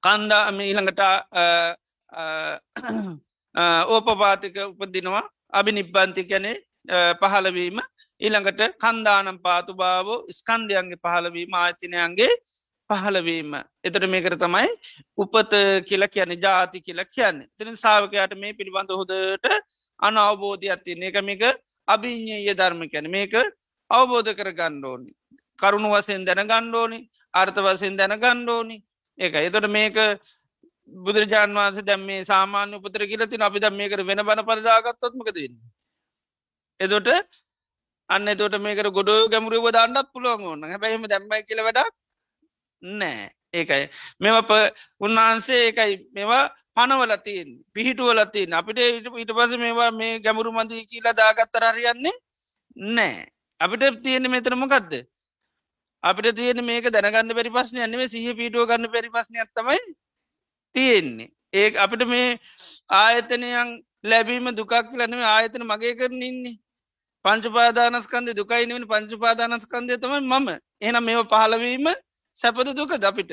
කන්දාම 0.03 0.59
ඊළඟට 0.61 1.01
ඕපපාතික 3.87 4.55
උපදිනවා. 4.71 5.23
අභි 5.51 5.71
නිබ්බන්ති 5.71 6.23
කැනෙ 6.25 6.51
පහලවීම 7.21 7.79
ඊළඟට 8.21 8.61
කන්දානම් 8.77 9.37
පාතු 9.39 9.73
භාව 9.73 10.07
ස්කන්ධයන්ගේ 10.29 11.01
පහලවීම 11.05 11.53
ආයතිනයන්ගේ 11.53 12.31
පහලවීම 12.89 13.51
එතට 13.83 14.05
මේකර 14.13 14.35
තමයි 14.35 14.69
උපත 15.17 15.53
කියල 15.87 16.03
කියන 16.07 16.31
ජාති 16.41 16.81
කියලා 16.81 17.05
කියන්නේ. 17.07 17.47
තින 17.57 17.77
සාාවකයට 17.77 18.33
මේ 18.37 18.53
පිළිබඳ 18.53 18.91
හොදට 18.91 19.45
අන 19.99 20.17
අවබෝධයක් 20.17 20.83
තියන්නේ 20.85 21.11
එක 21.11 21.19
මේක 21.23 21.43
අභිං්ඥය 21.87 22.53
ධර්ම 22.53 22.81
කැන 22.89 23.09
මේක 23.09 23.33
අවබෝධ 23.91 24.31
කර 24.33 24.49
ගණ්ඩෝනි 24.59 25.11
කරුණු 25.59 25.89
වසයෙන් 25.93 26.25
දැන 26.25 26.47
ගණ්ඩෝනි 26.51 26.99
අර්ථ 27.33 27.59
වසයෙන් 27.59 27.97
දැන 27.97 28.15
ගණ්ඩෝනි 28.23 28.77
ඒක 29.21 29.33
එතොට 29.39 29.67
මේක 29.69 29.97
බුදුරජාන් 30.89 31.53
වන්සේ 31.55 31.83
දැම් 31.83 32.01
මේ 32.03 32.21
සාමාන්‍ය 32.23 32.75
උපතර 32.77 33.03
කියලතින 33.05 33.41
අපි 33.41 33.59
දම් 33.59 33.75
මේකට 33.75 34.03
වෙන 34.03 34.23
බන 34.23 34.43
පරදාගත්තොත්මකදන්න 34.47 35.55
එදොට 36.79 37.09
අන්න 38.09 38.31
තොට 38.35 38.55
මේකට 38.59 38.89
ගොඩ 38.91 39.11
ගැමුරුව 39.31 39.67
දාන්නත් 39.71 40.11
පුළුවන් 40.13 40.45
ඕන්න 40.45 40.63
හැබැයිම 40.65 41.05
දැම්බයි 41.07 41.43
කියල 41.43 41.61
වැඩක් 41.63 41.93
නෑ 42.83 43.29
ඒකයි. 43.53 43.83
මෙම 44.19 44.35
උන්වහන්සේ 44.99 45.61
ඒකයි 45.65 45.93
මෙවා 46.11 46.43
පනවලතින් 46.75 47.49
පිහිටුවලතින් 47.73 48.53
අපිට 48.53 48.79
ඊට 48.79 49.31
පස 49.31 49.53
මේවා 49.57 49.91
මේ 49.93 50.19
ගැමුරු 50.19 50.51
මදී 50.51 50.83
කියලා 50.85 51.13
දාගත්තර 51.13 51.65
හරියන්නේ 51.67 52.15
නෑ 52.91 53.15
අපිට 53.59 54.03
තියෙන 54.03 54.25
මෙතරමකක්ද 54.27 54.93
අපිට 56.03 56.35
තියෙන 56.35 56.65
මේක 56.65 56.85
දැනගන්න 56.95 57.35
පරි 57.37 57.49
පස්න 57.49 57.83
අන්නේ 57.85 58.07
සහ 58.07 58.33
පිටුව 58.39 58.67
ගන්න 58.69 58.91
පරි 58.93 59.09
පස්න 59.09 59.35
ඇත්තමයි 59.37 59.79
තියෙන්නේ. 60.75 61.29
ඒ 61.53 61.69
අපිට 61.77 62.03
මේ 62.07 62.39
ආයතනයන් 62.89 63.71
ලැබීම 64.03 64.47
දුකක් 64.55 64.73
ලැනව 64.99 65.23
ආයතන 65.33 65.63
මගේ 65.63 65.95
කරන 65.95 66.21
ඉන්නේ. 66.21 66.55
පංචුපාදානස්කන්ද 67.25 68.33
දුකයිනවෙන 68.39 68.85
පංචුපාදානස්කන්දය 68.91 69.97
තමයි 69.97 70.21
මම. 70.21 70.47
එනම් 70.81 71.03
මේ 71.05 71.23
පහලවීම 71.31 71.87
සැපද 72.35 72.73
දුකද 72.79 73.03
අපිට? 73.03 73.31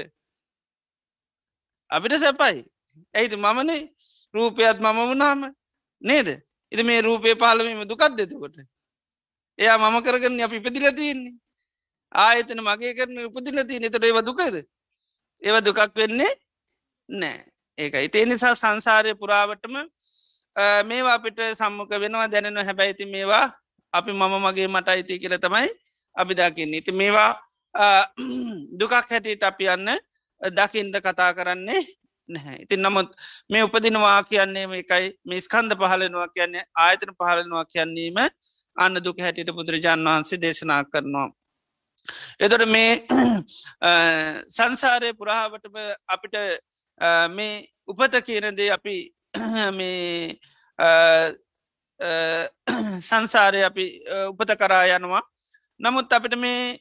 අපිට 1.90 2.14
සැපයි. 2.20 2.64
ඇයිති 3.14 3.36
මමනේ 3.36 3.82
රූපයත් 4.34 4.78
මම 4.80 4.98
වුණාම 5.08 5.40
නේද? 6.02 6.28
ඉති 6.72 6.82
මේ 6.82 7.00
රූපය 7.00 7.34
පාලවීම 7.34 7.80
දුකත් 7.88 8.12
දෙතකොට 8.16 8.56
එයා 9.58 9.78
මම 9.78 9.96
කරගන්න 10.04 10.40
අපි 10.44 10.56
ඉපදිල 10.56 10.86
තියන්නේ. 10.92 11.34
ආයතන 12.12 12.60
මගේ 12.60 12.94
කරන 12.94 13.18
උපදිල 13.26 13.62
තිය 13.68 13.78
නතට 13.78 14.04
ඒව 14.04 14.20
දුකද? 14.24 14.56
ඒව 15.42 15.56
දුකක් 15.64 15.80
වෙන්නේ 15.96 16.32
නෑ 17.08 17.38
ඒක 17.78 17.94
ඉතේ 18.06 18.24
නිසා 18.26 18.54
සංසාරය 18.54 19.14
පුරාවටම 19.14 19.76
මේවා 20.84 21.14
අපිට 21.14 21.38
සම්මුඛ 21.54 21.94
වෙනවා 22.00 22.28
දැනෙන 22.28 22.64
හැබැයිති 22.66 23.06
මේවා 23.06 23.46
අපි 23.92 24.12
මම 24.12 24.34
මගේ 24.44 24.68
මට 24.68 24.88
අයිති 24.88 25.18
කියල 25.18 25.38
තමයි 25.38 25.68
අපි 26.16 26.34
දකින්නේ. 26.34 26.78
ඉති 26.78 26.92
මේවා 26.92 27.30
දුකක් 28.78 28.92
හැටියට 28.92 29.42
අපි 29.42 29.64
යන්න 29.66 29.88
දකින්ද 30.40 30.94
කතා 30.98 31.32
කරන්නේ 31.34 31.82
නැහැ. 32.28 32.58
ඉතින් 32.64 32.82
නමුත් 32.82 33.08
මේ 33.50 33.62
උපදිනවා 33.62 34.22
කියන්නේ 34.24 34.66
එකයි 34.82 35.06
මේ 35.24 35.40
ස්කන්ද 35.40 35.72
පහලනවා 35.74 36.28
කියන්නේ 36.28 36.64
ආයතන 36.74 37.14
පහලනවා 37.14 37.64
කියන්නේම 37.64 38.18
අන්න 38.76 39.04
දුක 39.04 39.18
හැටියට 39.20 39.54
බුදුරජාන් 39.54 40.04
වහන්සේ 40.04 40.40
දේශනා 40.40 40.84
කරනවා. 40.84 41.30
එදොට 42.38 42.66
මේ 42.66 43.06
සංසාරය 44.50 45.14
පුරාවටම 45.14 45.74
අපිට 46.08 46.60
මේ 47.30 47.68
උපත 47.86 48.22
කියනදේ 48.22 48.70
අපි 48.70 49.14
මේ 49.72 50.38
සංසාරය 53.00 53.64
අපි 53.64 54.02
උපත 54.28 54.56
කරා 54.56 54.86
යනවා. 54.90 55.22
නමුත් 55.80 56.10
අපිට 56.10 56.36
මේ 56.36 56.78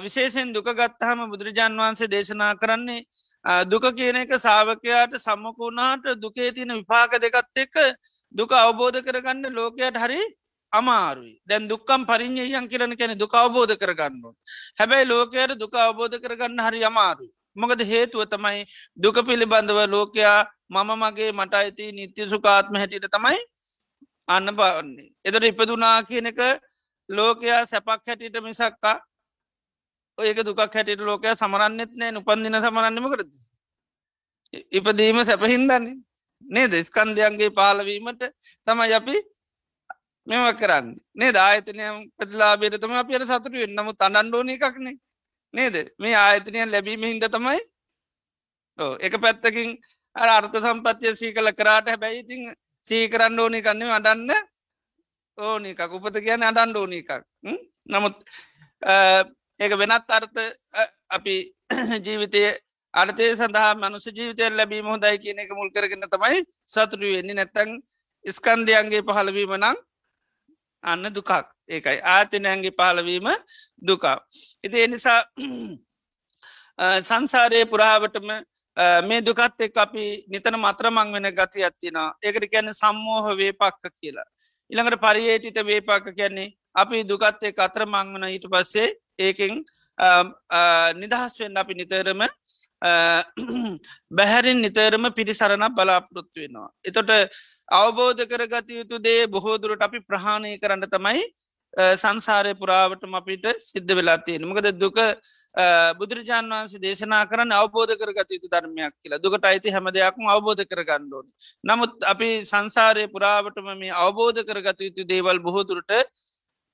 විශේෂෙන් 0.00 0.52
දුක 0.52 0.70
ගත්තහම 0.70 1.30
බුදුරජාන් 1.30 1.74
වහන්සේ 1.74 2.08
දේශනා 2.08 2.56
කරන්නේ 2.56 3.04
දුක 3.64 3.92
කියන 3.92 4.16
එක 4.16 4.38
සාාවකයාට 4.38 5.16
සම්මකුණාට 5.16 6.16
දුකේ 6.16 6.52
තියෙන 6.52 6.70
විපාක 6.70 7.18
දෙකත් 7.18 7.56
එක්ක 7.56 7.96
දුක 8.34 8.54
අවබෝධ 8.54 9.00
කරගන්න 9.00 9.52
ලෝකයට 9.52 9.96
හරි 9.96 10.41
අමාරුයි 10.72 11.34
දැන් 11.46 11.68
දුක්කම් 11.68 12.02
පරිින්්ඥයන් 12.08 12.68
කියලන 12.68 12.96
කැන 12.96 13.18
දුක 13.18 13.34
අවබෝධ 13.34 13.76
කරගන්න. 13.76 14.34
හැබැයි 14.78 15.08
ලෝකයට 15.08 15.58
දුක 15.58 15.74
අවබෝධ 15.76 16.16
කරගන්න 16.18 16.60
හරි 16.60 16.84
අමාරුයි. 16.84 17.30
මොකද 17.56 17.80
හේතුව 17.84 18.24
තමයි 18.26 18.64
දුක 18.96 19.16
පිළිබඳව 19.26 19.78
ලෝකයා 19.88 20.48
මම 20.70 20.90
මගේ 20.96 21.32
මට 21.32 21.54
අයිති 21.54 21.92
නිත්‍ය 21.92 22.28
සුකාත්ම 22.28 22.74
හැටියට 22.74 23.08
තමයි 23.08 23.38
අන්න 24.28 24.48
පවන්නේ. 24.50 25.08
එදට 25.24 25.44
ඉපදුනා 25.44 26.02
කියන 26.02 26.26
එක 26.26 26.40
ලෝකයා 27.08 27.66
සැපක් 27.66 28.06
හැටියට 28.06 28.40
මිසක්කා 28.40 28.96
ඒක 30.18 30.40
දුකක් 30.40 30.60
හැටියට 30.60 31.00
ලෝකයා 31.00 31.36
සමරන්නෙත් 31.36 31.92
නෑ 31.92 32.16
උපන්දින 32.16 32.56
සමරන්නම 32.56 33.06
කරද. 33.12 33.30
ඉපදීම 34.70 35.20
සැපහින්දන්නේ 35.24 36.00
නේද 36.44 36.72
ස්කන්දයන්ගේ 36.80 37.50
පාලවීමට 37.50 38.22
තමයි 38.66 38.94
අපි 38.94 39.16
මෙම 40.26 40.56
කරන්න. 40.56 40.86
නේ 41.14 41.32
ආයතනයම් 41.38 41.96
පතිලාබේට 42.18 42.80
තම 42.80 42.94
අපියට 42.94 43.26
සතුට 43.26 43.52
වෙන්න. 43.52 43.74
නමුත් 43.74 43.98
අඩන්ඩෝන 44.00 44.48
එකක්නේ 44.48 44.96
නේද? 45.54 45.76
මේ 45.98 46.14
ආයතනයන් 46.16 46.70
ලැබීම 46.70 47.02
හිද 47.02 47.26
තමයි 47.28 47.60
එක 49.00 49.14
පැත්තකින් 49.20 49.76
අර 50.16 50.28
අර්ථ 50.28 50.56
සම්පත්තිය 50.58 51.14
සී 51.16 51.34
කළ 51.34 51.52
කරාට 51.52 51.88
හැබැයි 51.88 52.22
ඉතින් 52.22 52.42
සීකරන්න 52.84 53.38
ඕනි 53.38 53.62
කන්නේ 53.62 53.90
අඩන්න 53.90 54.30
ඕනි 55.38 55.74
එකක්. 55.74 55.92
උපත 55.92 56.16
කියන 56.20 56.42
අඩන්ඩ 56.42 56.76
ඕනි 56.76 57.02
එකක්. 57.02 57.24
නමුත් 57.86 58.16
ඒක 59.60 59.72
වෙනත් 59.78 60.10
අර්ථ 60.10 60.38
අපි 61.10 61.36
ජීවිතය 62.04 62.42
අර්ථය 62.94 63.26
සඳහා 63.36 63.74
මනුස 63.74 64.06
ජීවිතය 64.08 64.50
ලැබීම 64.50 64.86
හොදයි 64.86 65.18
කියන 65.18 65.38
එක 65.38 65.50
මුල් 65.52 65.70
කරගෙන 65.70 66.06
තමයි 66.06 66.44
සතුරු 66.64 67.16
වෙන්නේ. 67.16 67.34
නැත්තැන් 67.34 67.80
ස්කන්දයන්ගේ 68.24 69.02
පහළවීම 69.02 69.54
නම් 69.58 69.76
අන්න 70.82 71.04
දුකක් 71.16 71.30
ඒකයි 71.68 71.98
ආතිනයන්ගේ 72.14 72.78
පාලවීම 72.80 73.28
දුකා. 73.88 74.16
ඉති 74.64 74.82
එනිසා 74.86 75.20
සංසාරයේ 77.02 77.66
පුරාවටම 77.72 78.28
මේ 79.08 79.20
දුකත් 79.20 79.60
එක් 79.60 79.76
අපි 79.76 80.06
නිතන 80.32 80.56
මත්‍රමං 80.56 81.12
වෙන 81.14 81.28
ගති 81.38 81.64
ඇත්තිනා 81.64 82.08
ඒකට 82.22 82.46
කියන්න 82.52 82.74
සම්මෝහ 82.80 83.36
වේපක්ක 83.40 83.84
කියලා. 84.00 84.28
ඉළඟට 84.70 85.02
පරියේටිත 85.04 85.58
වේපාක 85.66 86.06
කියන්නේ 86.18 86.48
අපි 86.74 87.04
දුකත්තේ 87.10 87.54
අත්‍ර 87.66 87.86
මංවන 87.86 88.24
ඊට 88.28 88.46
පස්සේ 88.52 88.88
ඒකෙන් 89.18 89.62
නිදහස්වෙන් 91.00 91.56
අපි 91.62 91.74
නිතරම 91.80 92.22
බැහැරින් 94.10 94.62
නිතරම 94.64 95.04
පිරිසරණ 95.18 95.74
බලාපොරොත්තු 95.76 96.40
වෙනවා. 96.40 96.70
එතොට 96.88 97.10
අවබෝධ 97.72 98.24
කරගත 98.24 98.68
යුතු 98.72 98.98
දේ 99.00 99.26
බොහෝදුරට 99.28 99.82
අපි 99.82 100.00
ප්‍රහාණය 100.02 100.52
කරන්න 100.58 100.88
තමයි 100.88 101.22
සංසාරය 101.96 102.52
පුරාවටම 102.54 103.14
අපිට 103.14 103.46
සිද්ධ 103.60 103.92
වෙලා 103.94 104.18
තියෙන 104.18 104.44
මකද 104.44 104.72
දුක 104.74 104.98
බුදුරජාන් 105.98 106.46
වන්සේ 106.46 106.80
දේශනා 106.80 107.24
කරන්න 107.26 107.52
අවබෝධ 107.52 107.94
කරගත 107.96 108.30
යුතු 108.30 108.48
ධර්මයක් 108.48 108.94
කියලා 108.94 109.18
දුකට 109.18 109.44
අයිති 109.44 109.70
හැම 109.70 109.88
දෙයක්ම 109.90 110.26
අවබෝධ 110.26 110.64
කරගන්නඩෝන. 110.64 111.26
නමුත් 111.64 111.92
අපි 112.04 112.28
සංසාරය 112.44 113.06
පුරාවටම 113.08 113.68
මේ 113.74 113.92
අවබෝධ 113.98 114.42
කරගත 114.42 114.80
යුතු 114.80 115.04
දේවල් 115.04 115.40
බොහෝදුරට 115.40 115.92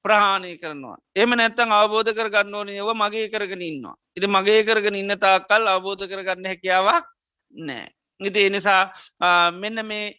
ප්‍රහාණය 0.05 0.59
කරනවා. 0.59 0.99
එම 1.17 1.31
නැත්තං 1.33 1.71
අවබෝධ 1.73 2.11
කරගන්න 2.13 2.55
ඕන 2.55 2.69
ඒව 2.71 2.91
මගේ 2.95 3.29
කරගෙන 3.29 3.63
ඉන්නවා. 3.63 3.97
ඉති 4.17 4.27
මගේ 4.29 4.63
කරගෙන 4.65 4.95
ඉන්න 4.95 5.15
තාකල් 5.17 5.63
අවබෝධ 5.69 6.05
කරගන්න 6.07 6.51
හැකියාවක් 6.51 7.07
නෑ. 7.51 7.87
ඉති 8.21 8.47
එනිසා 8.47 8.83
මෙන්න 9.53 9.87
මේ 9.87 10.19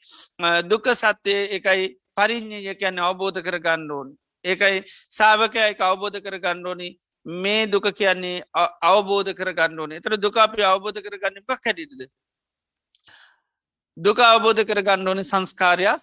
දුක 0.64 0.88
සත්‍යය 0.96 1.42
එකයි 1.58 1.84
පරිින්්ඥය 2.16 2.76
කියන්න 2.76 3.00
අවබෝධ 3.00 3.42
කරගන්න 3.42 3.92
ඕන්. 3.92 4.10
ඒකයි 4.46 4.84
සාාවකයයි 5.10 5.76
අවබෝධ 5.82 6.20
කරගන්න 6.26 6.66
ඕනි 6.66 6.90
මේ 7.26 7.68
දුක 7.68 7.92
කියන්නේ 7.94 8.44
අවබෝධ 8.82 9.32
කරගන්න 9.34 9.80
ඕන 9.80 9.92
එතර 9.92 10.16
දුකාපි 10.18 10.64
අවබෝධ 10.64 11.02
කරගන්න 11.02 11.44
පක් 11.48 11.66
හැටිද. 11.66 12.02
දුක 13.98 14.20
අවබෝධ 14.20 14.64
කරගන්න 14.64 15.08
ඕනි 15.08 15.24
සංස්කාරයක් 15.24 16.02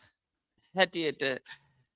හැටියට. 0.74 1.22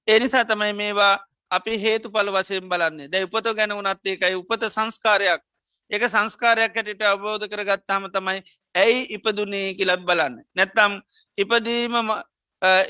එනිසා 0.09 0.45
තමයි 0.45 0.73
මේවා 0.73 1.15
අපි 1.51 1.77
හේතු 1.77 2.11
පල 2.11 2.29
වශයෙන් 2.33 2.69
බලන්නේ 2.69 3.09
දැ 3.13 3.25
උපත 3.29 3.47
ගැන 3.57 3.77
වනත් 3.77 4.07
ඒකයි 4.07 4.37
උපත 4.43 4.63
සංස්කාරයක් 4.77 5.43
එක 5.91 6.03
සංස්කාරයක් 6.07 6.77
හැටිට 6.77 7.03
අවබෝධ 7.05 7.47
කරගත්තාම 7.47 8.05
තමයි 8.15 8.41
ඇයි 8.75 9.01
ඉපදුනේ 9.17 9.75
කියලත් 9.75 10.05
බලන්න. 10.09 10.37
නැත්තම් 10.57 10.93
ඉපදීම 11.39 11.97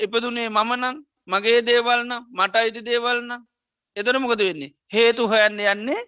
ඉපදුනේ 0.05 0.49
මමනං 0.49 0.97
මගේ 1.27 1.61
දේවල්න 1.61 2.11
මට 2.31 2.55
අයිති 2.55 2.81
දේවල්න 2.83 3.31
එතර 3.95 4.15
මොකද 4.19 4.41
වෙන්නේ? 4.41 4.73
හේතු 4.87 5.27
හොයන්න 5.27 5.59
යන්නේ 5.65 6.01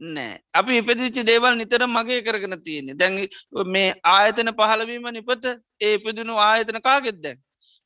නෑ 0.00 0.40
අපි 0.52 0.78
ඉපදිච්චි 0.80 1.22
දේවල් 1.22 1.54
නිතර 1.56 1.86
මගේ 1.86 2.20
කරගෙන 2.22 2.56
තියෙන්නේ. 2.64 2.94
දැන් 2.94 3.14
මේ 3.66 3.94
ආයතන 4.04 4.50
පහලවීම 4.52 5.08
නිපත 5.12 5.44
ඒ 5.80 5.94
ඉපදුණු 5.94 6.34
ආයතන 6.40 6.80
කාගෙත් 6.80 7.18
දැන්? 7.22 7.38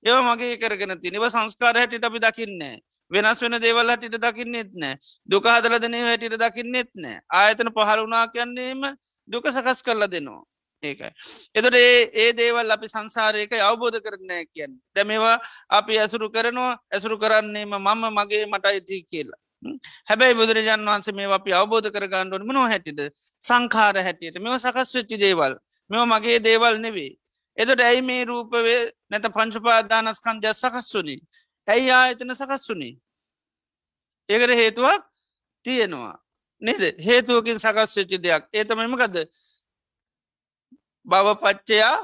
ඒව 0.05 0.19
මගේ 0.29 0.57
කරගෙන 0.57 0.95
තිනිව 1.01 1.25
සංස්කාර 1.29 1.77
හැටිට 1.77 2.05
අපි 2.05 2.19
දකින්නේ 2.19 2.77
වෙනස් 3.11 3.41
වෙන 3.41 3.61
දේවල් 3.61 3.91
හටිට 3.91 4.19
දකින්නෙත් 4.19 4.75
නෑ. 4.75 4.99
දුක 5.29 5.47
හදලදනය 5.47 6.03
හැටිට 6.03 6.37
දකින්නෙත් 6.39 6.91
නෑ. 6.97 7.21
ආයතන 7.31 7.71
පහළුනා 7.71 8.27
කියන්නේම 8.29 8.83
දුක 9.29 9.47
සකස් 9.47 9.83
කරලා 9.83 10.09
දෙනවා. 10.09 10.43
ඒකයි. 10.83 11.11
එතොට 11.55 11.75
ඒ 11.77 12.11
ඒ 12.15 12.33
දේවල් 12.33 12.71
අපි 12.71 12.89
සංසාරයක 12.89 13.53
අවබෝධ 13.61 13.99
කරනෑ 14.01 14.45
කියන්න. 14.47 14.79
දැමවා 14.95 15.39
අපි 15.71 15.99
ඇසුරු 15.99 16.31
කරනවා. 16.31 16.79
ඇසුරු 16.93 17.19
කරන්නේම 17.19 17.77
මම 17.77 18.05
මගේ 18.13 18.47
මට 18.47 18.67
අයිති 18.67 19.03
කියලා. 19.05 19.41
හැබැයි 20.09 20.35
බුදුරජාන් 20.35 20.83
වන්ස 20.83 21.13
මේ 21.13 21.31
අපි 21.33 21.53
අවබෝධ 21.53 21.89
කරගන්නඩුවන 21.91 22.47
මනෝ 22.47 22.67
හැටිද 22.67 23.01
සංකාර 23.43 23.97
හැටියට. 23.99 24.39
මෙම 24.39 24.59
සකස් 24.59 24.95
වෙච්චි 24.95 25.17
දේවල්. 25.19 25.55
මෙම 25.91 26.03
මගේ 26.09 26.39
දේවල් 26.41 26.77
නෙවේ. 26.79 27.13
එතට 27.59 27.81
ඇයි 27.81 28.03
මේ 28.03 28.25
රූපවේ 28.25 28.81
නැත 29.11 29.27
පංචුපාදානස්කන්දයක් 29.35 30.55
සකස් 30.55 30.89
වුණේ 30.95 31.21
ඇයි 31.69 31.91
ආයතන 31.93 32.35
සකස් 32.35 32.69
වුනේ? 32.69 32.95
ඒකට 34.29 34.55
හේතුවක් 34.55 35.03
තියෙනවා. 35.65 36.17
නේද? 36.63 36.83
හේතුවකින් 36.99 37.59
සකස් 37.59 37.97
වෙච්චි 37.97 38.19
දෙයක්. 38.19 38.43
ඒතමමකද 38.53 39.17
බවපච්චයා 41.07 41.97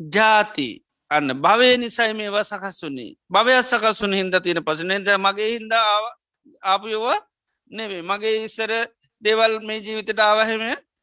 ජාති. 0.00 0.68
අන්න 1.10 1.30
භවය 1.36 1.76
නිසයි 1.76 2.12
මේවා 2.14 2.44
සකස් 2.44 2.82
වුනේ. 2.82 3.16
භවයක් 3.28 3.64
සකස් 3.64 4.02
වුන 4.02 4.14
හින්ද 4.14 4.34
තියෙන 4.38 4.62
පසු 4.62 4.84
නද 4.84 5.08
මගේ 5.18 5.50
හින්ද 5.54 5.72
ආපයෝවා 6.62 7.20
නෙවේ 7.70 8.02
මගේ 8.02 8.44
ඉස්සර 8.44 8.72
දෙවල් 9.22 9.60
මේ 9.60 9.80
ජීවිතට 9.80 10.20
ආවහෙම 10.20 10.62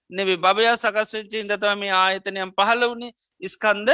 නෙවේ 0.10 0.38
භවයක් 0.38 0.78
සකස් 0.78 1.14
වෙච්චි 1.14 1.38
හිදතම 1.40 1.80
මේ 1.80 1.94
ආයතනයම් 1.94 2.52
පහල 2.52 2.82
වුණේ 2.84 3.14
ස්කන්ද 3.42 3.90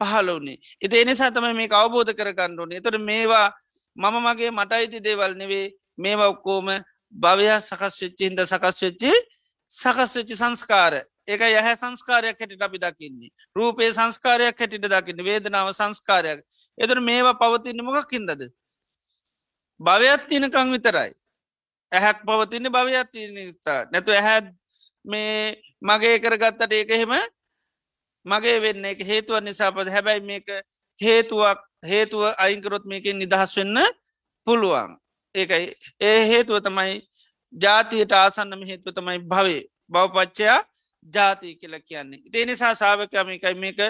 පහල 0.00 0.28
වනේ 0.36 0.58
එති 0.80 1.00
එනිසා 1.00 1.30
තම 1.30 1.46
මේ 1.52 1.68
අවබෝධ 1.72 2.12
කරගන්න 2.12 2.60
ඕනේ. 2.60 2.80
තොට 2.80 2.98
මේවා 3.00 3.48
මම 3.96 4.16
මගේ 4.22 4.50
මට 4.50 4.72
අයිති 4.72 5.00
දේවල් 5.00 5.34
නෙවේ 5.34 5.72
මේවා 5.98 6.28
ඔක්කෝම 6.28 6.68
භවයක් 7.14 7.60
සකස් 7.60 8.00
වෙච්චි 8.02 8.24
හිද 8.24 8.40
සකස් 8.42 8.82
වෙච්චි 8.82 9.12
සකස් 9.70 10.16
වෙච්චි 10.16 10.36
සංස්කාර. 10.36 10.94
ඒක 11.26 11.40
යහ 11.42 11.68
සංස්කාරයක් 11.74 12.38
හැටිට 12.38 12.62
අපි 12.62 12.78
දකින්නේ. 12.78 13.30
රූපේ 13.56 13.90
සංස්කාරයක් 13.90 14.58
හැටිට 14.58 14.86
දකින්න. 14.86 15.24
වේදනාව 15.24 15.72
සංස්කාරයක්. 15.72 16.44
එතර 16.78 17.00
මේවා 17.00 17.34
පවතින්න 17.34 17.82
මොකක් 17.82 18.12
හිදද 18.12 18.50
භවයක් 19.80 20.28
තියනකං 20.28 20.72
විතරයි. 20.72 21.12
ඇහැක් 21.92 22.22
පවතින්න 22.22 22.68
භවයක් 22.68 23.10
තියන 23.12 23.34
නිසා. 23.34 23.86
නැතු 23.92 24.12
ඇහැ 24.12 24.52
මේ 25.04 25.62
මගේ 25.80 26.18
කරගත්තට 26.18 26.72
ඒක 26.72 26.90
එහෙම 26.90 27.12
මගේ 28.26 28.58
වෙන්න 28.60 28.84
එක 28.84 29.00
හේතුව 29.02 29.40
නිසාපද 29.40 29.88
හැබැයි 29.88 30.22
මේක 30.22 30.46
හේතුවක් 31.00 31.60
හේතුව 31.84 32.22
අයිංකරොත් 32.38 32.84
මේකින් 32.84 33.18
නිදහස් 33.18 33.56
වෙන්න 33.56 33.78
පුළුවන්. 34.46 34.96
ඒකයි. 35.34 35.74
ඒ 36.00 36.20
හේතුව 36.26 36.60
තමයි 36.60 36.94
ජාතියට 37.52 38.12
ආසන්නම 38.14 38.62
හේතුව 38.64 38.92
තමයි 38.92 39.18
භවේ 39.24 39.62
බවපච්චයා 39.90 40.60
ජාතිය 41.14 41.54
කියලා 41.54 41.80
කියන්නේ. 41.80 42.20
ඉතිේ 42.26 42.46
නිසා 42.46 42.74
සාාවකමිකයි 42.74 43.54
මේක 43.56 43.80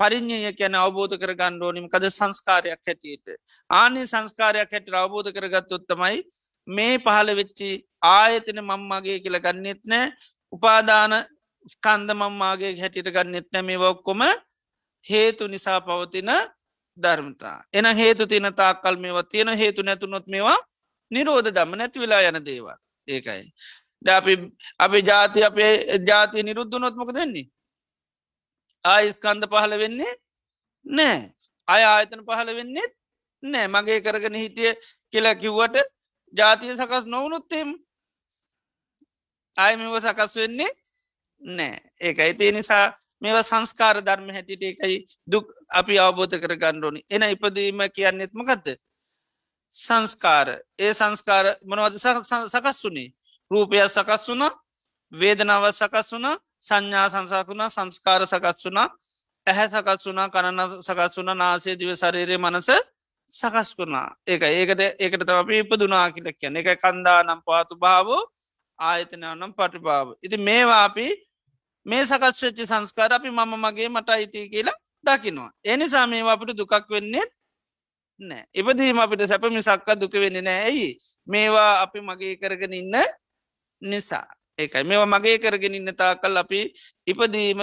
පරිින්්ඥය 0.00 0.52
කියන 0.52 0.74
අවබෝධ 0.74 1.16
කර 1.20 1.32
ගණ්ඩෝනිම 1.34 1.88
කද 1.88 2.10
සංස්කාරයක් 2.10 2.80
හැටියට. 2.86 3.26
ආනේ 3.70 4.06
සංස්කාරයක් 4.06 4.70
හැට 4.70 4.94
අවබෝධ 4.94 5.30
කරගත්තොත්තමයි 5.32 6.22
මේ 6.68 6.94
පහළ 6.98 7.30
වෙච්චි 7.36 7.70
ආයතන 8.10 8.60
මංමගේ 8.62 9.18
කියල 9.24 9.38
ගන්නෙත් 9.38 9.82
නෑ. 9.86 10.12
උපාදාන 10.52 11.12
ස්කන්ද 11.66 12.10
මංමාගේ 12.12 12.78
හැටිට 12.78 13.08
ගන්නෙත් 13.08 13.48
නැ 13.52 13.62
මේ 13.62 13.78
ඔක්කොම 13.78 14.22
හේතු 15.06 15.48
නිසා 15.48 15.80
පවතින 15.80 16.30
ධර්මතා. 16.98 17.62
එන 17.72 17.86
හේතු 17.96 18.26
තින 18.26 18.48
තාක්කල් 18.54 18.96
මේවා 18.96 19.22
තියෙන 19.24 19.56
හේතු 19.56 19.82
නැතුනොත් 19.82 20.26
මේවා 20.26 20.58
නිරෝධ 21.10 21.50
දම්ම 21.50 21.76
නැති 21.76 22.00
වෙලා 22.00 22.22
යන 22.22 22.44
දේවල් 22.44 22.76
ඒකයි. 23.08 23.52
ද 24.02 24.08
අපි 24.08 24.34
අපි 24.78 24.98
ජාති 25.02 25.44
අපේ 25.44 25.72
ජාතිය 26.06 26.42
නිරුද්ධ 26.42 26.78
නොත්මක 26.78 27.12
දෙන්නේ. 27.14 27.50
ආයිස්කන්ද 28.84 29.44
පහළ 29.46 29.78
වෙන්නේ 29.78 30.12
නෑ 30.86 31.18
අය 31.68 31.82
ආයතන 31.84 32.24
පහළ 32.24 32.50
වෙන්නේ 32.54 32.88
නෑ 33.42 33.66
මගේ 33.68 34.00
කරගෙන 34.00 34.34
හිටිය 34.34 34.72
කියලා 35.12 35.34
කිව්වට 35.34 35.76
ජාතිය 36.34 36.76
සකස් 36.76 37.04
නොවනුත්තෙම 37.06 37.68
අය 39.56 39.76
මෙව 39.76 39.96
සකස් 40.00 40.36
වෙන්නේ 40.36 40.70
නෑ. 41.40 41.80
ඒක 42.00 42.18
ඇතිේ 42.18 42.52
නිසා 42.52 42.84
මෙවා 43.20 43.42
සංස්කාර 43.42 43.96
ධර්ම 44.00 44.28
හැටිට 44.30 44.62
එකයි 44.64 44.96
දුක් 45.26 45.46
අපි 45.70 45.98
අවබෝධ 45.98 46.36
කර 46.36 46.54
ගණ්ඩෝනි 46.56 47.00
එන 47.10 47.22
ඉපදීම 47.24 47.80
කියන්නෙත්මකක්ද 47.90 48.76
සංස්කාර. 49.72 50.48
ඒ 50.78 50.92
සංස්කාර 50.94 51.46
මොනවද 51.64 51.98
සකස් 51.98 52.84
වුනේ 52.84 53.08
රූපයක් 53.50 53.88
සකස් 53.88 54.28
වුන 54.28 54.44
වේදනාව 55.12 55.64
සකස් 55.72 56.12
වුන 56.12 56.26
සංඥා 56.60 57.08
සංසාකුණ 57.08 57.66
සංස්කාර 57.68 58.26
සකස් 58.26 58.64
වුනා 58.64 58.88
ඇහැ 59.46 59.68
සකස් 59.68 60.06
වුනා 60.06 60.28
කණන 60.28 60.82
සකස් 60.82 61.16
වුන 61.16 61.36
නාසේ 61.36 61.76
දිව 61.76 61.94
ශරීරය 61.94 62.36
මනස 62.38 62.70
සකස් 63.30 63.70
වුණා. 63.78 64.08
ඒක 64.26 64.42
ඒකට 64.44 64.80
ඒකට 64.98 65.22
තම 65.22 65.38
අපි 65.38 65.58
ඉපදුනා 65.58 66.06
කියලක් 66.10 66.36
කියන 66.40 66.56
එක 66.56 66.78
කන්දා 66.78 67.22
නම් 67.22 67.40
පාතු 67.42 67.74
භාවෝ 67.76 68.22
ආයතනයනම් 68.78 69.52
පටිභාව. 69.52 70.06
ඉති 70.22 70.36
මේවා 70.38 70.84
අපි 70.84 71.06
මේ 71.86 72.06
සකස්වෙච්චි 72.06 72.66
සංස්කාර 72.66 73.12
අපි 73.12 73.30
මම 73.30 73.52
මගේ 73.56 73.88
මට 73.88 74.08
අයිති 74.10 74.48
කියලා 74.48 74.78
දකිනවා. 75.04 75.50
එනිසා 75.64 76.06
මේවා 76.06 76.34
අපට 76.34 76.56
දුකක් 76.56 76.90
වෙන්නේ 76.90 77.26
නෑ. 78.20 78.44
ඉපදීම 78.54 78.98
අපිට 78.98 79.24
සැපමි 79.28 79.62
සක්ක 79.62 79.88
දුක 79.96 80.12
වෙන්න 80.14 80.44
නෑ. 80.44 80.60
ඇයි 80.68 80.88
මේවා 81.26 81.82
අපි 81.82 82.00
මගේ 82.00 82.36
කරගෙන 82.36 82.72
ඉන්න 82.72 82.96
නිසා. 83.82 84.26
ඒකයි. 84.58 84.84
මෙවා 84.84 85.08
මගේ 85.08 85.38
කරගෙන 85.38 85.74
ඉන්න 85.74 85.92
තා 85.96 86.14
කල් 86.16 86.36
අපි 86.36 86.60
ඉපදීම 87.06 87.60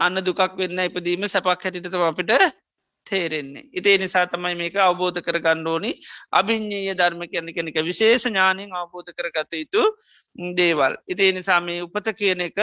අන්න 0.00 0.16
දුකක් 0.20 0.56
වෙන්න 0.56 0.78
ඉපදීම 0.80 1.28
සැපක් 1.28 1.64
හැටිටතම 1.64 2.04
අපිට 2.04 2.32
තේරෙන්නේ. 3.06 3.64
ඉතේ 3.72 3.96
නිසා 3.98 4.26
තමයි 4.26 4.54
මේක 4.54 4.76
අවබෝධ 4.76 5.20
කර 5.24 5.40
ගණ්ඩෝනි 5.40 5.92
අභිං්ඥය 6.32 6.92
ධර්ම 6.94 7.24
කියන්න 7.32 7.48
කෙනෙක 7.56 7.80
විශේෂ 7.88 8.28
ඥානයෙන් 8.28 8.72
අවබෝධ 8.72 9.10
කරගත 9.16 9.52
යුතු 9.62 9.82
දේවල්. 10.56 10.94
ඉතිේ 11.08 11.32
නිසා 11.32 11.60
මේ 11.60 11.80
උපත 11.82 12.12
කියන 12.18 12.44
එක 12.48 12.58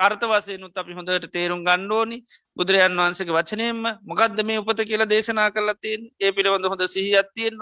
අර්ථ 0.00 0.24
වසයනුත් 0.24 0.78
අපි 0.80 0.92
හොඳට 0.92 1.26
තේරුම් 1.32 1.60
ගණ්ඩෝනි 1.64 2.18
බුදුරජන් 2.56 2.96
වහන්සගේ 2.98 3.36
වචනයෙන්ම 3.38 3.82
මොකක්ද 4.02 4.38
මේ 4.42 4.60
උපත 4.62 4.80
කියලා 4.88 5.10
දේශනා 5.12 5.48
කරලතින් 5.50 6.00
ඒ 6.18 6.32
පිළිබඳ 6.32 6.70
හොඳ 6.72 6.84
සිහි 6.88 7.12
අත්තියෙන් 7.16 7.54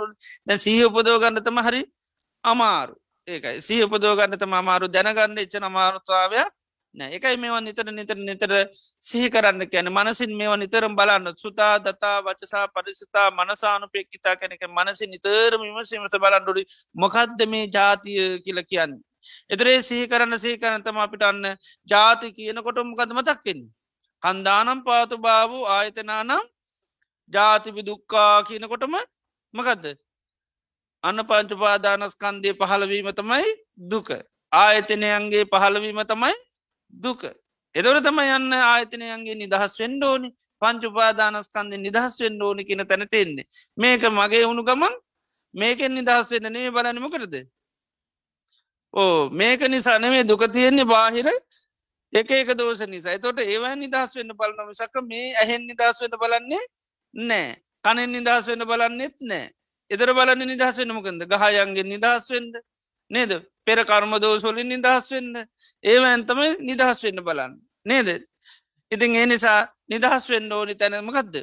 දැ 0.47 0.59
සහ 0.59 0.69
උපදෝ 0.89 1.19
ගන්නතම 1.23 1.59
හරි 1.67 1.83
අමාරු. 2.45 2.95
ඒකයි. 3.29 3.59
සහ 3.61 3.85
උපදෝ 3.87 4.15
ගන්නතම 4.17 4.53
අමාරු 4.55 4.87
දැනගන්න 4.89 5.39
එච්ච 5.39 5.55
අමාරුත්වාවයක් 5.63 6.49
නෑ. 6.95 7.11
එකයි 7.13 7.37
මේවා 7.37 7.61
නිතර 7.61 7.87
නිතර 7.91 8.19
නිතර 8.19 8.53
සිහි 9.03 9.29
කරන්න 9.31 9.63
කියන 9.67 9.89
මනසින් 9.89 10.33
මේවා 10.33 10.57
නිතරම් 10.57 10.95
බලන්න. 10.97 11.35
සුතා 11.37 11.75
දතා 11.81 12.17
වචසා 12.23 12.67
පරිසිතා 12.69 13.29
මනසානුපෙක්කිතා 13.33 14.37
කැනෙක 14.37 14.65
මනසි 14.69 15.07
නිතරම 15.07 15.61
විමසීමත 15.61 16.17
බලන්ඩුඩි 16.17 16.65
මොකක්ද 16.95 17.41
මේ 17.47 17.67
ජාතිය 17.69 18.41
කියල 18.41 18.63
කියන්න. 18.65 18.95
එතරේ 19.51 19.79
සිහි 19.83 20.05
කරන්න 20.07 20.39
සහි 20.39 20.57
කරනතම 20.59 20.99
අපිට 20.99 21.23
අන්න 21.23 21.45
ජාති 21.89 22.33
කියනකොට 22.33 22.79
මොකද 22.85 23.13
මතක්කෙන්. 23.13 23.61
කන්දානම් 24.23 24.81
පාතු 24.85 25.17
භාවූ 25.19 25.65
ආයතනානම් 25.69 26.43
ජාතිපි 27.33 27.83
දුක්කා 27.83 28.43
කියනකොටම 28.43 28.95
මකදද 29.55 29.97
අන්න 31.05 31.19
පංචුපාදානස්කන්දය 31.23 32.51
පහළවීම 32.55 33.11
තමයි 33.13 33.47
දුක. 33.91 34.09
ආයතනයන්ගේ 34.53 35.45
පහළවීම 35.47 36.01
තමයි 36.05 36.35
දුක. 36.95 37.23
එදොර 37.75 37.97
තම 38.01 38.19
යන්න 38.27 38.53
ආයතනයන්ගේ 38.65 39.35
නිදහස් 39.37 39.79
වෙන්ඩෝනි 39.81 40.31
පංචුපාදානස්කන්ද 40.63 41.73
නිදහස් 41.79 42.19
වෙන්න 42.21 42.43
ඕනි 42.43 42.65
කියන 42.65 42.83
තැනට 42.85 43.15
එන්නේ. 43.15 43.47
මේක 43.77 44.03
මගේ 44.11 44.45
වුණු 44.45 44.65
ගමන් 44.65 44.95
මේකෙන් 45.55 45.95
නිදහස් 45.95 46.31
වෙන්න 46.31 46.53
නෙේ 46.53 46.71
බලනම 46.71 47.07
කරද. 47.11 47.35
ඕ 48.95 49.31
මේක 49.31 49.61
නිසා 49.69 49.99
නෙමේ 49.99 50.25
දුක 50.25 50.43
තියෙන්නේ 50.53 50.85
බාහිර 50.85 51.29
එක 52.13 52.31
එක 52.31 52.51
දෝෂ 52.57 52.87
නිසා. 52.87 53.13
එතොට 53.13 53.39
ඒවා 53.41 53.77
නිදහස් 53.77 54.17
වෙන්න 54.17 54.33
බලනම 54.33 54.73
සක 54.75 54.95
මේ 55.03 55.35
ඇහෙන් 55.37 55.67
නිදහස් 55.67 56.01
වෙන්න 56.03 56.17
බලන්නේ 56.17 56.65
නෑ 57.15 57.57
කනෙන් 57.85 58.11
නිදහස් 58.13 58.49
වෙන්න 58.49 58.65
බලන්නෙත් 58.65 59.17
නෑ 59.23 59.47
එදර 59.91 60.13
බලන්න 60.13 60.47
නිදහස් 60.47 60.79
වෙන 60.79 60.93
මොකද 60.93 61.23
ගහයන්ගේ 61.25 61.85
නිදහස් 61.85 62.31
වෙන්ඩ 62.31 62.57
නේද? 63.11 63.33
පෙර 63.65 63.85
කර්ම 63.85 64.13
දෝසොලින් 64.21 64.69
නිදහස් 64.69 65.13
වෙන්න. 65.13 65.35
ඒව 65.85 66.03
ඇන්තම 66.05 66.41
නිදහස් 66.61 67.05
වෙන්න 67.05 67.25
බලන්න 67.25 67.55
නේද? 67.87 68.09
ඉතින් 68.93 69.17
ඒ 69.17 69.27
නිසා 69.27 69.61
නිදහස් 69.89 70.29
වෙන්න 70.31 70.53
ඕනි 70.53 70.75
තැනමකක්ද 70.75 71.35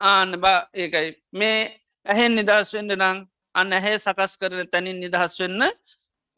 ආන්න 0.00 0.40
බා 0.40 0.68
ඒකයි. 0.74 1.08
මේ 1.32 1.58
ඇහෙන් 2.06 2.36
නිදහස් 2.36 2.74
වෙන්න 2.74 2.92
නං 2.94 3.24
අන්න 3.60 3.76
ඇහැ 3.76 3.98
සකස් 3.98 4.32
කරන 4.40 4.68
තැනින් 4.72 4.98
නිදහස් 5.04 5.36
වෙන්න 5.42 5.62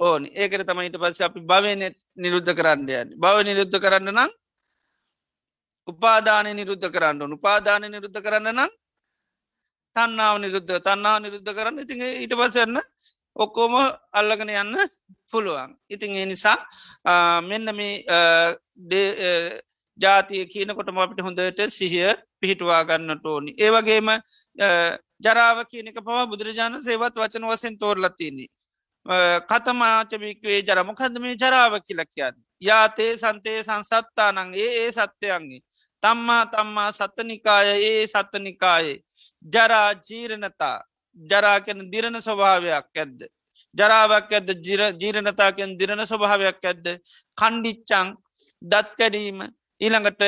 ඕනි. 0.00 0.28
ඒකට 0.40 0.66
තමයිට 0.68 0.98
පස්ස 1.02 1.24
අපි 1.28 1.40
භවනෙත් 1.50 1.96
නිරුද්ධ 2.22 2.52
කරන්න 2.58 2.88
යන්න. 2.88 3.14
බව 3.22 3.36
නිරුද්ධ 3.48 3.78
කරන්න 3.84 4.12
නම් 4.14 4.30
උපාදානය 5.88 6.50
නිරුද්ධ 6.58 6.88
කරන්න 6.94 7.32
උපාදානය 7.38 7.86
නිරුද්ධ 7.94 8.20
කරන්න 8.26 8.50
නම් 8.54 8.70
තන්නාව 9.96 10.36
නිරුද්ධ 10.44 10.74
තන්නාව 10.86 11.18
නිරුද්ධ 11.24 11.52
කරන්න. 11.56 11.82
ඉතින් 11.84 12.02
ඊට 12.24 12.34
පසන්න 12.40 12.78
ඔක්කෝම 13.36 13.74
අල්ලගෙන 14.18 14.50
යන්න 14.50 14.76
පුළුවන්. 15.32 15.70
ඉතින් 15.94 16.16
ඒ 16.20 16.26
නිසා 16.26 16.58
මෙන්න 17.48 17.66
මේ 17.78 18.04
ජාතිය 19.98 20.46
කියනකොටම 20.52 20.98
අපිට 21.02 21.24
හොඳට 21.26 21.60
සිහිය 21.78 22.14
පිහිටවා 22.40 22.82
ගන්නට 22.88 23.26
ඕනි. 23.26 23.50
ඒවගේම 23.58 24.08
ජරාව 25.20 25.64
කියනක 25.66 25.98
පවා 26.00 26.26
බුදුරජාණන් 26.26 26.82
සේවත් 26.82 27.14
වචන 27.16 27.48
වසෙන් 27.48 27.78
තෝරලතින්නේ 27.78 28.48
කතමාචමික්වේ 29.42 30.60
ජරමකද 30.62 31.18
මේ 31.18 31.36
ජරාව 31.36 31.80
කියල 31.80 32.04
කියන්න? 32.06 32.36
යාතේ 32.62 33.16
සන්තේ 33.16 33.62
සංසත්තානන්ගේ 33.62 34.68
ඒ 34.80 34.92
සත්‍යයන්ගේ 34.92 35.62
තම්මා 36.02 36.46
තම්මා 36.46 36.92
සත්තනිකාය 36.92 37.68
ඒ 37.82 38.06
සත්තනිකායේ. 38.06 38.98
ජරා 39.44 39.92
ජීරණතා. 40.00 40.84
ජරාකෙන 41.18 41.90
දිරණ 41.92 42.20
ස්වභාවයක් 42.20 42.96
ඇද්ද. 42.96 43.20
ජරාවක් 43.74 44.32
ඇද 44.32 44.48
ජීරණතාකෙන් 45.00 45.78
දිරණ 45.78 46.06
ස්වභාවයක් 46.06 46.64
ඇද්ද. 46.64 46.86
කණ්ඩිච්චං 47.38 48.08
දත්කැඩීම 48.62 49.40
ඊළඟට 49.80 50.22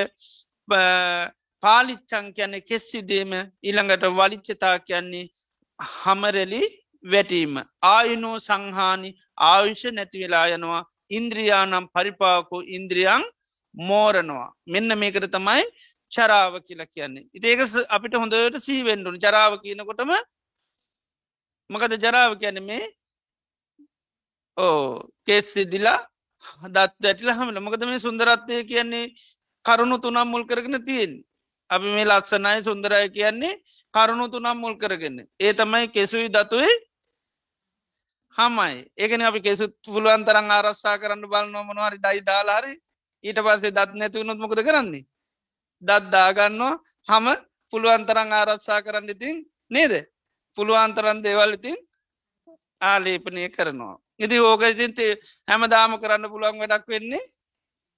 පාලිච්චං 1.62 2.26
කියන්නේ 2.36 2.66
කෙස්සිදීම 2.68 3.32
ඊළඟට 3.62 4.04
වලිච්චතා 4.18 4.76
කියන්නේ 4.88 5.24
හමරෙලි 5.78 6.62
වැටීම. 7.04 7.54
ආයුනෝ 7.94 8.36
සංහානි 8.38 9.10
ආයුෂ 9.50 9.84
නැතිවෙලා 9.92 10.46
යනවා. 10.56 10.82
ඉන්ද්‍රියානම් 11.10 11.86
පරිපාකු 11.94 12.56
ඉන්ද්‍රියන් 12.76 13.24
මෝරනවා. 13.74 14.48
මෙන්න 14.66 14.98
මේකට 14.98 15.26
තමයි 15.36 15.64
චරාව 16.12 16.54
කියලා 16.66 16.92
කියන්නේ. 16.94 17.28
ඉතිඒක 17.36 17.60
අපිට 17.88 18.14
හොඳට 18.14 18.60
සීවෙන්ඩුන 18.66 19.18
ජරාව 19.24 19.52
කියනකොටම 19.62 20.12
මකද 21.70 21.92
ජරාව 22.04 22.32
කියන 22.42 22.58
මේ? 22.68 22.84
ඕ 24.56 25.10
කේස්සිදිලා 25.26 25.98
දත් 26.74 27.04
ඇටිල 27.06 27.30
හමල. 27.38 27.56
මොකද 27.60 27.82
මේ 27.86 28.04
සුන්දරත්වය 28.06 28.64
කියන්නේ 28.70 29.06
කරුණු 29.64 29.96
තුනම් 30.04 30.28
මුල් 30.32 30.44
කරගෙන 30.50 30.84
තියෙන් 30.88 31.12
අපි 31.70 31.88
මේ 31.96 32.04
ලක්ෂණය 32.04 32.58
සුන්දරය 32.66 33.08
කියන්නේ 33.16 33.60
කරුණු 33.94 34.26
තුනම් 34.28 34.58
මුල් 34.58 34.74
කරගෙන. 34.76 35.16
ඒ 35.38 35.52
තමයි 35.52 35.86
කෙසුයි 35.88 36.28
දතුවේ 36.28 36.74
හමයි. 38.36 38.74
ඒකන 38.96 39.22
අපි 39.22 39.40
කෙසුත් 39.40 39.72
පුළුවන් 39.84 40.24
තරන් 40.24 40.50
ආරස්සා 40.50 40.96
කරන්න 40.98 41.24
බලන්න 41.24 41.66
මොනවාරි 41.68 41.98
ඩයි 41.98 42.20
දාලාරි 42.22 42.72
ඊට 43.24 43.38
පස්සේ 43.38 43.70
දත් 43.70 43.90
නැතිවුණොත් 43.94 44.38
මොකද 44.38 44.60
කරන්නේ? 44.60 45.04
දත් 45.82 46.04
දාගන්නවා. 46.12 46.74
හම 47.08 47.26
පුළුවන්තරං 47.72 48.32
ආරත්සා 48.32 48.82
කරන්න 48.82 49.12
ඉතින් 49.14 49.36
නේද? 49.70 49.92
පුළුවන්තරන් 50.56 51.22
දේවල් 51.22 51.52
ඉතින් 51.58 51.76
ආලේපනය 52.82 53.48
කරනවා. 53.48 53.96
ඉති 54.18 54.36
ඕක 54.40 54.62
ඉතින් 54.64 54.92
හැමදාම 55.48 55.98
කරන්න 56.02 56.30
පුළුවන් 56.32 56.60
වැඩක් 56.60 56.88
වෙන්නේ 56.88 57.24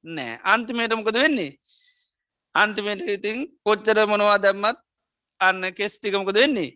නෑ 0.04 0.40
අන්තිමේටමකද 0.44 1.16
වෙන්නේ? 1.16 1.58
අන්තිමට 2.54 3.08
ඉතින් 3.08 3.38
කොච්චර 3.64 3.98
මොනවා 4.06 4.38
දැම්මත් 4.38 4.78
අන්න 5.40 5.62
කෙස්ටිකමකද 5.78 6.34
වෙන්නේ? 6.34 6.70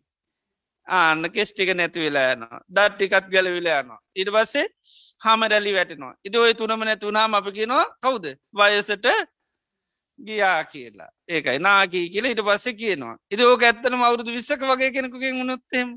ආන්න 0.87 1.31
කෙස්ටික 1.31 1.71
නැති 1.75 2.01
වෙලා 2.01 2.33
යනවා. 2.33 2.61
දට්ටිකත් 2.69 3.27
ගැලවිලා 3.33 3.81
යනවා. 3.83 4.01
ඉට 4.15 4.31
පස්සේ 4.35 4.67
හම 5.25 5.41
රැලි 5.53 5.73
වැටනවා. 5.75 6.15
ඉති 6.25 6.39
ඔය 6.39 6.55
තුනම 6.55 6.85
නැතුනාම 6.85 7.35
අප 7.35 7.49
කියනවා 7.57 7.85
කවුද? 8.03 8.25
වයසට 8.55 9.07
ගියා 10.19 10.65
කියලා. 10.65 11.11
ඒකයි 11.29 11.59
නාකී 11.59 12.07
කියලා 12.11 12.31
ඉට 12.31 12.43
පස්සේ 12.49 12.75
කියනවා. 12.75 13.17
ඉති 13.31 13.43
ඕක 13.45 13.63
ඇත්තන 13.63 13.95
අවුරුදු 14.01 14.37
විස්සක 14.39 14.63
වගේ 14.63 14.91
කෙනෙකුගෙන් 14.91 15.41
උනොත්තෙම 15.43 15.89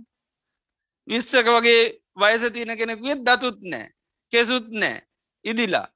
විස්සක 1.07 1.47
වගේ 1.47 1.81
වයස 2.17 2.43
තියන 2.51 2.77
කෙනෙකුේ 2.77 3.15
දතුත් 3.17 3.59
නෑ 3.63 3.87
කෙසුත් 4.31 4.67
නෑ 4.71 4.97
ඉදිලා. 5.45 5.87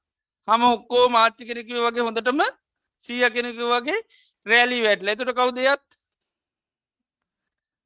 හම 0.48 0.62
ඔක්කෝ 0.64 1.08
මාච්චි 1.08 1.48
කෙනෙකුව 1.48 1.84
වගේ 1.86 2.06
හොඳටම 2.06 2.40
සිය 3.06 3.30
කෙනෙකු 3.36 3.68
වගේ 3.72 4.00
රෑලි 4.46 4.82
වැටල. 4.86 5.08
එතුට 5.12 5.32
කවුදයත් 5.38 5.66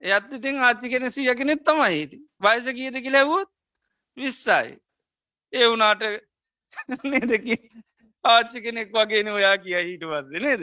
එයත්? 0.02 0.32
ඉතින් 0.38 0.56
ආච්චි 0.68 0.90
කෙන 0.92 1.10
සිය 1.12 1.34
කෙනෙත් 1.34 1.64
තමයි. 1.68 1.94
හිති 1.94 2.18
වයස 2.44 2.66
කියද 2.78 2.96
කිලැවූත් 3.06 3.50
විස්සයි. 4.16 4.78
ඒ 5.52 5.66
වනාට 5.72 6.02
නදකි 7.04 7.56
ආච්චි 8.24 8.62
කෙනෙක් 8.66 8.92
වගේන 8.92 9.28
ඔයා 9.28 9.56
කිය 9.64 9.78
හිට 9.88 10.04
වද 10.12 10.44
නේද? 10.46 10.62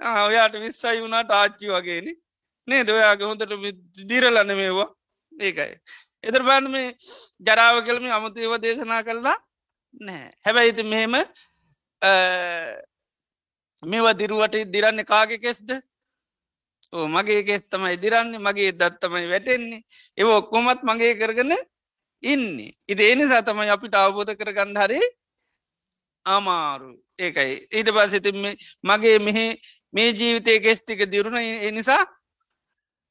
ඔයාට 0.00 0.54
විස්සයි 0.64 1.00
වුණට 1.04 1.30
ආච්චි 1.40 1.74
වගේන 1.74 2.08
නේ. 2.68 2.84
දොයාගේ 2.84 3.28
හොඳට 3.30 3.52
දිරලන්න 4.08 4.56
මේවා 4.60 4.90
ඒකයි. 5.32 5.74
එතර 6.22 6.42
බාන 6.48 6.70
මේ 6.70 6.88
ජරාව 7.46 7.76
කළම 7.86 8.06
අමතේව 8.16 8.54
දේශනා 8.64 9.02
කරලා 9.06 9.38
නෑ 10.00 10.26
හැබැයිති 10.46 10.84
මෙහෙම 10.84 11.14
මේවා 13.82 14.14
දිරුවට 14.14 14.54
දිරන්න 14.74 15.04
කාගෙ 15.04 15.38
කෙස්ද? 15.38 15.70
ඕ 16.92 17.06
මගේ 17.08 17.42
කෙස් 17.44 17.62
තමයි 17.70 17.96
දිරන්නේ 17.96 18.38
මගේ 18.38 18.72
දත්තමයි 18.72 19.28
වැටෙන්නේ. 19.32 19.80
ඒව 20.18 20.28
ඔක්කොමත් 20.30 20.82
මගේ 20.82 21.14
කරගන 21.16 21.52
ඉන්නේ. 22.22 22.72
ඉති 22.88 23.02
එනිසා 23.12 23.42
තමයි 23.42 23.70
අපිට 23.74 23.94
අවබෝධ 23.94 24.34
කරගන්න 24.36 24.76
හරි 24.76 25.00
අමාරු. 26.26 26.90
ඒකයි. 27.18 27.54
ඊට 27.72 27.88
පසිති 27.96 28.30
මගේ 28.84 29.18
මෙහෙ 29.18 29.46
මේ 29.92 30.12
ජීවිතය 30.12 30.60
කෙස්්ටික 30.60 31.00
දිරුණ 31.12 31.38
එනිසා 31.68 32.04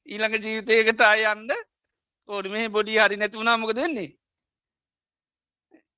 ඊළඟ 0.08 0.36
ජීවිතයකට 0.38 1.02
අයන්ද 1.04 1.52
ඕඩ 2.30 2.48
මේ 2.54 2.70
බොඩි 2.70 2.98
හරි 2.98 3.18
නැතිවුණා 3.18 3.58
මොකද 3.58 3.78
වෙන්නේ? 3.78 4.10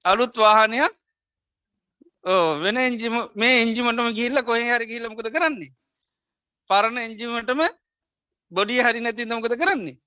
අලුත් 0.06 0.34
වාහනයක් 0.36 0.92
ඕ 0.92 1.03
වෙන 2.64 2.78
එංජිම 2.78 3.16
මේ 3.36 3.62
එංජිමටම 3.64 4.14
ගිල්ල 4.14 4.42
කොහ 4.44 4.56
හරි 4.56 4.86
කියලමකද 4.86 5.30
කරන්නේ? 5.30 5.74
පරණ 6.70 6.98
එංජිමටම 6.98 7.62
බොඩිය 8.52 8.82
හරි 8.82 9.00
නැති 9.00 9.26
මොකද 9.26 9.56
කරන්නේ? 9.58 9.98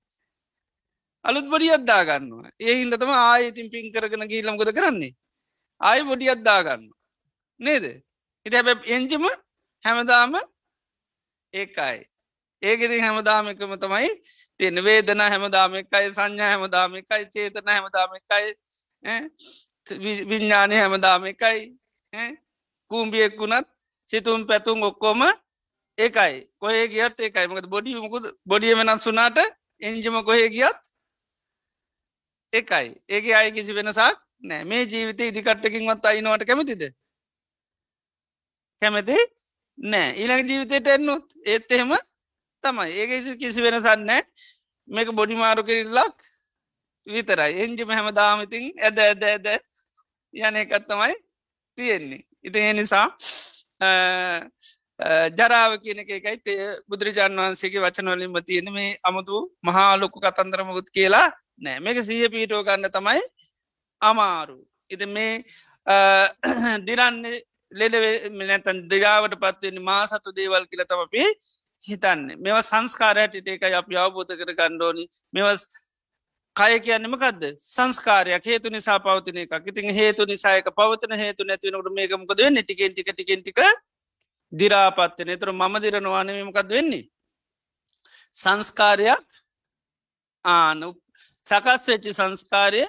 අලුත් 1.25 1.45
බොඩි 1.45 1.69
අද්දා 1.69 2.01
ගන්නවා 2.03 2.51
ඒ 2.59 2.75
හින්දතම 2.81 3.11
ආයඉතින් 3.11 3.69
පින් 3.69 3.91
කරගෙන 3.93 4.27
ගීලමකොද 4.27 4.71
කරන්නේ? 4.73 5.13
ආය 5.81 6.01
බොඩි 6.03 6.29
අද්දා 6.29 6.59
ගන්න 6.63 6.91
නේද? 7.59 7.85
ඉති 8.45 8.55
හැබ 8.55 8.79
එංජිම 8.87 9.25
හැමදාම 9.85 10.33
ඒකයි. 11.53 11.99
ඒකෙති 12.61 12.99
හැමදාමකම 12.99 13.73
තමයි 13.77 14.09
තියෙන 14.59 14.83
වේදන 14.83 15.21
හැමදාමකයි 15.23 16.07
සංඥා 16.13 16.49
හැමදාමකයි 16.49 17.25
චේතන 17.33 17.67
හැමදාමකයි 17.67 18.47
විඤ්ඥානය 20.29 20.75
හැමදාමකයි 20.75 21.59
කූම්බියෙක් 22.91 23.33
වුණත් 23.39 23.67
සිතුම් 24.09 24.47
පැතුම් 24.49 24.83
ඔක්කොම 24.83 25.21
ඒකයි 25.97 26.35
කොහේ 26.59 26.87
ගියත් 26.87 27.19
ඒකයි 27.19 27.47
මකද 27.47 27.67
බොඩි 27.67 27.95
මුකුද? 27.95 28.25
බොඩිය 28.45 28.75
වෙනස් 28.75 29.05
වුනාට 29.05 29.37
එන්ජම 29.81 30.17
කොහේ 30.23 30.49
ගියත් 30.49 30.77
එකයි. 32.53 32.87
ඒක 33.07 33.25
අය 33.31 33.51
කිසි 33.51 33.73
වෙනසක් 33.73 33.99
නෑ. 34.41 34.63
මේ 34.63 34.85
ජීවිත 34.85 35.19
ඉදිකට්ටකින්වත් 35.21 36.05
අයිනවට 36.05 36.47
කැමතිද? 36.47 36.83
කැමති 38.81 39.17
නෑ. 39.77 40.09
ඊළඟ 40.13 40.49
ජීවිතයට 40.49 40.87
එන්නොත් 40.87 41.25
ඒත් 41.45 41.71
එහෙම 41.71 41.93
තමයි. 42.63 42.89
ඒක 42.93 43.39
කිසි 43.39 43.61
වෙනසන්නෑ 43.61 44.21
මේක 44.87 45.09
බොඩි 45.11 45.35
මාරු 45.35 45.63
කිරල්ලක් 45.63 46.17
විතරයි. 47.07 47.53
එන්ජිම 47.63 47.89
හැම 47.89 48.09
දාමඉතින් 48.15 48.65
ඇද 48.79 48.97
ඇද 48.99 49.23
ඇද 49.23 49.47
යන 50.33 50.55
එකත් 50.55 50.87
තමයි 50.87 51.15
තියෙන්නේ. 51.77 52.23
ඉති 52.47 52.59
ඒ 52.67 52.73
නිසා 52.79 53.07
ජරාව 55.39 55.71
කියන 55.83 55.99
එකයි 56.03 56.55
බුදුරජාන් 56.89 57.41
වහන්සේගේ 57.41 57.83
වචනවලින්ම 57.85 58.37
තියෙන 58.47 58.69
මේ 58.77 58.91
අමුතු 59.09 59.41
මහා 59.67 59.91
ලොකු 60.01 60.17
කතන්දරමකුත් 60.25 60.89
කියලා 60.97 61.27
නෑ. 61.63 61.79
මේක 61.85 61.99
සීය 62.09 62.29
පීටෝ 62.35 62.63
ගන්න 62.67 62.93
තමයි 62.95 63.21
අමාරු. 64.01 64.57
ඉති 64.93 65.05
මේ 65.15 65.33
දිරන්නේ 66.87 67.37
ලෙඩ 67.79 67.95
දිරාවට 68.91 69.35
පත්වෙන 69.43 69.77
මා 69.89 70.03
සතු 70.11 70.29
දේවල් 70.39 70.65
කියල 70.71 70.83
තමපි 70.91 71.23
හිතන්න. 71.83 72.21
මෙව 72.43 72.57
සංස්කාරයටට 72.69 73.49
එකයි 73.55 73.75
අප 73.79 73.89
අවබෝධ 74.03 74.33
කර 74.39 74.51
ගණ්ඩෝනි 74.59 75.05
මෙවස් 75.35 75.61
කය 76.57 76.79
කියන්නමකක්ද 76.79 77.43
සංස්කාරයක් 77.65 78.45
හේතු 78.45 78.69
නිසා 78.69 78.99
පවතින 78.99 79.37
එක 79.43 79.67
ඉතින් 79.67 79.93
හේතු 79.93 80.25
නිසායක 80.25 80.69
පවතන 80.73 81.13
හේතු 81.15 81.43
නැතිවනකට 81.43 81.93
මේකමකද 81.93 82.39
වෙන්න? 82.39 82.57
ටිකෙන් 82.59 82.91
ටික 82.93 83.11
ටිකෙන් 83.13 83.41
ටික 83.43 83.59
දිරාපත්තන 84.51 85.31
තුර 85.39 85.51
මම 85.53 85.75
දිරනවානමකද 85.81 86.69
වෙන්නේ? 86.69 87.03
සංස්කාරයක් 88.33 89.27
ආනු. 90.45 90.89
සකස් 91.45 91.87
වෙච්චි 91.87 92.13
සංස්කාරය 92.13 92.83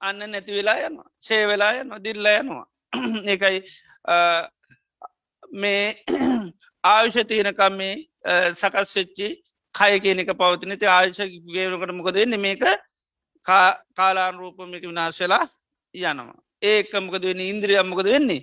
අන්න 0.00 0.18
නැති 0.26 0.52
වෙලා 0.52 0.78
යනවා. 0.86 1.08
ශේ 1.20 1.46
වෙලා 1.46 1.72
යනවා 1.80 2.04
දිල්ල 2.04 2.26
යනවා. 2.32 2.66
ඒකයි 3.32 3.58
මේ 5.52 5.84
ආයුෂ 6.92 7.18
තියනකම් 7.28 7.74
මේ 7.74 7.94
සකස් 8.52 8.94
වෙච්චි 8.96 9.28
කය 9.74 9.98
කියනක 10.04 10.36
පවතින. 10.36 10.78
ති 10.78 10.86
ආයුෂ 10.88 11.20
ගේනකට 11.54 11.96
මොකද 11.96 12.14
වෙන්න? 12.14 12.40
මේක 12.40 12.64
කාලාන් 13.44 14.38
රූපමික 14.38 14.82
විනාශ 14.82 15.20
වෙලා 15.20 15.46
යනවා. 15.94 16.34
ඒකමකද 16.62 17.24
වෙන්න? 17.24 17.40
ඉන්ද්‍රියම්මකද 17.40 18.08
වෙන්නේ? 18.14 18.42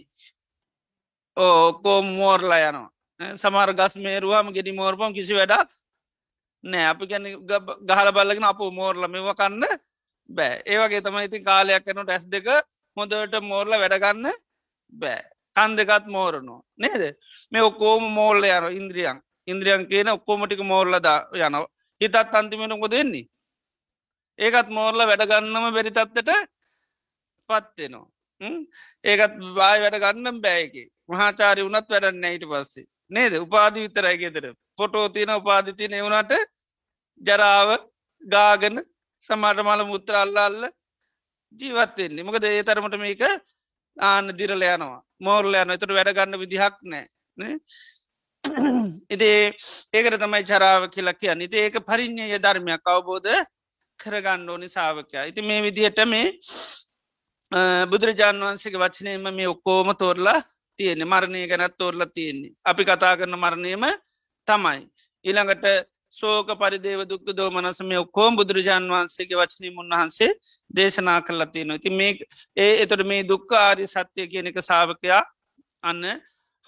ඕකෝ 1.37 2.01
මෝර්ලා 2.01 2.69
යනවා. 2.69 2.89
සමාර 3.37 3.73
ගස් 3.73 3.95
මේරුවම 3.95 4.49
ගෙඩි 4.55 4.71
මෝර්පම් 4.73 5.13
කිසි 5.13 5.33
වැඩක් 5.33 5.69
නෑ. 6.63 6.85
අපි 6.91 7.05
ගැන 7.07 7.25
ගහල 7.89 8.09
බල්ලගෙන 8.17 8.49
අප 8.49 8.59
මෝර්ල 8.79 9.07
මෙව 9.07 9.29
කන්න 9.35 9.63
බෑ. 10.29 10.61
ඒවගේ 10.65 11.01
තම 11.01 11.17
ඉතින් 11.27 11.43
කාලයක් 11.43 11.85
කනට 11.85 12.09
ඇස් 12.09 12.25
දෙක 12.25 12.47
හොඳට 12.97 13.39
මෝර්ල 13.41 13.71
වැඩගන්න 13.83 14.33
බෑ. 14.93 15.21
කන් 15.55 15.77
දෙකත් 15.77 16.05
මෝරනවා. 16.07 16.61
නේද? 16.77 17.17
මේ 17.51 17.63
ඔක්කෝම 17.69 18.03
මෝල්ල 18.19 18.43
යන 18.43 18.69
ඉන්ද්‍රියන්. 18.81 19.21
ඉන්ද්‍රියන් 19.47 19.87
කියන 19.87 20.13
ඔක්කෝමටික 20.17 20.61
මෝර්ලද 20.61 21.05
යනවා. 21.33 21.67
හිතත් 22.01 22.15
අන්තිමෙනකො 22.15 22.89
දෙන්නේ 22.89 23.27
ඒකත් 24.39 24.69
මෝර්ල 24.71 25.01
වැඩගන්නම 25.03 25.73
බැරිතත්තට 25.73 26.29
පත්වෙනවා 27.49 28.07
ඒකත් 28.41 29.33
වාය 29.55 29.77
වැඩ 29.83 29.97
ගන්නම් 30.03 30.38
බෑයකි 30.41 30.83
මහාචාරය 31.09 31.61
වනත් 31.63 31.89
වැඩන්න 31.89 32.25
ඊට 32.25 32.45
පස්සේ. 32.45 32.85
නේද? 33.11 33.33
උපාධි 33.35 33.85
විතරයි 33.85 34.17
ගෙතර 34.17 34.45
ෆොටෝ 34.77 35.05
තියෙන 35.09 35.33
උපාධිතිය 35.35 35.89
නෙවුණට 35.89 36.33
ජරාව 37.21 37.69
ගාගන 38.23 38.77
සමාට 39.23 39.59
මල 39.59 39.83
මුත්‍ර 39.85 40.15
අල්ලාල්ල 40.15 40.69
ජීවත්වෙන්නේ 41.53 42.23
මොකද 42.23 42.45
ඒ 42.45 42.63
තරමට 42.63 42.97
මේක 42.99 43.21
ආන්න 43.97 44.27
දිරල 44.39 44.61
යනවා. 44.63 45.01
මෝර්ල 45.19 45.53
යන 45.55 45.75
එතුට 45.75 45.97
වැඩගන්න 45.97 46.41
විදිහක් 46.43 46.75
නෑ. 46.83 47.05
ඉදේ 49.09 49.41
ඒකට 49.93 50.19
තමයි 50.21 50.43
චරාව 50.45 50.89
කියලා 50.93 51.19
කියන්න. 51.21 51.41
ඉති 51.41 51.63
ඒක 51.63 51.81
පරිින්්ඥය 51.89 52.38
ධර්මයක් 52.39 52.85
අවබෝධ 52.85 53.33
කරගන්න 53.99 54.49
ඕනි 54.49 54.69
සාාවකයා 54.69 55.25
ඉති 55.25 55.41
මේ 55.41 55.61
විදිහට 55.61 55.99
මේ 56.05 56.27
බුදුරජාණන් 57.87 58.43
වහන්සේගේ 58.43 58.79
වචනයම 58.79 59.27
මේ 59.31 59.47
ඔක්කෝම 59.47 59.89
තෝරලා 59.95 60.39
තියෙන්නේ. 60.79 61.05
මරණය 61.05 61.47
ගැනත් 61.47 61.77
තෝරල 61.77 62.05
තියෙන්නේ. 62.07 62.51
අපි 62.65 62.83
කතා 62.83 63.17
කරන 63.17 63.35
මරණයම 63.35 63.85
තමයි. 64.47 64.81
ඊළඟට 65.25 65.65
සෝක 66.13 66.49
පරිදේව 66.55 67.01
දුක්ක 67.05 67.27
දෝමනසම 67.31 67.91
ඔක්කෝම් 67.97 68.35
බුදුරජාන් 68.35 68.85
වහන්සේගේ 68.87 69.37
වචනී 69.37 69.71
මුන්වහන්සේ 69.71 70.31
දේශනා 70.71 71.21
කරලා 71.21 71.47
තියෙනවා. 71.47 71.79
ති 71.79 71.89
මේ 71.91 72.13
ඒ 72.57 72.73
එතොට 72.83 73.03
මේ 73.05 73.23
දුක්ක 73.23 73.51
ආරි 73.53 73.87
සත්‍යය 73.87 74.27
කියන 74.27 74.47
එක 74.47 74.59
සාාවකයා 74.61 75.23
අන්න 75.83 76.03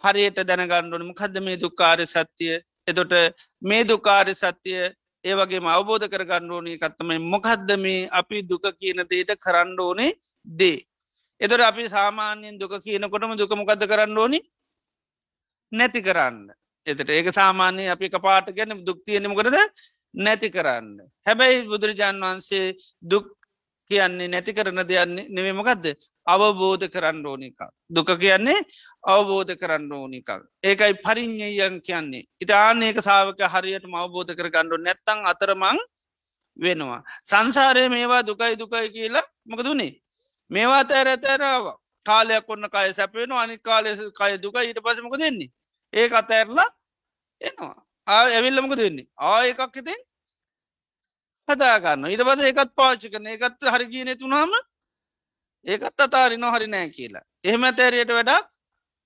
හරියට 0.01 0.39
දැනගණ්ඩුවනම 0.43 1.13
කද 1.13 1.41
මේ 1.41 1.57
දුක්කාරය 1.57 2.05
සත්‍යය 2.07 2.55
එතොට 2.87 3.13
මේ 3.61 3.83
දුකාරය 3.83 4.33
සත්‍යය 4.35 4.81
ඒ 5.25 5.35
වගේ 5.35 5.59
අවබෝධ 5.67 6.07
කර 6.07 6.23
ගන්න 6.25 6.51
ඕනී 6.51 6.77
කත්තමයි 6.77 7.19
මොකක්ද 7.23 7.69
මේ 7.77 8.07
අපි 8.11 8.37
දුක 8.43 8.65
කියන 8.79 9.03
දේට 9.03 9.31
කරන්න 9.37 9.79
ඕනේ 9.79 10.11
දේ. 10.47 10.79
එතොට 11.41 11.61
අපි 11.61 11.89
සාමාන්‍යයෙන් 11.89 12.59
දුක 12.59 12.73
කියනකොටම 12.79 13.35
දුකමොකක්ද 13.35 13.83
කරන්න 13.85 14.17
ඕනි 14.17 14.39
නැති 15.71 16.01
කරන්න. 16.01 16.37
එතට 16.87 17.09
ඒක 17.09 17.27
සාමාන්‍ය 17.31 17.89
අපි 17.89 18.09
පාට 18.17 18.47
ගැන 18.51 18.85
දුක්තියනමකරද 18.85 19.57
නැති 20.13 20.49
කරන්න. 20.49 20.87
හැබැයි 21.25 21.67
බුදුරජාන් 21.67 22.17
වහන්සේ 22.17 22.75
දුක් 23.01 23.27
කියන්නේ 23.91 24.27
නැති 24.27 24.53
කරන 24.53 24.81
දෙයන්නේ 24.83 25.27
නෙමමකක්ද 25.29 25.85
අවබෝධ 26.33 26.85
කරන්න 26.87 27.25
ඕනික. 27.25 27.59
දුක 27.89 28.09
කියන්නේ 28.15 28.59
අවබෝධ 29.05 29.53
කරන්න 29.55 29.91
ඕනිකක්. 29.91 30.29
ඒකයි 30.63 30.93
පරිින්්ඥයන් 31.05 31.81
කියන්නේ. 31.81 32.27
ඉතාන්නේක 32.39 32.97
සාාවක 32.99 33.41
හරියට 33.45 33.85
අවබෝධ 33.95 34.31
කර 34.33 34.49
ගණ්ඩු 34.49 34.77
නැත්තං 34.77 35.19
අතරමං 35.25 35.79
වෙනවා. 36.59 37.01
සංසාරය 37.23 37.89
මේවා 37.89 38.23
දුකයි 38.23 38.55
දුකයි 38.55 38.87
කියලා 38.89 39.27
මොකදුනේ. 39.45 39.91
මේවා 40.51 40.83
තැර 40.85 41.17
තැරාව 41.17 41.65
කාලයක් 42.05 42.45
කොන්න 42.45 42.65
කය 42.67 42.89
සැපේන 42.93 43.31
අනි 43.33 43.57
කාලය 43.59 43.91
කය 44.11 44.33
දුක 44.37 44.55
ඊට 44.57 44.79
පසමක 44.79 45.15
දෙන්නේ. 45.17 45.51
ඒ 45.93 46.09
අතඇරලා 46.11 46.69
එනවා. 47.41 47.75
ආ 48.07 48.25
ඇවිල්ලමක 48.27 48.73
දෙන්නේ 48.79 49.07
ආ 49.19 49.41
එකක් 49.51 49.75
හිතෙන් 49.77 49.99
හදාගන්න 51.47 52.07
ඉට 52.13 52.23
පද 52.29 52.47
එකත් 52.51 52.71
පාච්චි 52.79 53.11
කරන 53.13 53.27
එකත් 53.33 53.67
හරිගීන 53.73 54.11
තුනාම 54.21 54.53
ඒකත් 55.65 55.99
අතාරි 55.99 56.37
නොහරි 56.37 56.67
නෑ 56.67 56.89
කියලා. 56.89 57.23
එහෙම 57.43 57.63
තැරයට 57.75 58.09
වැඩක් 58.09 58.45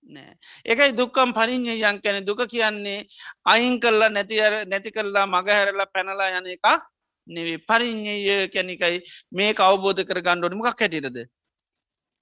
නෑ. 0.09 0.33
එකයි 0.65 0.91
දුක්කම් 0.97 1.33
පරිින්්ඥයන් 1.33 2.01
කැන 2.01 2.25
දුක 2.25 2.41
කියන්නේ 2.47 3.05
අයින් 3.45 3.79
කරලා 3.79 4.09
නැති 4.09 4.41
නැති 4.67 4.91
කරලා 4.91 5.25
මගහැරලා 5.27 5.87
පැනලා 5.87 6.29
යන 6.39 6.47
එක 6.47 6.65
නෙවේ 7.27 7.57
පරිින්්ඥය 7.59 8.47
කැනිකයි 8.49 9.01
මේ 9.31 9.53
අවබෝධ 9.59 10.03
කර 10.03 10.21
ගණ්ඩොනි 10.21 10.55
මක් 10.55 10.79
හැටිරද. 10.79 11.17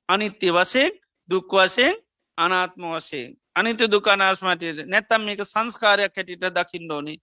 අනිත්‍ය 0.09 0.49
වසයෙන් 0.51 0.91
දුක් 1.29 1.51
වසයෙන් 1.53 1.95
අනාත්ම 2.37 2.83
වසයෙන් 2.89 3.41
අනිත 3.55 3.79
දුකානාස්මටයට 3.85 4.85
නැත්තම් 4.87 5.25
මේක 5.25 5.41
සංස්කාරයක් 5.45 6.15
හැටිට 6.15 6.45
දකිින් 6.55 6.91
ඕනි. 6.91 7.17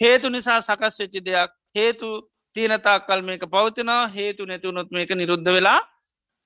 හේතු 0.00 0.28
නිසා 0.28 0.60
සකස් 0.60 0.98
වෙච්චි 1.00 1.20
දෙයක් 1.20 1.50
හේතු 1.74 2.08
තියනතා 2.54 2.98
කල් 3.00 3.22
මේක 3.22 3.42
පවතිනා 3.46 4.02
හේතු 4.08 4.46
නැතුනොත් 4.46 4.90
මේක 4.90 5.10
නිරුද්ධ 5.10 5.44
වෙලා 5.48 5.80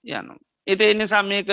යනු. 0.04 0.34
එති 0.66 0.84
එනිසා 0.84 1.22
මේක 1.22 1.48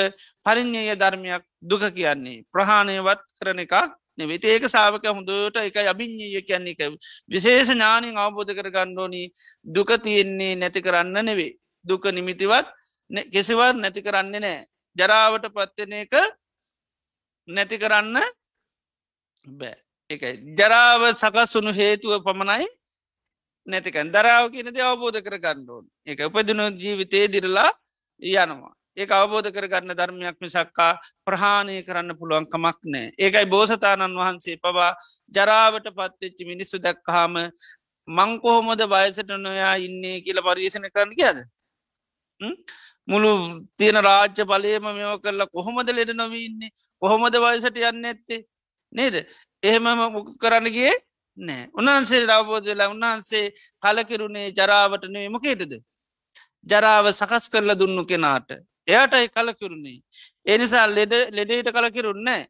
පරිින්්ඥය 0.46 0.96
ධර්මයක් 0.96 1.44
දුක 1.62 1.84
කියන්නේ. 1.90 2.44
ප්‍රහාණයවත් 2.48 3.22
කරන 3.38 3.60
එකක් 3.60 3.76
නෙවෙති 4.18 4.48
ඒක 4.48 4.66
සාාවක 4.66 5.06
හොඳට 5.08 5.58
එක 5.60 5.78
අභිං්ඥය 5.86 6.42
කියන්නේ. 6.42 6.76
එක 6.76 6.82
විශේෂ 7.28 7.70
ඥානින් 7.70 8.18
අවබෝධ 8.18 8.54
කර 8.54 8.70
ගණ්ඩෝනී 8.70 9.32
දුක 9.66 9.90
තියෙන්නේ 9.98 10.56
නැති 10.56 10.82
කරන්න 10.82 11.18
නෙවේ 11.22 11.58
දුක 11.86 12.04
නිමිතිවත් 12.08 12.68
කෙසිවර් 13.32 13.74
නැති 13.76 14.02
කරන්නේ 14.02 14.40
නෑ 14.40 14.58
ජරාවට 14.96 15.46
පත්වෙන 15.50 15.94
එක 16.04 16.14
නැති 17.48 17.78
කරන්න 17.78 18.18
බෑ. 19.52 19.78
එකයි 20.10 20.56
ජරාව 20.58 21.02
සකස්සුණු 21.14 21.72
හේතුව 21.72 22.22
පමණයි 22.26 22.68
නැතිකන් 23.68 24.10
දරාව 24.10 24.46
කියනද 24.54 24.80
අවබෝධ 24.82 25.20
කර 25.22 25.38
ගණ්ඩෝන් 25.38 25.86
එක 26.06 26.24
උපදින 26.28 26.62
ජීවිතේ 26.82 27.26
දිරලා 27.28 27.70
යනවා. 28.22 28.74
ඒ 28.98 29.08
අවබෝධ 29.10 29.50
කරගන්න 29.50 29.94
ධර්මයක් 29.94 30.38
මිසක්කා 30.38 30.92
ප්‍රහාණය 31.26 31.76
කරන්න 31.84 32.18
පුළුවන්කමක් 32.20 32.80
නෑ. 32.86 33.12
ඒකයි 33.18 33.46
බෝසතාණන් 33.46 34.16
වහන්සේ 34.16 34.58
පවා 34.58 34.92
ජරාවට 35.32 35.88
පත්වෙච්චි 35.92 36.44
මිනිස්සු 36.46 36.78
දැක්කහාම 36.80 37.36
මංකොහොමද 38.08 38.82
වයසට 38.86 39.32
නොයා 39.38 39.76
ඉන්නේ 39.78 40.18
කියල 40.22 40.42
පරිේෂණ 40.42 40.90
කරන්න 40.90 41.14
කියද 41.14 41.40
මුළු 43.08 43.32
තියෙන 43.78 44.00
රාජ්‍ය 44.00 44.44
බලයම 44.46 44.86
මෙෝ 44.92 45.18
කරලා 45.20 45.48
කොහොමද 45.50 45.90
ලෙඩ 45.90 46.12
නොවීන්නේ 46.14 46.72
කොහොමද 47.02 47.36
වයසට 47.38 47.78
යන්න 47.82 48.06
ඇත්තේ 48.06 48.42
නේද? 48.94 49.16
එහෙම 49.64 49.88
මුක් 50.08 50.28
කරන්නගේ 50.38 50.94
නෑ. 51.38 51.70
උන්හන්සේ 51.74 52.20
රවබෝධ 52.22 52.66
වෙලා 52.66 52.90
උන්හන්සේ 52.90 53.46
කලකිරුණේ 53.80 54.48
ජරාවට 54.52 55.08
නේ 55.08 55.30
මොකේටද 55.30 55.74
ජරාව 56.66 57.06
සකස් 57.10 57.50
කරල 57.50 57.76
දුන්නු 57.76 58.06
කෙනාට. 58.06 58.50
එයටයි 58.88 59.30
කලකිරුණේ. 59.30 60.02
එනිසා 60.46 60.88
ලෙඩ 60.88 61.14
ලෙඩේට 61.32 61.72
කලකිරුන්නෑ 61.72 62.48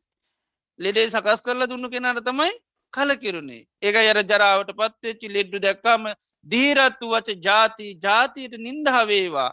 ලෙඩේ 0.80 1.10
සකස් 1.10 1.42
කරල 1.42 1.68
දුන්නු 1.68 1.90
කෙනාට 1.90 2.24
තමයි 2.24 2.52
කලකිරුණේ. 2.94 3.68
ඒක 3.80 3.96
යර 4.04 4.20
ජරාවට 4.24 4.74
පත්වෙච්චි 4.74 5.28
ලෙඩ්ඩු 5.30 5.60
දැක්කාම 5.60 6.12
දීරත්තු 6.46 7.14
වච 7.14 7.38
ජාති 7.40 7.88
ජාතියට 7.98 8.60
නින්දහවේවා 8.60 9.52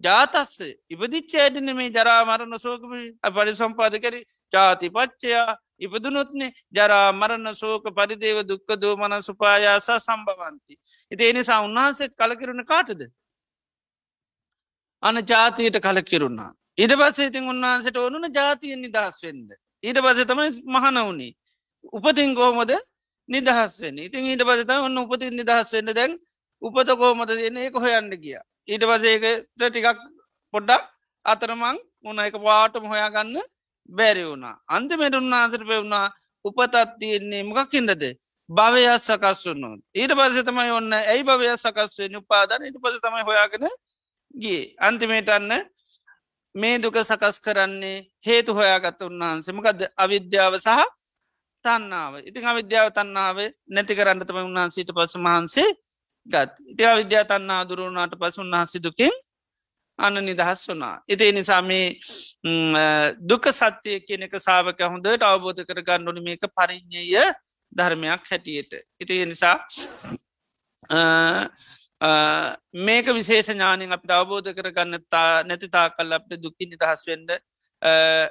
ජාතස්ස 0.00 0.60
ඉපදිච්චේටන 0.90 1.74
මේ 1.74 1.90
ජරාමරණ 1.90 2.58
සෝකම 2.58 2.94
පරි 3.30 3.54
සම්පාද 3.54 3.98
කර. 3.98 4.16
ජාති 4.52 4.90
පච්චයා 4.90 5.56
ඉපදුනොත්නේ 5.78 6.50
ජරා 6.70 7.12
මරණ 7.12 7.54
සෝක 7.54 7.84
පරිදේව 7.90 8.38
දුක්ක 8.44 8.70
දෝමන 8.76 9.14
සුපායාසා 9.22 9.98
සම්භවන්ති. 10.00 10.74
එති 11.12 11.24
එනිසා 11.24 11.60
උන්වහන්සේත් 11.60 12.12
කලකිරුණ 12.14 12.64
කාටද. 12.64 13.02
අන 15.02 15.16
ජාතියට 15.24 15.78
කලකිරුණා. 15.80 16.50
ඉට 16.78 16.92
පස්සේ 16.92 17.26
ඉතින් 17.26 17.44
උන්වහන්සට 17.46 17.96
ඕනුන 17.96 18.26
ජාතියෙන් 18.30 18.80
නිදහස් 18.80 19.18
වෙන්ද. 19.22 19.50
ඊට 19.84 19.98
පසේ 19.98 20.24
තමයි 20.24 20.50
මහනවුණේ. 20.66 21.32
උපතින් 21.92 22.34
කෝමද 22.34 22.72
නිදහස් 23.28 23.80
වෙන්න 23.80 23.98
ඉතින් 23.98 24.26
ඊට 24.26 24.42
පසත 24.42 24.70
ඔන්න 24.78 24.98
උපතින් 24.98 25.34
නිදහස් 25.34 25.72
වෙන්න 25.72 25.92
දැන් 25.92 26.12
උපත 26.62 26.88
කෝමද 26.96 27.28
දෙන 27.30 27.56
ඒක 27.58 27.74
හොයන්න 27.76 28.10
ගිය. 28.16 28.38
ඊට 28.64 28.84
පසේක 28.84 29.24
ටිකක් 29.56 29.98
පොඩ්ඩක් 30.54 30.84
අතරමං 31.24 31.78
උන 32.04 32.18
එක 32.20 32.36
පාටම 32.38 32.84
හොයාගන්න 32.86 33.38
බැරි 33.88 34.22
වුණා 34.24 34.54
අන්තිමට 34.68 35.14
උන්නාසර 35.14 35.62
පෙවුණා 35.62 36.06
උපතත් 36.44 36.76
තියෙන්නේ 36.98 37.42
මොකක්කින්දද 37.42 38.02
භවයක් 38.48 38.98
සකස් 38.98 39.42
වන්නු 39.46 39.70
ඊට 39.94 40.12
පස 40.12 40.36
තමයි 40.42 40.70
ඔන්න 40.70 40.92
ඇයි 40.94 41.22
භවයක් 41.22 41.58
සකස්වේ 41.58 42.10
උපාදන 42.16 42.62
ඊට 42.62 42.78
පස 42.78 42.98
තමයි 43.00 43.26
හොයාගෙන 43.28 43.66
ගිය. 44.34 44.74
අන්තිමේට 44.78 45.28
අන්න 45.28 45.52
මේ 46.54 46.78
දුක 46.78 46.96
සකස් 47.00 47.40
කරන්නේ 47.40 48.06
හේතු 48.20 48.54
හොයාගත්ත 48.54 49.00
උන්වහන්සමකද 49.02 49.80
අවිද්‍යාව 49.96 50.54
සහ 50.58 50.84
තන්නාව 51.64 52.12
ඉතිං 52.28 52.44
අවිද්‍යාව 52.44 52.88
තන්නාව 52.90 53.36
නැති 53.68 53.94
කරන්නතම 53.94 54.38
උන්වහන්සීට 54.42 54.90
පස 54.90 55.16
මහන්සේ 55.16 55.68
ගත්. 56.26 56.50
ඉති 56.72 56.84
අවිද්‍යා 56.84 57.24
තන්නා 57.24 57.62
දුරුණාට 57.68 58.14
පස 58.20 58.38
උන්වහන්සි 58.38 58.78
දුකින් 58.78 59.14
අන්න 59.98 60.16
නිදහස් 60.20 60.66
වනා. 60.68 61.02
ඉති 61.08 61.32
නිසා 61.32 61.62
මේ 61.62 62.00
දුක 63.20 63.44
සත්‍යය 63.50 64.00
කියන 64.00 64.22
එක 64.26 64.36
සාාවක 64.38 64.80
හොඳට 64.84 65.22
අවබෝධ 65.22 65.62
කර 65.64 65.80
ගණ්ඩුනි 65.82 66.20
මේක 66.20 66.44
පරිින්්ඥය 66.56 67.24
ධර්මයක් 67.72 68.22
හැටියට. 68.30 68.72
ඉති 69.00 69.24
නිසා 69.26 69.56
මේක 72.02 73.06
විශේෂ 73.08 73.48
ඥානින් 73.48 73.92
අපට 73.92 74.10
අවබෝධ 74.10 74.50
කරගන්න 74.52 74.98
නැති 75.44 75.68
තා 75.68 75.88
කල් 75.90 76.12
අපට 76.12 76.34
දුකි 76.38 76.66
නිදහස් 76.66 77.06
වෙන්ඩ 77.06 77.30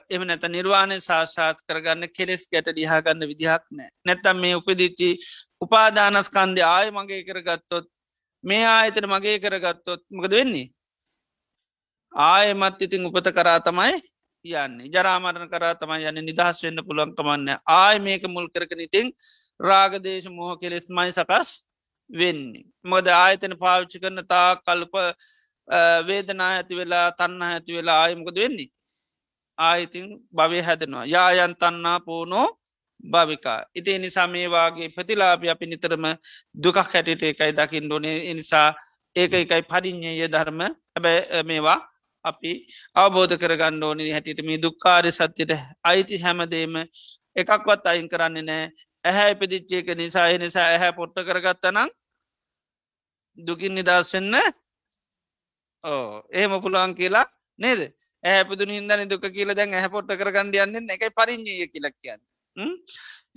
එම 0.10 0.24
නැත 0.24 0.44
නිර්වාණය 0.48 1.00
සාශාත් 1.00 1.64
කරගන්න 1.64 2.08
කෙලෙස් 2.10 2.44
ගැට 2.48 2.68
ඩිහාගන්න 2.70 3.24
විදිහක් 3.26 3.64
නෑ 3.72 3.90
නැත්තම් 4.04 4.38
මේ 4.38 4.56
උපදිච්චි 4.56 5.10
උපාදානස්කන්දය 5.62 6.62
ආය 6.66 6.92
මගේ 6.92 7.24
කරගත්තොත් 7.24 7.88
මේ 8.44 8.66
ආයතන 8.68 9.08
මගේ 9.08 9.40
කරගත්තොත් 9.40 10.04
මොකද 10.10 10.34
වෙන්නේ 10.34 10.68
ආයමත් 12.14 12.82
ඉතින් 12.82 13.06
උපත 13.06 13.32
කරා 13.32 13.60
තමයි 13.62 13.96
යන්නේ 14.46 14.90
ජරාමරණ 14.90 15.50
කරා 15.50 15.74
තමයි 15.78 16.08
යන්න 16.08 16.26
නිදහස් 16.26 16.64
වෙන්න 16.64 16.84
පුළුවන්කමන්න 16.84 17.58
ආය 17.72 18.00
මේක 18.02 18.28
මුල් 18.28 18.48
කරක 18.50 18.80
ඉතිං 18.82 19.12
රාගදේශ 19.60 20.28
මෝහ 20.30 20.56
කෙලෙස් 20.58 20.90
මයි 20.90 21.12
සකස් 21.14 21.50
වෙන්නේ. 22.12 22.66
මොද 22.84 23.08
ආයතන 23.08 23.56
පාවිච්චි 23.64 24.02
කරන 24.04 24.22
තා 24.28 24.50
කල්ප 24.58 24.96
වේදනා 26.08 26.50
ඇති 26.56 26.76
වෙලා 26.76 27.08
තන්න 27.12 27.44
ඇති 27.44 27.72
වෙලා 27.74 27.98
ආයමකද 28.04 28.38
වෙන්නේ. 28.38 28.70
ආයිතින් 29.58 30.08
භවය 30.34 30.62
හැදෙනවා 30.62 31.06
යායන් 31.06 31.56
තන්නා 31.56 32.00
පෝනෝ 32.00 32.48
භවිකා. 33.04 33.60
ඉති 33.76 34.00
නිසා 34.00 34.28
මේවාගේ 34.28 34.90
ප්‍රතිලාපි 34.90 35.50
අපි 35.50 35.66
නිතරම 35.66 36.06
දුකක් 36.56 36.78
හැටිට 36.84 37.24
එකයි 37.24 37.54
දකිින් 37.54 37.86
ඩොනේ 37.86 38.18
එනිසා 38.32 38.70
ඒක 39.16 39.34
එකයි 39.36 39.64
පරිින්්ඥය 39.64 40.28
ධර්ම 40.28 40.62
හැබැ 40.62 41.44
මේවා 41.44 41.80
අපි 42.26 42.52
අවබෝධ 42.96 43.36
කරගන්න 43.36 43.84
ඕනි 43.84 44.12
හැටිට 44.12 44.42
මේ 44.42 44.58
දුක්කාරය 44.58 45.12
සත්‍යයට 45.12 45.52
අයිති 45.84 46.16
හැමදේම 46.18 46.76
එකක්වත් 47.36 47.86
අයින් 47.86 48.08
කරන්නේ 48.08 48.44
නෑ 48.44 48.64
ඇහැ 49.06 49.32
ඉපදිච්චේක 49.32 49.90
නිසා 49.98 50.28
නිසා 50.38 50.68
ඇහැ 50.68 50.92
පොට්ට 50.94 51.18
කරගත්තනම් 51.22 51.90
දුකින් 53.38 53.74
නිදස්සෙන්න 53.76 54.36
ඕ 55.84 56.24
එහෙම 56.30 56.54
පුළුවන් 56.64 56.94
කියලා 57.00 57.26
නේද? 57.60 57.82
ඇහැපදු 58.24 58.64
හිදන 58.70 59.10
දුක 59.10 59.26
කියල 59.36 59.54
දැන් 59.58 59.74
ඇහ 59.74 59.88
පොට්ට 59.94 60.18
කරගන්න 60.20 60.76
යන්න 60.78 60.94
එක 60.96 61.06
පරිින්ජය 61.18 61.68
කියලක් 61.74 61.96
කියන්න. 62.04 62.22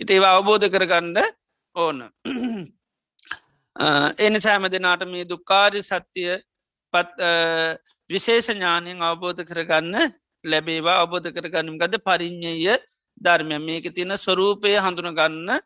ඉති 0.01 0.13
ඒවා 0.17 0.35
අවබෝධ 0.39 0.67
කරගන්න 0.75 1.17
ඕන. 1.77 1.99
එන 4.25 4.35
සෑම 4.41 4.67
දෙනාට 4.75 5.07
මේ 5.13 5.25
දුකාරි 5.25 5.81
සත්‍යය 5.83 6.37
පත් 6.95 7.17
විශේෂ 8.11 8.51
ඥානයෙන් 8.51 9.01
අවබෝධ 9.03 9.43
කරගන්න 9.49 10.13
ලැබේවා. 10.45 10.99
අවබෝධ 11.03 11.31
කරගන්නම් 11.37 11.81
ගද 11.83 12.03
පරිින්්ඥය 12.09 12.77
ධර්මය. 13.25 13.57
මේක 13.59 13.87
තියෙන 13.97 14.15
ස්වරූපය 14.19 14.77
හඳුනගන්න 14.85 15.61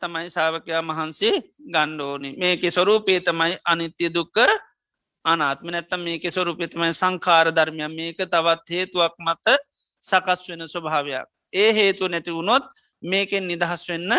තමයි 0.00 0.30
සාාවකයා 0.30 0.82
මහන්සේ 0.82 1.36
ගණ්ඩෝනි 1.66 2.30
මේක 2.36 2.62
ස්වරූපය 2.68 3.20
තමයි 3.20 3.54
අනිත්‍ය 3.64 4.06
දුක්ක 4.10 4.36
අනාත්ම. 5.24 5.66
නැත්තම් 5.66 6.00
මේක 6.00 6.24
ස්වරූපයතමයි 6.24 6.92
සංකාර 6.92 7.52
ධර්මය. 7.52 7.88
මේක 7.90 8.18
තවත් 8.18 8.68
හේතුවක් 8.70 9.14
මත 9.18 9.46
සකස් 10.02 10.48
වෙන 10.48 10.62
ස්වභාවයක්. 10.66 11.26
ඒ 11.52 11.72
හේතුව 11.72 12.08
නැති 12.08 12.32
වුණොත් 12.32 12.64
මේකෙන් 13.02 13.46
නිදහස් 13.46 13.88
වෙන්න 13.88 14.12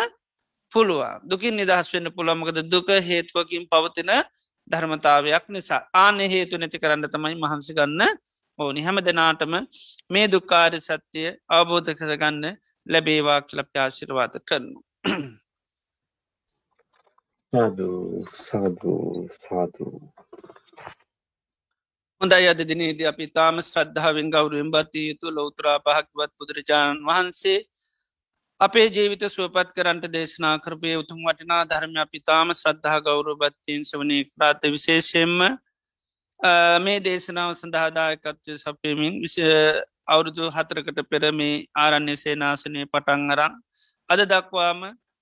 පුළුවන්. 0.72 1.22
දුකින් 1.24 1.56
නිදහස් 1.56 1.94
වෙන්න 1.94 2.12
පුළමකද 2.12 2.58
දුක 2.64 2.88
හේතුවකින් 2.88 3.66
පවතින 3.68 4.12
ධර්මතාවයක් 4.72 5.46
නිසා. 5.50 5.82
ආන 5.94 6.20
හේතු 6.20 6.58
නැති 6.58 6.80
කරන්න 6.80 7.10
තමයි 7.10 7.36
මහන්සි 7.36 7.74
ගන්න 7.74 8.02
ඕනි. 8.60 8.82
හැම 8.82 8.98
දෙනාටම 9.02 9.54
මේ 10.10 10.28
දුක්කාර 10.28 10.74
සත්‍යය 10.80 11.30
අවබෝධ 11.50 11.92
කරගන්න 11.98 12.58
ලැබේවා 12.88 13.42
කියල 13.42 13.64
ප්‍යාශිරවාත 13.64 14.38
කරනු. 14.46 14.80
සාධූ 17.54 18.26
සාධූ 18.40 19.28
සාධූ 19.38 19.96
හොඳයි 22.22 22.48
අද 22.48 22.62
දිනේද 22.64 23.02
අපි 23.06 23.26
තාම 23.30 23.58
ශ්‍රද්ධාවෙන් 23.62 24.30
ගෞරුවෙන් 24.30 24.70
බත්තිය 24.70 25.04
යුතු 25.08 25.28
ලෝතරා 25.32 25.76
පහක්වත් 25.80 26.32
බුදුරජාණන් 26.38 27.02
වහන්සේ 27.06 27.58
අපේ 28.62 28.86
ජීවිත 28.90 29.26
සුවපත් 29.28 29.70
කරන්ට 29.72 30.08
දේශනා 30.10 30.54
කරපය 30.60 30.94
උතුම් 30.96 31.20
වටිනා 31.24 31.60
ධර්ම 31.66 31.98
අපි 31.98 32.20
තාම 32.22 32.48
ශ්‍රද්ධා 32.54 32.98
ගෞරු 33.02 33.36
බත්තියෙන් 33.36 33.84
සවනය 33.84 34.22
ප්‍රාත 34.30 34.64
විශේෂයෙන්ම 34.70 35.38
මේ 36.82 36.98
දේශනාව 37.02 37.52
සඳහාදායකත්වය 37.56 38.60
සපයමින් 38.60 39.14
විස 39.20 39.38
අවුරුදු 40.08 40.52
හතරකට 40.52 41.00
පෙර 41.06 41.24
මේ 41.34 41.62
ආරණ්‍ය 41.78 42.16
සේනාසනය 42.18 42.82
පටන් 42.88 43.32
අරං 43.34 43.54
අද 44.10 44.28
දක්වාම 44.30 44.82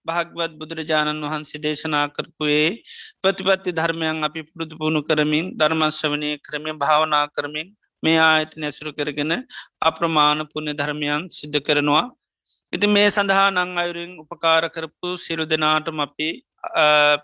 භාගවත් 0.10 0.53
බුදුරජාණන් 0.60 1.26
වහන්සේ 1.26 1.62
දේශනා 1.66 2.05
කරපුයේ 2.16 2.70
ප්‍රතිපත්ති 3.22 3.76
ධර්මයන් 3.80 4.28
අපි 4.28 4.41
පුරුදු 4.49 4.80
පුුණු 4.82 5.01
කරමින් 5.10 5.45
ධර්මශ්‍රවනය 5.60 6.32
කරමින් 6.45 6.82
භාවනා 6.84 7.26
කරමින් 7.36 7.70
මේ 8.03 8.20
ආයත 8.22 8.53
නැසුරු 8.55 8.91
කරගෙන 8.93 9.34
අප්‍රමාණ 9.82 10.41
පුුණ්‍ය 10.51 10.74
ධර්මයන් 10.74 11.24
සිද්ධ 11.32 11.60
කරනවා. 11.62 12.05
ඉති 12.76 12.88
මේ 12.88 13.10
සඳහා 13.10 13.49
නං 13.51 13.82
අයුරින් 13.84 14.14
උපකාර 14.24 14.64
කරපු 14.76 15.10
සිරු 15.18 15.43
දෙනාටම 15.51 15.99
අපි 16.05 16.30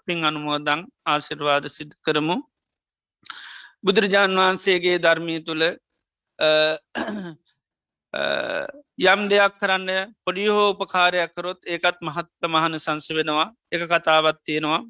පින් 0.05 0.19
අනුමෝදං 0.23 0.81
ආසිර්වාද 1.05 1.65
සිද්ධ 1.69 1.95
කරමු. 2.05 2.38
බුදුරජාණන් 3.86 4.39
වහන්සේගේ 4.39 4.97
ධර්මී 4.99 5.39
තුළ 5.47 5.63
යම් 9.05 9.22
දෙයක් 9.32 9.55
කරන්න 9.61 10.13
පොඩි 10.26 10.45
හෝ 10.47 10.68
උපකාරයක් 10.74 11.34
කරොත් 11.38 11.59
ඒකත් 11.74 11.97
මහත් 12.07 12.28
ප්‍රමහන 12.39 12.80
සංස 12.80 13.07
වෙනවා. 13.18 13.47
එක 13.72 13.82
කතාවත් 13.91 14.39
තියෙනවා. 14.47 14.82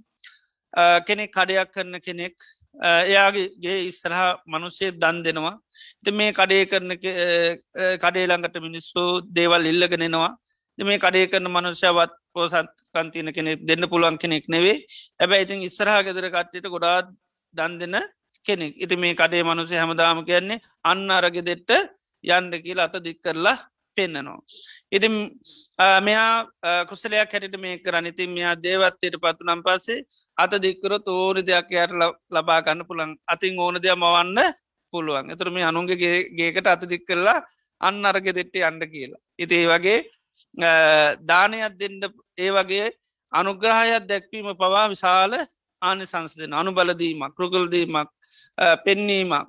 කෙනෙක් 1.07 1.31
කඩයක් 1.37 1.71
කරන 1.75 1.99
කෙනෙක් 2.07 2.35
එයාගේ 2.83 3.75
ඉස්සරහ 3.89 4.21
මනුසේ 4.53 4.91
දන් 5.01 5.23
දෙනවා. 5.25 5.55
ති 6.03 6.11
මේ 6.11 6.33
කඩේ 6.39 6.65
කරන 6.71 6.91
කඩේළඟට 8.03 8.57
මිනිස්සු 8.67 9.03
දේවල් 9.37 9.65
ඉල්ලගෙනෙනවා 9.71 10.31
මේ 10.77 10.99
කඩේ 10.99 11.27
කරන 11.31 11.47
මනුෂ්‍යවත් 11.55 12.13
පෝසත් 12.33 12.71
කන්තින 12.93 13.31
කෙනෙක් 13.37 13.65
දෙන්න 13.69 13.89
පුළුවන් 13.91 14.17
කෙනෙක් 14.23 14.45
නෙවේ 14.53 14.77
ඇබැ 15.19 15.43
ඉතින් 15.45 15.63
ඉස්සරහ 15.69 15.97
ගෙදර 16.07 16.27
කට්ටියට 16.35 16.67
ගොඩාත් 16.75 17.07
දන් 17.53 17.79
දෙන්න 17.81 17.97
කෙනෙක්. 18.45 18.73
ඉති 18.83 18.95
මේ 18.97 19.15
කඩේ 19.15 19.43
මනුසේ 19.43 19.79
හැමදාම 19.81 20.25
කියන්නේ 20.29 20.61
අන්න 20.83 21.09
අරගෙදෙට්ට 21.09 21.71
යන්ඩ 22.25 22.53
කියල 22.65 22.79
අත 22.85 22.95
දික් 23.05 23.19
කරලා 23.25 23.57
පෙන්න්නනවා. 23.97 24.39
ඉති 24.91 25.07
මෙයා 26.07 26.31
කුසලයක් 26.89 27.31
හැටිට 27.33 27.57
මේ 27.63 27.77
කරන්න. 27.85 28.11
ඉතින් 28.11 28.31
මෙයා 28.37 28.55
දේවත්තයට 28.65 29.17
පත්තු 29.23 29.47
නම් 29.47 29.61
පස්සේ 29.67 30.05
අත 30.37 30.53
දික්කරොත් 30.65 31.07
ඕන 31.07 31.39
දෙයක් 31.49 31.71
යට 31.71 31.95
ලබා 32.35 32.59
ගන්න 32.65 32.87
පුළන් 32.89 33.15
අතින් 33.33 33.59
ඕන 33.59 33.79
දෙයක් 33.83 33.97
මවන්න 33.97 34.39
පුළුවන්. 34.93 35.31
එතුර 35.33 35.49
මේ 35.51 35.65
අනුන්ගේ 35.71 35.97
ගේකට 36.37 36.67
අත 36.67 36.83
දික් 36.91 37.07
කරලා 37.07 37.39
අන්න 37.81 38.05
අරගෙ 38.05 38.31
දෙට්ට 38.37 38.61
අන්ඩ 38.69 38.83
කියලා. 38.93 39.21
ඉති 39.43 39.55
ඒ 39.55 39.67
වගේ 39.71 39.97
දානයක් 41.29 41.73
දෙන්න 41.79 41.99
ඒ 42.37 42.51
වගේ 42.51 42.87
අනුග්‍රහයක් 43.33 44.07
දැක්වීම 44.09 44.47
පවා 44.61 44.85
විශාල 44.93 45.33
ආනි 45.81 46.05
සංස්දෙන 46.05 46.53
අනුබලදීමක් 46.53 47.35
කෘකල්දීමක් 47.37 48.09
පෙන්නීමක් 48.85 49.47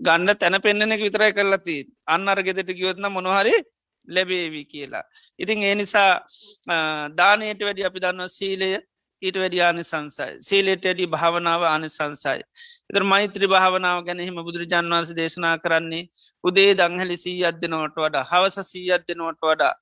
ගන්න 0.00 0.30
තැන 0.36 0.56
පෙන්න්නන 0.60 0.94
එක 0.96 1.04
විතරයි 1.06 1.32
කරලති 1.32 1.76
අන්න 2.06 2.28
අරගෙදට 2.28 2.70
ගියොත්න 2.72 3.06
මොනහරි 3.10 3.54
ලැබේවි 4.08 4.64
කියලා. 4.64 5.04
ඉතින් 5.38 5.62
ඒ 5.62 5.74
නිසා 5.74 6.10
දානයට 7.12 7.60
වැඩි 7.60 7.84
අපි 7.84 8.00
දන්න 8.00 8.28
සීලය 8.30 8.70
ඊට 9.22 9.36
වැඩි 9.36 9.60
ආනි 9.60 9.84
සංසයි 9.84 10.32
සීලෙට 10.40 10.84
ඇඩි 10.84 11.06
භාවනාව 11.06 11.62
ආනි 11.64 11.88
සංසයි. 11.88 12.42
එතර 12.90 13.02
මෛත්‍රී 13.04 13.48
භාවනාව 13.48 14.04
ගැන 14.06 14.20
හිම 14.20 14.38
බුදුරජාන් 14.40 14.90
වන්ස 14.90 15.14
දේශනා 15.14 15.56
කරන්නේ 15.58 16.04
උදේ 16.44 16.70
දංහලි 16.74 17.16
සී 17.16 17.40
අධ්‍යනවට 17.44 17.98
වඩා 17.98 18.24
හවස 18.24 18.58
සී 18.72 18.88
අධ්‍යනවට 18.98 19.40
වඩා 19.42 19.74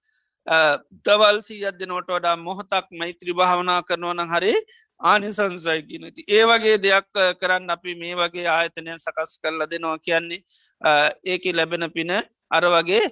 දවල් 1.07 1.43
සී 1.43 1.65
අධ්‍යනවට 1.65 2.11
වඩා 2.11 2.37
මොහොතක් 2.39 2.87
මෛත්‍රී 2.93 3.35
භාවනා 3.35 3.81
කරනවන 3.83 4.23
හරි 4.29 4.55
ආනිසංසයි 5.03 5.83
කියනති 5.89 6.23
ඒ 6.29 6.45
වගේ 6.45 6.77
දෙයක් 6.79 7.09
කරන්න 7.41 7.75
අපි 7.75 7.95
මේ 7.95 8.15
වගේ 8.15 8.47
ආයතනය 8.49 8.93
සකස් 8.97 9.33
කරලා 9.43 9.71
දෙනවා 9.71 9.99
කියන්නේ 9.99 10.41
ඒක 11.25 11.45
ලැබෙන 11.53 11.87
පින 11.91 12.13
අර 12.51 12.65
වගේ 12.75 13.05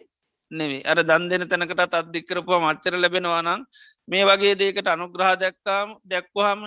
නෙවේ 0.51 0.83
අර 0.85 0.99
දන් 1.03 1.29
දෙන 1.31 1.49
තැනකටත් 1.49 1.95
අධිකරපුව 1.95 2.59
මච්චර 2.59 2.95
ලැබෙනවානම් 2.97 3.67
මේ 4.09 4.25
වගේ 4.25 4.55
දේකට 4.55 4.89
අනුග්‍රහ 4.89 5.33
දැක්කාම් 5.37 5.89
දැක්වහම 6.05 6.61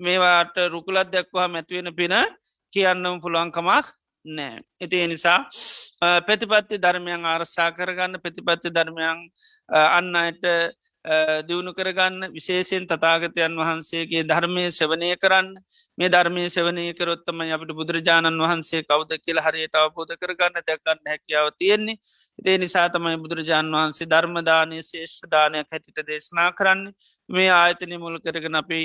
මේවාට 0.00 0.56
රුකුලත් 0.72 1.08
දැක්වා 1.12 1.48
මැතිවෙන 1.48 1.90
පින 1.94 2.14
කියන්නම් 2.72 3.20
පුළුවන්කමක් 3.22 3.86
නෑ. 4.24 4.60
ඉති 4.80 5.06
නිසා 5.06 5.48
ප්‍රතිපත්ති 6.26 6.76
ධර්මයන් 6.78 7.24
ආරසා 7.24 7.70
කරගන්න 7.72 8.20
ප්‍රතිපත්ති 8.20 8.68
ධර්මයන් 8.70 9.18
අන්න 9.68 10.16
අයට 10.16 10.44
දියුණු 11.04 11.72
කරගන්න 11.72 12.28
විශේෂයෙන් 12.30 12.86
තතාගතයන් 12.86 13.56
වහන්සේගේ 13.56 14.22
ධර්මය 14.22 14.70
සවනය 14.70 15.16
කරන්න. 15.16 15.56
මේ 15.98 16.08
ධර්මය 16.08 16.44
සවනය 16.46 16.92
කරොත්තම 16.92 17.40
අපට 17.48 17.72
බුදුරජාණන් 17.72 18.36
වහන්සේ 18.38 18.82
කවද 18.82 19.18
කියල 19.18 19.38
හරියට 19.38 19.74
අවබෝධ 19.74 20.14
කරගන්න 20.14 20.60
දැකන්න 20.60 21.00
හැකියාව 21.06 21.48
තියෙන්නේ. 21.54 21.96
ඒ 22.38 22.58
නිසා 22.58 22.88
තමයි 22.88 23.16
බුදුරජාණන් 23.16 23.72
වහන්සේ 23.72 24.06
ධර්මදානය 24.06 24.82
ශේෂ්ඨදානයක් 24.82 25.66
හැටිට 25.66 26.06
දේශනා 26.06 26.52
කරන්න. 26.52 26.92
මේ 27.28 27.50
ආයතනය 27.50 27.96
මුල් 27.96 28.20
කරගෙන 28.20 28.54
අපි 28.54 28.80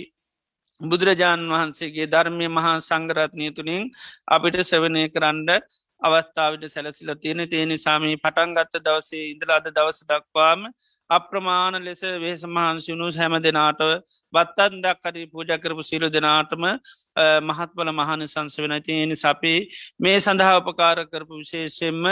බුදුරජාණන් 0.82 1.52
වහන්සේගේ 1.52 2.08
ධර්මය 2.08 2.48
මහා 2.50 2.80
සංගරත්නය 2.82 3.52
තුළින් 3.52 3.92
අපිට 4.28 4.58
සවනය 4.64 5.04
කරන්න 5.10 5.50
අවස්ථාවට 6.02 6.66
සැලසිල 6.68 7.14
තියෙන. 7.16 7.42
තියෙන 7.46 7.78
සාමී 7.78 8.18
පටන්ගත්ත 8.18 8.80
දවසේ 8.80 9.24
ඉඳලාද 9.32 9.68
දවස 9.70 10.04
දක්වාම 10.04 10.68
අප්‍රමාණ 11.10 11.80
ලෙස 11.82 12.02
වේස 12.18 12.44
මහන්සිුණු 12.48 13.10
හැම 13.14 13.36
දෙනාට 13.40 13.82
බත්තන් 14.34 14.82
දක්කරි 14.82 15.26
පූජ 15.28 15.58
කරපු 15.58 15.84
සිරු 15.84 16.10
දෙනාටම 16.10 16.64
මහත්වල 17.44 17.92
මහන 17.94 18.28
සංස 18.28 18.58
වෙන 18.60 18.78
තියෙන 18.82 19.16
සපි 19.16 19.56
මේ 20.00 20.20
සඳහා 20.20 20.56
උපකාර 20.60 21.06
කරපු 21.08 21.34
විශේෂෙන්ම 21.36 22.04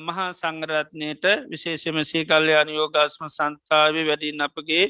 මහා 0.00 0.32
සංගරත්නයට 0.32 1.24
විශේෂම 1.46 2.02
සීකල්්‍යයාන 2.04 2.68
යෝගාස්ම 2.70 3.24
සන්තාව 3.28 3.94
වැඩින් 4.02 4.40
අපගේ 4.40 4.84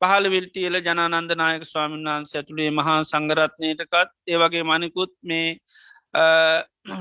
පහළ 0.00 0.26
විල්ටියල 0.28 0.76
ජනන්ද 0.80 1.32
නායක 1.34 1.64
ස්වාමීන් 1.64 2.08
වහන්ස 2.08 2.34
ඇතුළේ 2.34 2.70
මහා 2.72 2.98
සංගරත්නයටකත් 3.04 4.12
ඒවගේ 4.28 4.64
මනිකුත් 4.64 5.12
මේ 5.22 5.48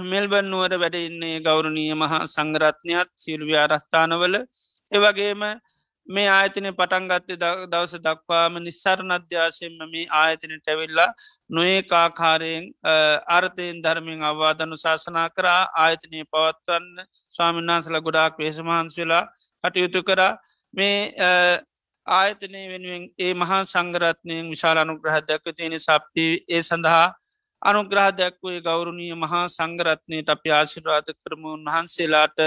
මෙල්බන් 0.06 0.48
නුවර 0.48 0.74
වැඩඉන්නේ 0.76 1.36
ගෞරණීය 1.42 1.96
මහා 1.96 2.22
සංගරත්නයත් 2.28 3.12
සිල්වි 3.18 3.56
ආරස්ථානවල 3.58 4.36
ඒවගේම 4.92 5.44
මේ 6.08 6.28
ආයතනය 6.30 6.70
පටන්ගත්තේ 6.74 7.38
දවස 7.68 7.94
දක්වාම 8.00 8.56
නිස්සරණ 8.60 9.12
අධ්‍යාශයෙන්ම 9.12 9.82
මේ 9.88 10.06
ආයතනට 10.20 10.68
ඇවිල්ලා 10.68 11.08
නොඒ 11.50 11.80
කාකාරයෙන් 11.86 12.66
අර්ථයෙන් 13.30 13.82
ධර්මින් 13.84 14.24
අවවාදනු 14.24 14.78
ශාසනා 14.78 15.28
කරා 15.32 15.62
ආයතනය 15.78 16.24
පවත්වන්න 16.28 17.10
ස්වාමින්නාන්සල 17.34 18.00
ගොඩාක් 18.02 18.40
වේශමහන්ස් 18.40 18.98
වෙලා 18.98 19.24
කටයුතු 19.64 20.04
කරා. 20.04 20.34
මේ 20.74 20.98
ආයතනය 22.10 22.62
වෙනුවෙන් 22.68 23.04
ඒ 23.20 23.34
මහා 23.36 23.62
සංගරත්නයෙන් 23.66 24.46
විශාල 24.48 24.78
අනුග්‍රහ 24.78 25.18
දැක්ව 25.22 25.50
තියෙන 25.52 25.76
සප්ටි 25.80 26.28
ඒ 26.48 26.62
සඳහා 26.64 27.08
අනුග්‍රහ 27.62 28.08
දැක්වේ 28.14 28.60
ගෞරුණිය 28.62 29.14
මහා 29.16 29.46
සංගරත්නයට 29.50 30.30
අපි 30.30 30.50
ආශිරවාද 30.52 31.08
කරමුන් 31.16 31.62
වහන්සේලාට 31.68 32.40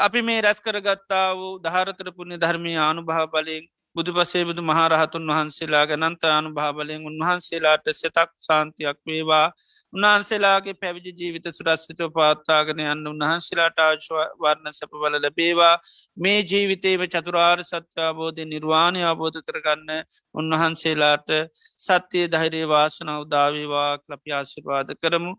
අපි 0.00 0.22
මේ 0.22 0.40
රැස් 0.40 0.60
කරගත්තා 0.60 1.28
වූ 1.34 1.54
දහරතර 1.60 2.08
පුුණ්‍ය 2.12 2.36
ධර්මය 2.38 2.72
ආනුභා 2.80 3.26
බලින් 3.28 3.64
බුදු 3.96 4.12
පසේ 4.12 4.44
බුදු 4.44 4.62
මහරහතුන් 4.62 5.24
වහන්සේලා 5.26 5.84
ගනන්ත 5.86 6.24
අනු 6.28 6.48
භාබලයෙන් 6.52 7.04
උන්වහන්සේලාට 7.10 7.86
සෙතක් 7.92 8.30
සාන්තියක් 8.40 8.98
වේවා. 9.02 9.46
උන්වහන්සේලාගේ 9.92 10.74
පැවිදි 10.74 11.12
ජීවිත 11.12 11.46
සුරස්විතව 11.50 12.10
පවත්තාගෙන 12.10 12.82
යන්න 12.84 13.10
උන්වහන්සේලාට 13.12 13.78
ආශවර්ණ 13.80 14.76
සැප 14.78 14.92
බල 14.94 15.16
ලැබේවා. 15.16 15.74
මේ 16.16 16.40
ජීවිතේව 16.44 17.06
චතුරාර් 17.08 17.64
සත්‍යාබෝධය 17.64 18.44
නිර්වාණය 18.46 19.04
අබෝධ 19.04 19.40
කරගන්න 19.42 19.90
උන්වහන්සේලාට 20.34 21.30
සත්‍යය 21.78 22.26
ධෛරයේ 22.28 22.68
වාසන 22.68 23.12
උදාවේවා 23.16 23.90
ලපි 24.08 24.30
ආශිර්වාද 24.32 24.92
කරමු. 24.96 25.32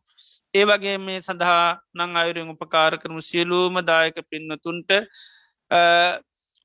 ඒ 0.53 0.65
වගේ 0.65 0.97
මේ 0.99 1.19
සඳහා 1.21 1.65
නං 1.97 2.17
අයුරෙන් 2.17 2.55
උපකාර 2.55 2.93
කරමු. 2.97 3.21
සියලූම 3.23 3.75
දායක 3.85 4.17
පින්නතුන්ට 4.29 4.89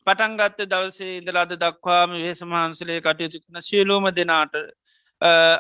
පටන්ගත්ත 0.07 0.65
දවසේ 0.67 1.13
ඉඳලාද 1.19 1.53
දක්වාම 1.59 2.17
වේස 2.17 2.43
මහන්සලේ 2.45 2.99
කටයුතු 3.01 3.39
කන 3.41 3.63
සියලූම 3.63 4.09
දෙනාට 4.13 4.55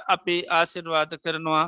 අපි 0.08 0.36
ආසිර්වාද 0.52 1.14
කරනවා. 1.18 1.66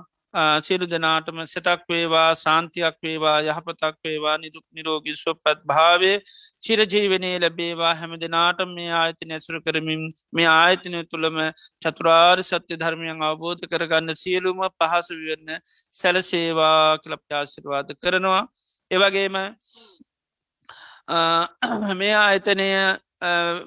සියලු 0.61 0.87
දෙනාටම 0.87 1.39
සතක් 1.45 1.83
වේවා 1.89 2.35
සාන්තියක් 2.37 2.97
වේවා 3.03 3.37
යහපතක් 3.43 3.99
වේවා 4.05 4.37
නිදුක් 4.39 4.65
නිරෝගි 4.73 5.15
ස්වපත් 5.15 5.59
භාවය 5.65 6.13
චිරජීවනය 6.63 7.31
ලැබේවා. 7.39 7.95
හැම 7.95 8.17
දෙනාට 8.19 8.65
මේ 8.69 8.91
ආයතන 8.93 9.35
ඇසුර 9.37 9.61
කරමින් 9.67 10.03
මේ 10.33 10.49
ආයතනය 10.55 11.05
තුළම 11.07 11.39
චතුරාර් 11.83 12.43
සත්‍ය 12.43 12.81
ධර්මයන් 12.83 13.23
අවබෝධ 13.23 13.63
කරගන්න 13.67 14.17
සියලුම 14.17 14.65
පහසු 14.73 15.21
වන්න 15.21 15.63
සැලසේවා 15.93 16.99
කලප්්‍යාසිර්වාද 16.99 17.95
කරනවා. 18.03 18.43
එවගේම 18.91 19.39
මේ 21.99 22.15
ආයතනය 22.17 22.69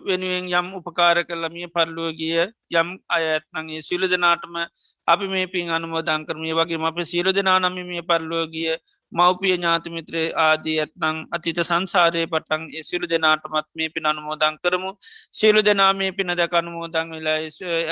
වෙනුවෙන් 0.03 0.45
යම් 0.49 0.67
උපකාර 0.77 1.17
කරලා 1.23 1.49
මිය 1.49 1.67
පරලුව 1.67 2.13
ගිය 2.13 2.45
යම් 2.71 2.89
අය 3.07 3.23
ඇත්නගේ 3.27 3.81
සියලු 3.81 4.07
දෙනාටම 4.07 4.55
අපි 5.07 5.27
මේ 5.27 5.47
පින් 5.47 5.69
අනුමෝදං 5.69 6.25
කරමිය 6.25 6.53
වගේ 6.53 6.79
අප 6.81 6.99
සියලු 7.03 7.31
දෙනා 7.31 7.59
නම 7.59 7.77
මිය 7.83 8.01
පරලුව 8.03 8.49
ගිය 8.49 8.75
මව්පිය 9.11 9.53
ඥාතිමිත්‍රේ 9.53 10.27
ආදී 10.37 10.77
ඇත්නං 10.79 11.17
අතිත 11.31 11.61
සංසාරය 11.61 12.27
පටන් 12.27 12.69
සියලු 12.81 13.07
දෙනාටමත් 13.07 13.69
මේ 13.73 13.89
පින් 13.89 14.05
අනුමෝදං 14.05 14.57
කරමු 14.59 14.93
සියලු 15.31 15.61
දෙනා 15.61 15.91
මේ 15.93 16.11
පින 16.11 16.33
දැක 16.33 16.53
අනුමෝදං 16.53 17.13
වෙලා 17.15 17.37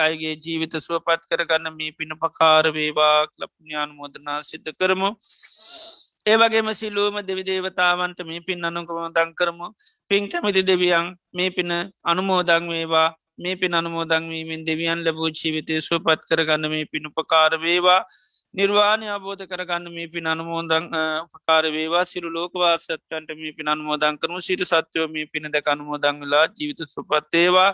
අයගේ 0.05 0.35
ජීවිත 0.38 0.80
සුවපත් 0.80 1.30
කරගන්න 1.30 1.73
මේ 1.73 1.91
පින 1.91 2.17
පකාරවේවා 2.17 3.19
ලප්ඥානුමෝදනා 3.38 4.39
සිද්ධ 4.43 4.73
කරමු. 4.73 5.11
ඒවගේම 6.26 6.69
සිල්ලුවම 6.73 7.18
දෙවිදේවතාවන්ට 7.22 8.19
මේ 8.26 8.41
පින් 8.41 8.65
අනුකම 8.65 8.97
දංකරමු 9.15 9.68
පින් 10.10 10.23
කැමිති 10.27 10.61
දෙවියන් 10.64 11.07
මේ 11.31 11.49
පින 11.52 11.72
අනුමෝදං 12.03 12.65
වේවා. 12.68 13.10
මේ 13.38 13.56
පින් 13.56 13.73
අනුමෝදංවීමෙන් 13.73 14.64
දෙවියන් 14.65 15.03
ලැබූ 15.06 15.30
ජීවිතය 15.31 15.81
සුවපත් 15.81 16.22
කරගන්න 16.30 16.65
මේ 16.68 16.85
පින් 16.85 17.06
උපකාර 17.10 17.53
වේවා. 17.57 18.02
නිර්වාණය 18.53 19.07
අබෝධ 19.10 19.43
කරගන්න 19.45 19.85
මේ 19.91 20.07
පින් 20.07 20.26
අනුමෝදං 20.26 20.85
උපකාර 21.26 21.65
වේවා. 21.68 22.06
සිරු 22.06 22.30
ලෝකවාසත්තන්ට 22.30 23.30
මේ 23.35 23.53
පින් 23.53 23.68
අනුමෝදං 23.68 24.18
කරනු 24.18 24.41
සිරු 24.41 24.65
සත්‍යයෝ 24.65 25.07
මේ 25.07 25.27
පින 25.27 25.52
දැක 25.52 25.68
අනුමෝදංගලා 25.68 26.45
ජීවිත 26.57 26.81
සුපත්තේවා 26.88 27.72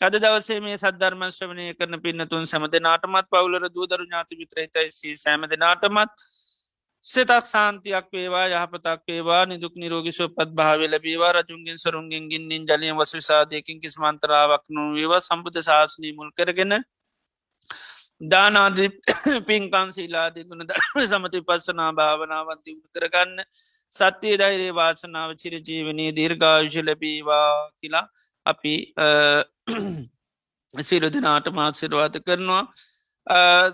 අද 0.00 0.14
දවසේ 0.16 0.60
මේ 0.60 0.76
සද්ධර්මශ්‍රවනය 0.76 1.64
කරන 1.74 1.96
පින්නතුන් 2.04 2.44
සැමද 2.46 2.76
නාටමත් 2.80 3.26
පවුලර 3.32 3.64
දූදරු 3.70 4.04
ඥාති 4.04 4.38
විත්‍රහිතයිසි 4.38 5.16
සෑමද 5.16 5.56
නාටමත් 5.58 6.14
සෙතක් 7.04 7.44
සාන්තියක් 7.46 8.06
වේවා 8.10 8.46
යහපතක් 8.48 9.00
වේවා 9.08 9.42
නිදුක් 9.46 9.74
නිරෝගි 9.74 10.12
සුපත් 10.12 10.50
භාව 10.52 10.80
ලැබේවා 10.84 11.32
රජුන්ගෙන් 11.34 11.78
සරුන්ගෙන් 11.78 12.24
ගින්නින් 12.28 12.62
ජලිය 12.64 12.92
වස 12.92 13.12
විසාධයකින් 13.14 13.80
කිසි 13.80 13.98
මන්තරාවක් 13.98 14.64
නො 14.68 14.82
වේවා 14.92 15.20
සම්බුධ 15.20 15.60
ශාසනී 15.62 16.12
මුල් 16.12 16.30
කරගෙන 16.32 16.74
දානාදී 18.26 18.90
පින්කම් 19.46 19.88
සීලාදී 19.90 20.44
ගුණ 20.44 20.66
ධර්ම 20.66 20.98
සමති 21.06 21.40
පස්සනා 21.42 21.90
භාවනාවත් 21.92 22.60
දියුණු 22.64 22.88
කරගන්න 22.90 23.38
සත්‍යය 23.92 24.34
දෛරේ 24.36 24.72
වාසනාව 24.72 25.30
චිර 25.34 25.54
ජීවනී 25.60 26.10
දීර්ඝායුෂ 26.12 26.76
ලැබීවා 26.82 27.48
කියලා 27.78 28.06
අපි 28.46 28.74
සිරු 30.82 31.08
දෙනාට 31.08 31.48
මාත්සිරවාත 31.52 32.14
කරනවා. 32.20 32.64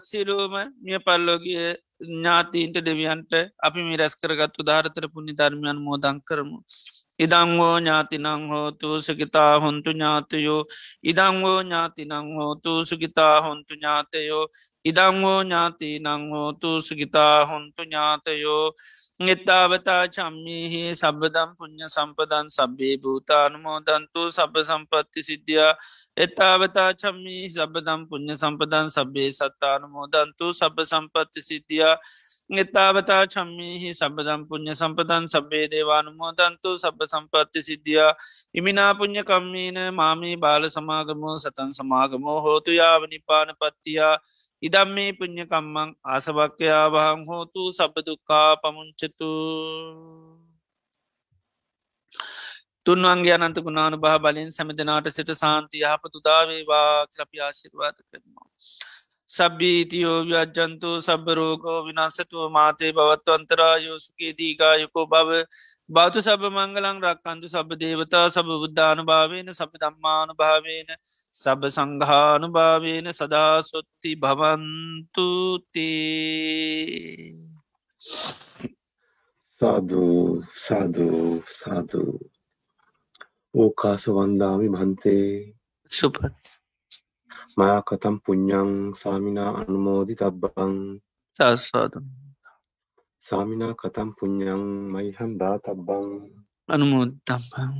සිරුවම 0.04 0.54
මිය 0.80 0.98
පල්ලෝගේ 1.00 1.66
ඥාතීන්ට 2.00 2.78
දෙවියන්ට 2.80 3.32
අපි 3.58 3.80
මි 3.82 3.96
රැස් 3.96 4.14
කරගත්තු 4.14 4.60
ධාරතර 4.62 5.06
පුුණි 5.08 5.32
ධර්මයන් 5.32 5.78
මෝදං 5.80 6.18
කරමු. 6.20 6.58
ඉදංවෝ 7.18 7.76
ඥාතිනං 7.76 8.26
හෝතු 8.48 8.88
සුගිතා 9.00 9.52
හොන්තු 9.58 9.90
ඥාතයෝ 9.90 10.62
ඉදංවෝ 11.02 11.60
ඥාතිනං 11.60 12.12
හෝතු 12.36 12.72
සුගිතා 12.86 13.34
හොන්තු 13.40 13.74
ඥාතයෝ 13.74 14.44
ඉදංවෝ 14.84 15.42
ඥාති 15.42 15.88
නංහෝතු 15.98 16.70
සුගිතා 16.80 17.38
හොන්තු 17.44 17.82
ඥාතයෝ 17.82 18.66
එත්තාවතා 19.26 20.02
චම්මිහි 20.08 20.82
සබදම් 20.92 21.50
පුුණ්්‍ය 21.58 21.88
සම්පදන් 21.88 22.46
සබ්බේ 22.48 22.94
භූතානුමෝදන්තු 22.98 24.22
සබ 24.30 24.54
සම්පත්ති 24.62 25.26
සිද්ධිය 25.28 25.66
එත්තාවතා 26.16 26.90
චම්මි 26.94 27.36
සබදම් 27.48 28.06
පුුණ්්‍ය 28.08 28.34
සම්පදන් 28.36 28.88
සබ්බේ 28.88 29.30
සත්තානුමෝදන්තු 29.32 30.46
සබ 30.52 30.76
සම්පත්ති 30.84 31.40
සිද්ධිය 31.42 31.90
එතාවතා 32.50 33.26
චම්මිහි 33.26 33.90
සබදම් 33.90 34.46
පුුණ්්‍ය 34.46 34.70
සම්පදන් 34.70 35.24
සබ්බේ 35.26 35.66
දේවානුමෝදන්තු 35.66 36.78
සබ 36.78 36.98
සම්පත්ති 37.04 37.60
සිද්ධිය. 37.60 38.06
ඉමිනා 38.54 38.94
පුුණ්්‍ය 38.94 39.22
කම්මීන 39.22 39.78
මාමී 39.92 40.36
බාල 40.36 40.70
සමාගමෝ 40.70 41.36
සතන් 41.36 41.74
සමාගමෝ 41.74 42.38
හෝතු 42.40 42.70
යාවනි 42.70 43.18
පාන 43.20 43.50
පත්තියා. 43.52 44.14
ඉදම් 44.62 44.88
මේ 44.88 45.12
පුං්ඥකම්මං 45.12 45.90
ආසභක්්‍යයාවහං 46.06 47.26
හෝතු 47.26 47.62
සබදුකා 47.72 48.56
පමුංචතු. 48.56 49.30
තුන්වන්ගේ 52.86 53.34
අනන්ත 53.36 53.58
ගුණානු 53.58 53.96
බහ 53.98 54.18
බලින් 54.22 54.50
සැමදනාට 54.52 55.10
සිත 55.10 55.30
සාන්ති 55.34 55.82
යහපතුදාවේවා 55.84 57.06
කලපි 57.12 57.38
ආශිර්වාද 57.40 57.96
කරනවා. 58.00 58.48
සබ්බීතියෝ 59.28 60.18
ව්‍යජ්ජන්තු 60.24 60.90
සබරෝගෝ 61.02 61.78
විනාසතුව 61.82 62.44
මාතේ 62.48 62.92
බවත්ව 62.92 63.32
අන්තරායෝ 63.32 63.98
සුකේ 63.98 64.32
දීගායකෝ 64.38 65.06
බව 65.06 65.30
බෞතු 65.90 66.18
සබ 66.20 66.42
මංගලං 66.48 66.98
රක්කන්තු 67.04 67.46
සබ 67.48 67.68
දේවතා 67.76 68.26
සබ 68.30 68.48
බුද්ධානු 68.54 69.02
භාවේන 69.04 69.48
සබ 69.52 69.72
දම්මානු 69.76 70.32
භාවේන 70.34 70.88
සබ 71.34 71.60
සංඝානු 71.68 72.46
භාවේන 72.50 73.06
සදා 73.12 73.54
සොත්ති 73.64 74.10
භවන්තුතේ 74.16 75.66
සාධූ 79.60 80.24
සාධූ 80.58 81.42
සාධූ 81.52 82.14
ඕකාස 83.54 84.04
වන්දාමි 84.10 84.68
භන්තේ 84.68 85.30
සුපත් 85.90 86.55
මා 87.58 87.78
කතම් 87.88 88.16
පුඤ්ඥං 88.24 88.70
සාමිනා 89.00 89.50
අනුමෝදි 89.60 90.14
තබ්බං 90.20 90.76
සස්සාදම් 91.36 92.06
සාමිනා 93.20 93.74
කතම් 93.80 94.08
පුඤ්ඥං 94.18 94.64
මයිහම් 94.92 95.30
දා 95.40 95.56
තබ්බං 95.64 96.08
අනුමෝදතම්බං 96.68 97.74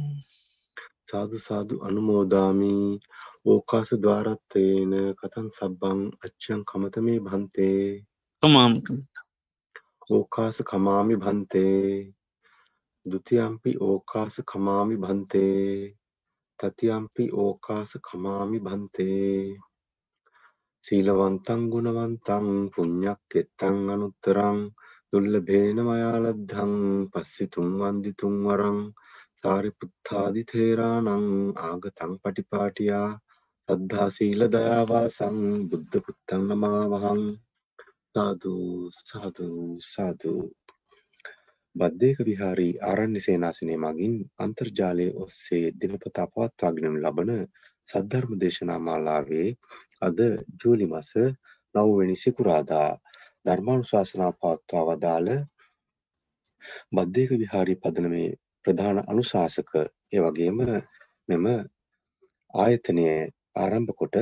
සාදු 1.08 1.38
සාදු 1.38 1.74
අනුමෝදාමී. 1.86 2.98
ඕකාස 3.46 3.90
ද්වාරත්තේන 4.02 4.92
කතන් 5.18 5.48
සබ්බං 5.56 6.00
අච්චන් 6.24 6.60
කමත 6.68 6.94
මේ 7.06 7.20
භන්තේ. 7.20 7.84
කමාමකම 8.42 8.98
ඕකාස 10.10 10.56
කමාමි 10.70 11.16
භන්තේ. 11.16 12.14
දුතියම්පි 13.06 13.70
ඕකාස 13.80 14.34
කමාමි 14.50 14.96
භන්තේ. 14.96 15.94
තතියම්පි 16.58 17.24
ඕකාස 17.36 17.92
කමාමි 18.06 18.58
භන්තේ 18.60 19.32
සීලවන්තං 20.84 21.62
ගුණවන්තං 21.72 22.48
පුඤ්ඤක්කෙත්තං 22.72 23.78
අනුත්තරං 23.94 24.58
දුල්ලභේන 25.12 25.78
මයාලද්ධං 25.84 26.74
පස්සිතුං 27.12 27.70
වන්දිතුං 27.80 28.36
වරං 28.44 28.80
සාරිපුත්තාදි 29.40 30.42
තේරාණං 30.50 31.30
ආගතං 31.62 32.12
පටිපාටියා 32.22 33.08
සද්ධා 33.68 34.08
සීල 34.10 34.42
දයාවාසං 34.48 35.38
බුද්ධ 35.68 35.96
පුත්තං 36.04 36.42
නමාවහං. 36.48 37.22
සාදු 38.14 38.54
සාදු 38.98 39.46
සාදු. 39.84 40.34
බද්ධයක 41.76 42.18
විහාරී 42.22 42.72
ආරණ්‍ය 42.82 43.20
සේනාසනය 43.20 43.74
මගින් 43.78 44.14
අන්තර්ජාලය 44.38 45.06
ඔස්සේ 45.18 45.64
දිනපතා 45.76 46.26
පවත්වාගෙන 46.28 46.96
ලබන 46.98 47.32
සද්ධර්ම 47.88 48.32
දේශනා 48.38 48.78
මාලාවේ 48.80 49.48
අද 50.00 50.18
ජූලි 50.58 50.86
මස 50.86 51.10
නවවෙනි 51.74 52.16
සිකුරාදා 52.16 52.88
ධර්මානුශාසනා 53.44 54.32
පවත්වා 54.34 54.84
වදාළ 54.88 55.28
බද්ධයක 56.92 57.30
විහාරී 57.34 57.80
පදනමේ 57.82 58.30
ප්‍රධාන 58.64 58.98
අනුශාසක 59.04 59.72
ඒ 59.76 60.22
වගේම 60.22 60.58
මෙම 61.28 61.46
ආයතනය 62.54 63.06
ආරම්භ 63.56 63.94
කොට 63.94 64.16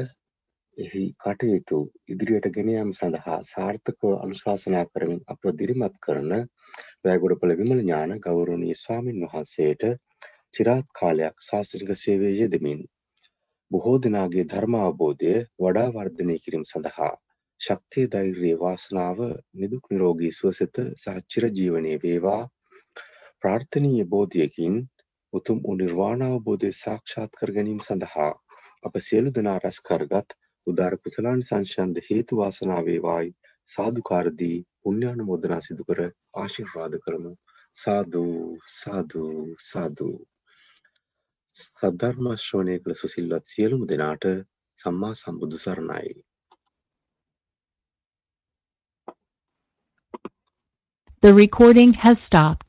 එහි 0.78 1.04
කටයුතු 1.20 1.78
ඉදිරියට 2.08 2.50
ගෙන 2.50 2.68
යාම 2.70 2.90
සඳහා 2.94 3.38
සාර්ථකව 3.44 4.12
අනුශාසනා 4.16 4.84
කරමින් 4.88 5.20
අප 5.28 5.42
දිරිමත් 5.54 5.96
කරන 6.00 6.32
වැෑගොඩපළ 7.04 7.56
විමල 7.56 7.80
ඥාන 7.80 8.12
ගෞරවනීය 8.20 8.76
ස්වාමින් 8.76 9.24
වහන්සේට 9.24 9.82
චිරාත් 10.54 10.86
කාලයක් 10.94 11.42
ශාසනික 11.42 11.90
සේවයේ 11.96 12.36
යෙදමින් 12.36 12.80
බොහෝ 13.70 13.94
දෙනාගේ 14.00 14.44
ධර්ම 14.46 14.74
අවබෝධය 14.78 15.34
වඩා 15.60 15.88
වර්ධනය 15.92 16.36
කිරීම 16.42 16.64
සඳහා 16.66 17.12
ශක්තිය 17.60 18.06
ධෛර්යය 18.08 18.54
වාසනාව 18.58 19.20
නිදුක් 19.54 19.84
නිරෝගී 19.90 20.32
සුවසෙත 20.32 20.80
සහ 20.94 21.20
චිරජීවනයේ 21.30 21.98
වේවා. 22.02 22.42
ප්‍රාර්ථනීය 23.40 24.04
බෝධියකින් 24.06 24.76
උතුම් 25.32 25.58
වූ 25.62 25.76
නිර්වාණ 25.76 26.24
අවබෝධය 26.24 26.70
සාක්ෂාත් 26.74 27.32
කර 27.38 27.52
ගැනීම 27.52 27.80
සඳහා 27.82 28.32
අප 28.84 28.94
සියලු 29.00 29.32
දෙනා 29.32 29.58
රැස් 29.58 29.78
කරගත් 29.82 30.36
උදාර 30.66 30.94
කුසලානිසංශයන්ද 30.98 32.00
හේතු 32.08 32.32
වාසනා 32.36 32.82
වේවායි. 32.84 33.34
සාදුකාර 33.68 34.30
දී 34.38 34.58
පුණ්‍යානුමෝදනා 34.84 35.60
සිදු 35.66 35.88
කර 35.88 36.00
ආශිර්වාද 36.42 36.94
කරමු. 37.04 37.32
සාදු 37.76 38.24
සාදු 38.74 39.24
සාදු. 39.70 40.10
සද්ධර්ම 41.56 42.26
ශ්‍රවණය 42.44 42.76
කළ 42.82 42.96
සුසිල්වත් 43.00 43.52
සියලුම 43.54 43.82
දෙනාට 43.90 44.24
සම්මා 44.78 45.14
සම්බුදු 45.22 45.58
සරණයි. 45.64 46.14
The 51.22 51.32
recording 51.34 51.94
has 51.96 52.18
stopped. 52.26 52.64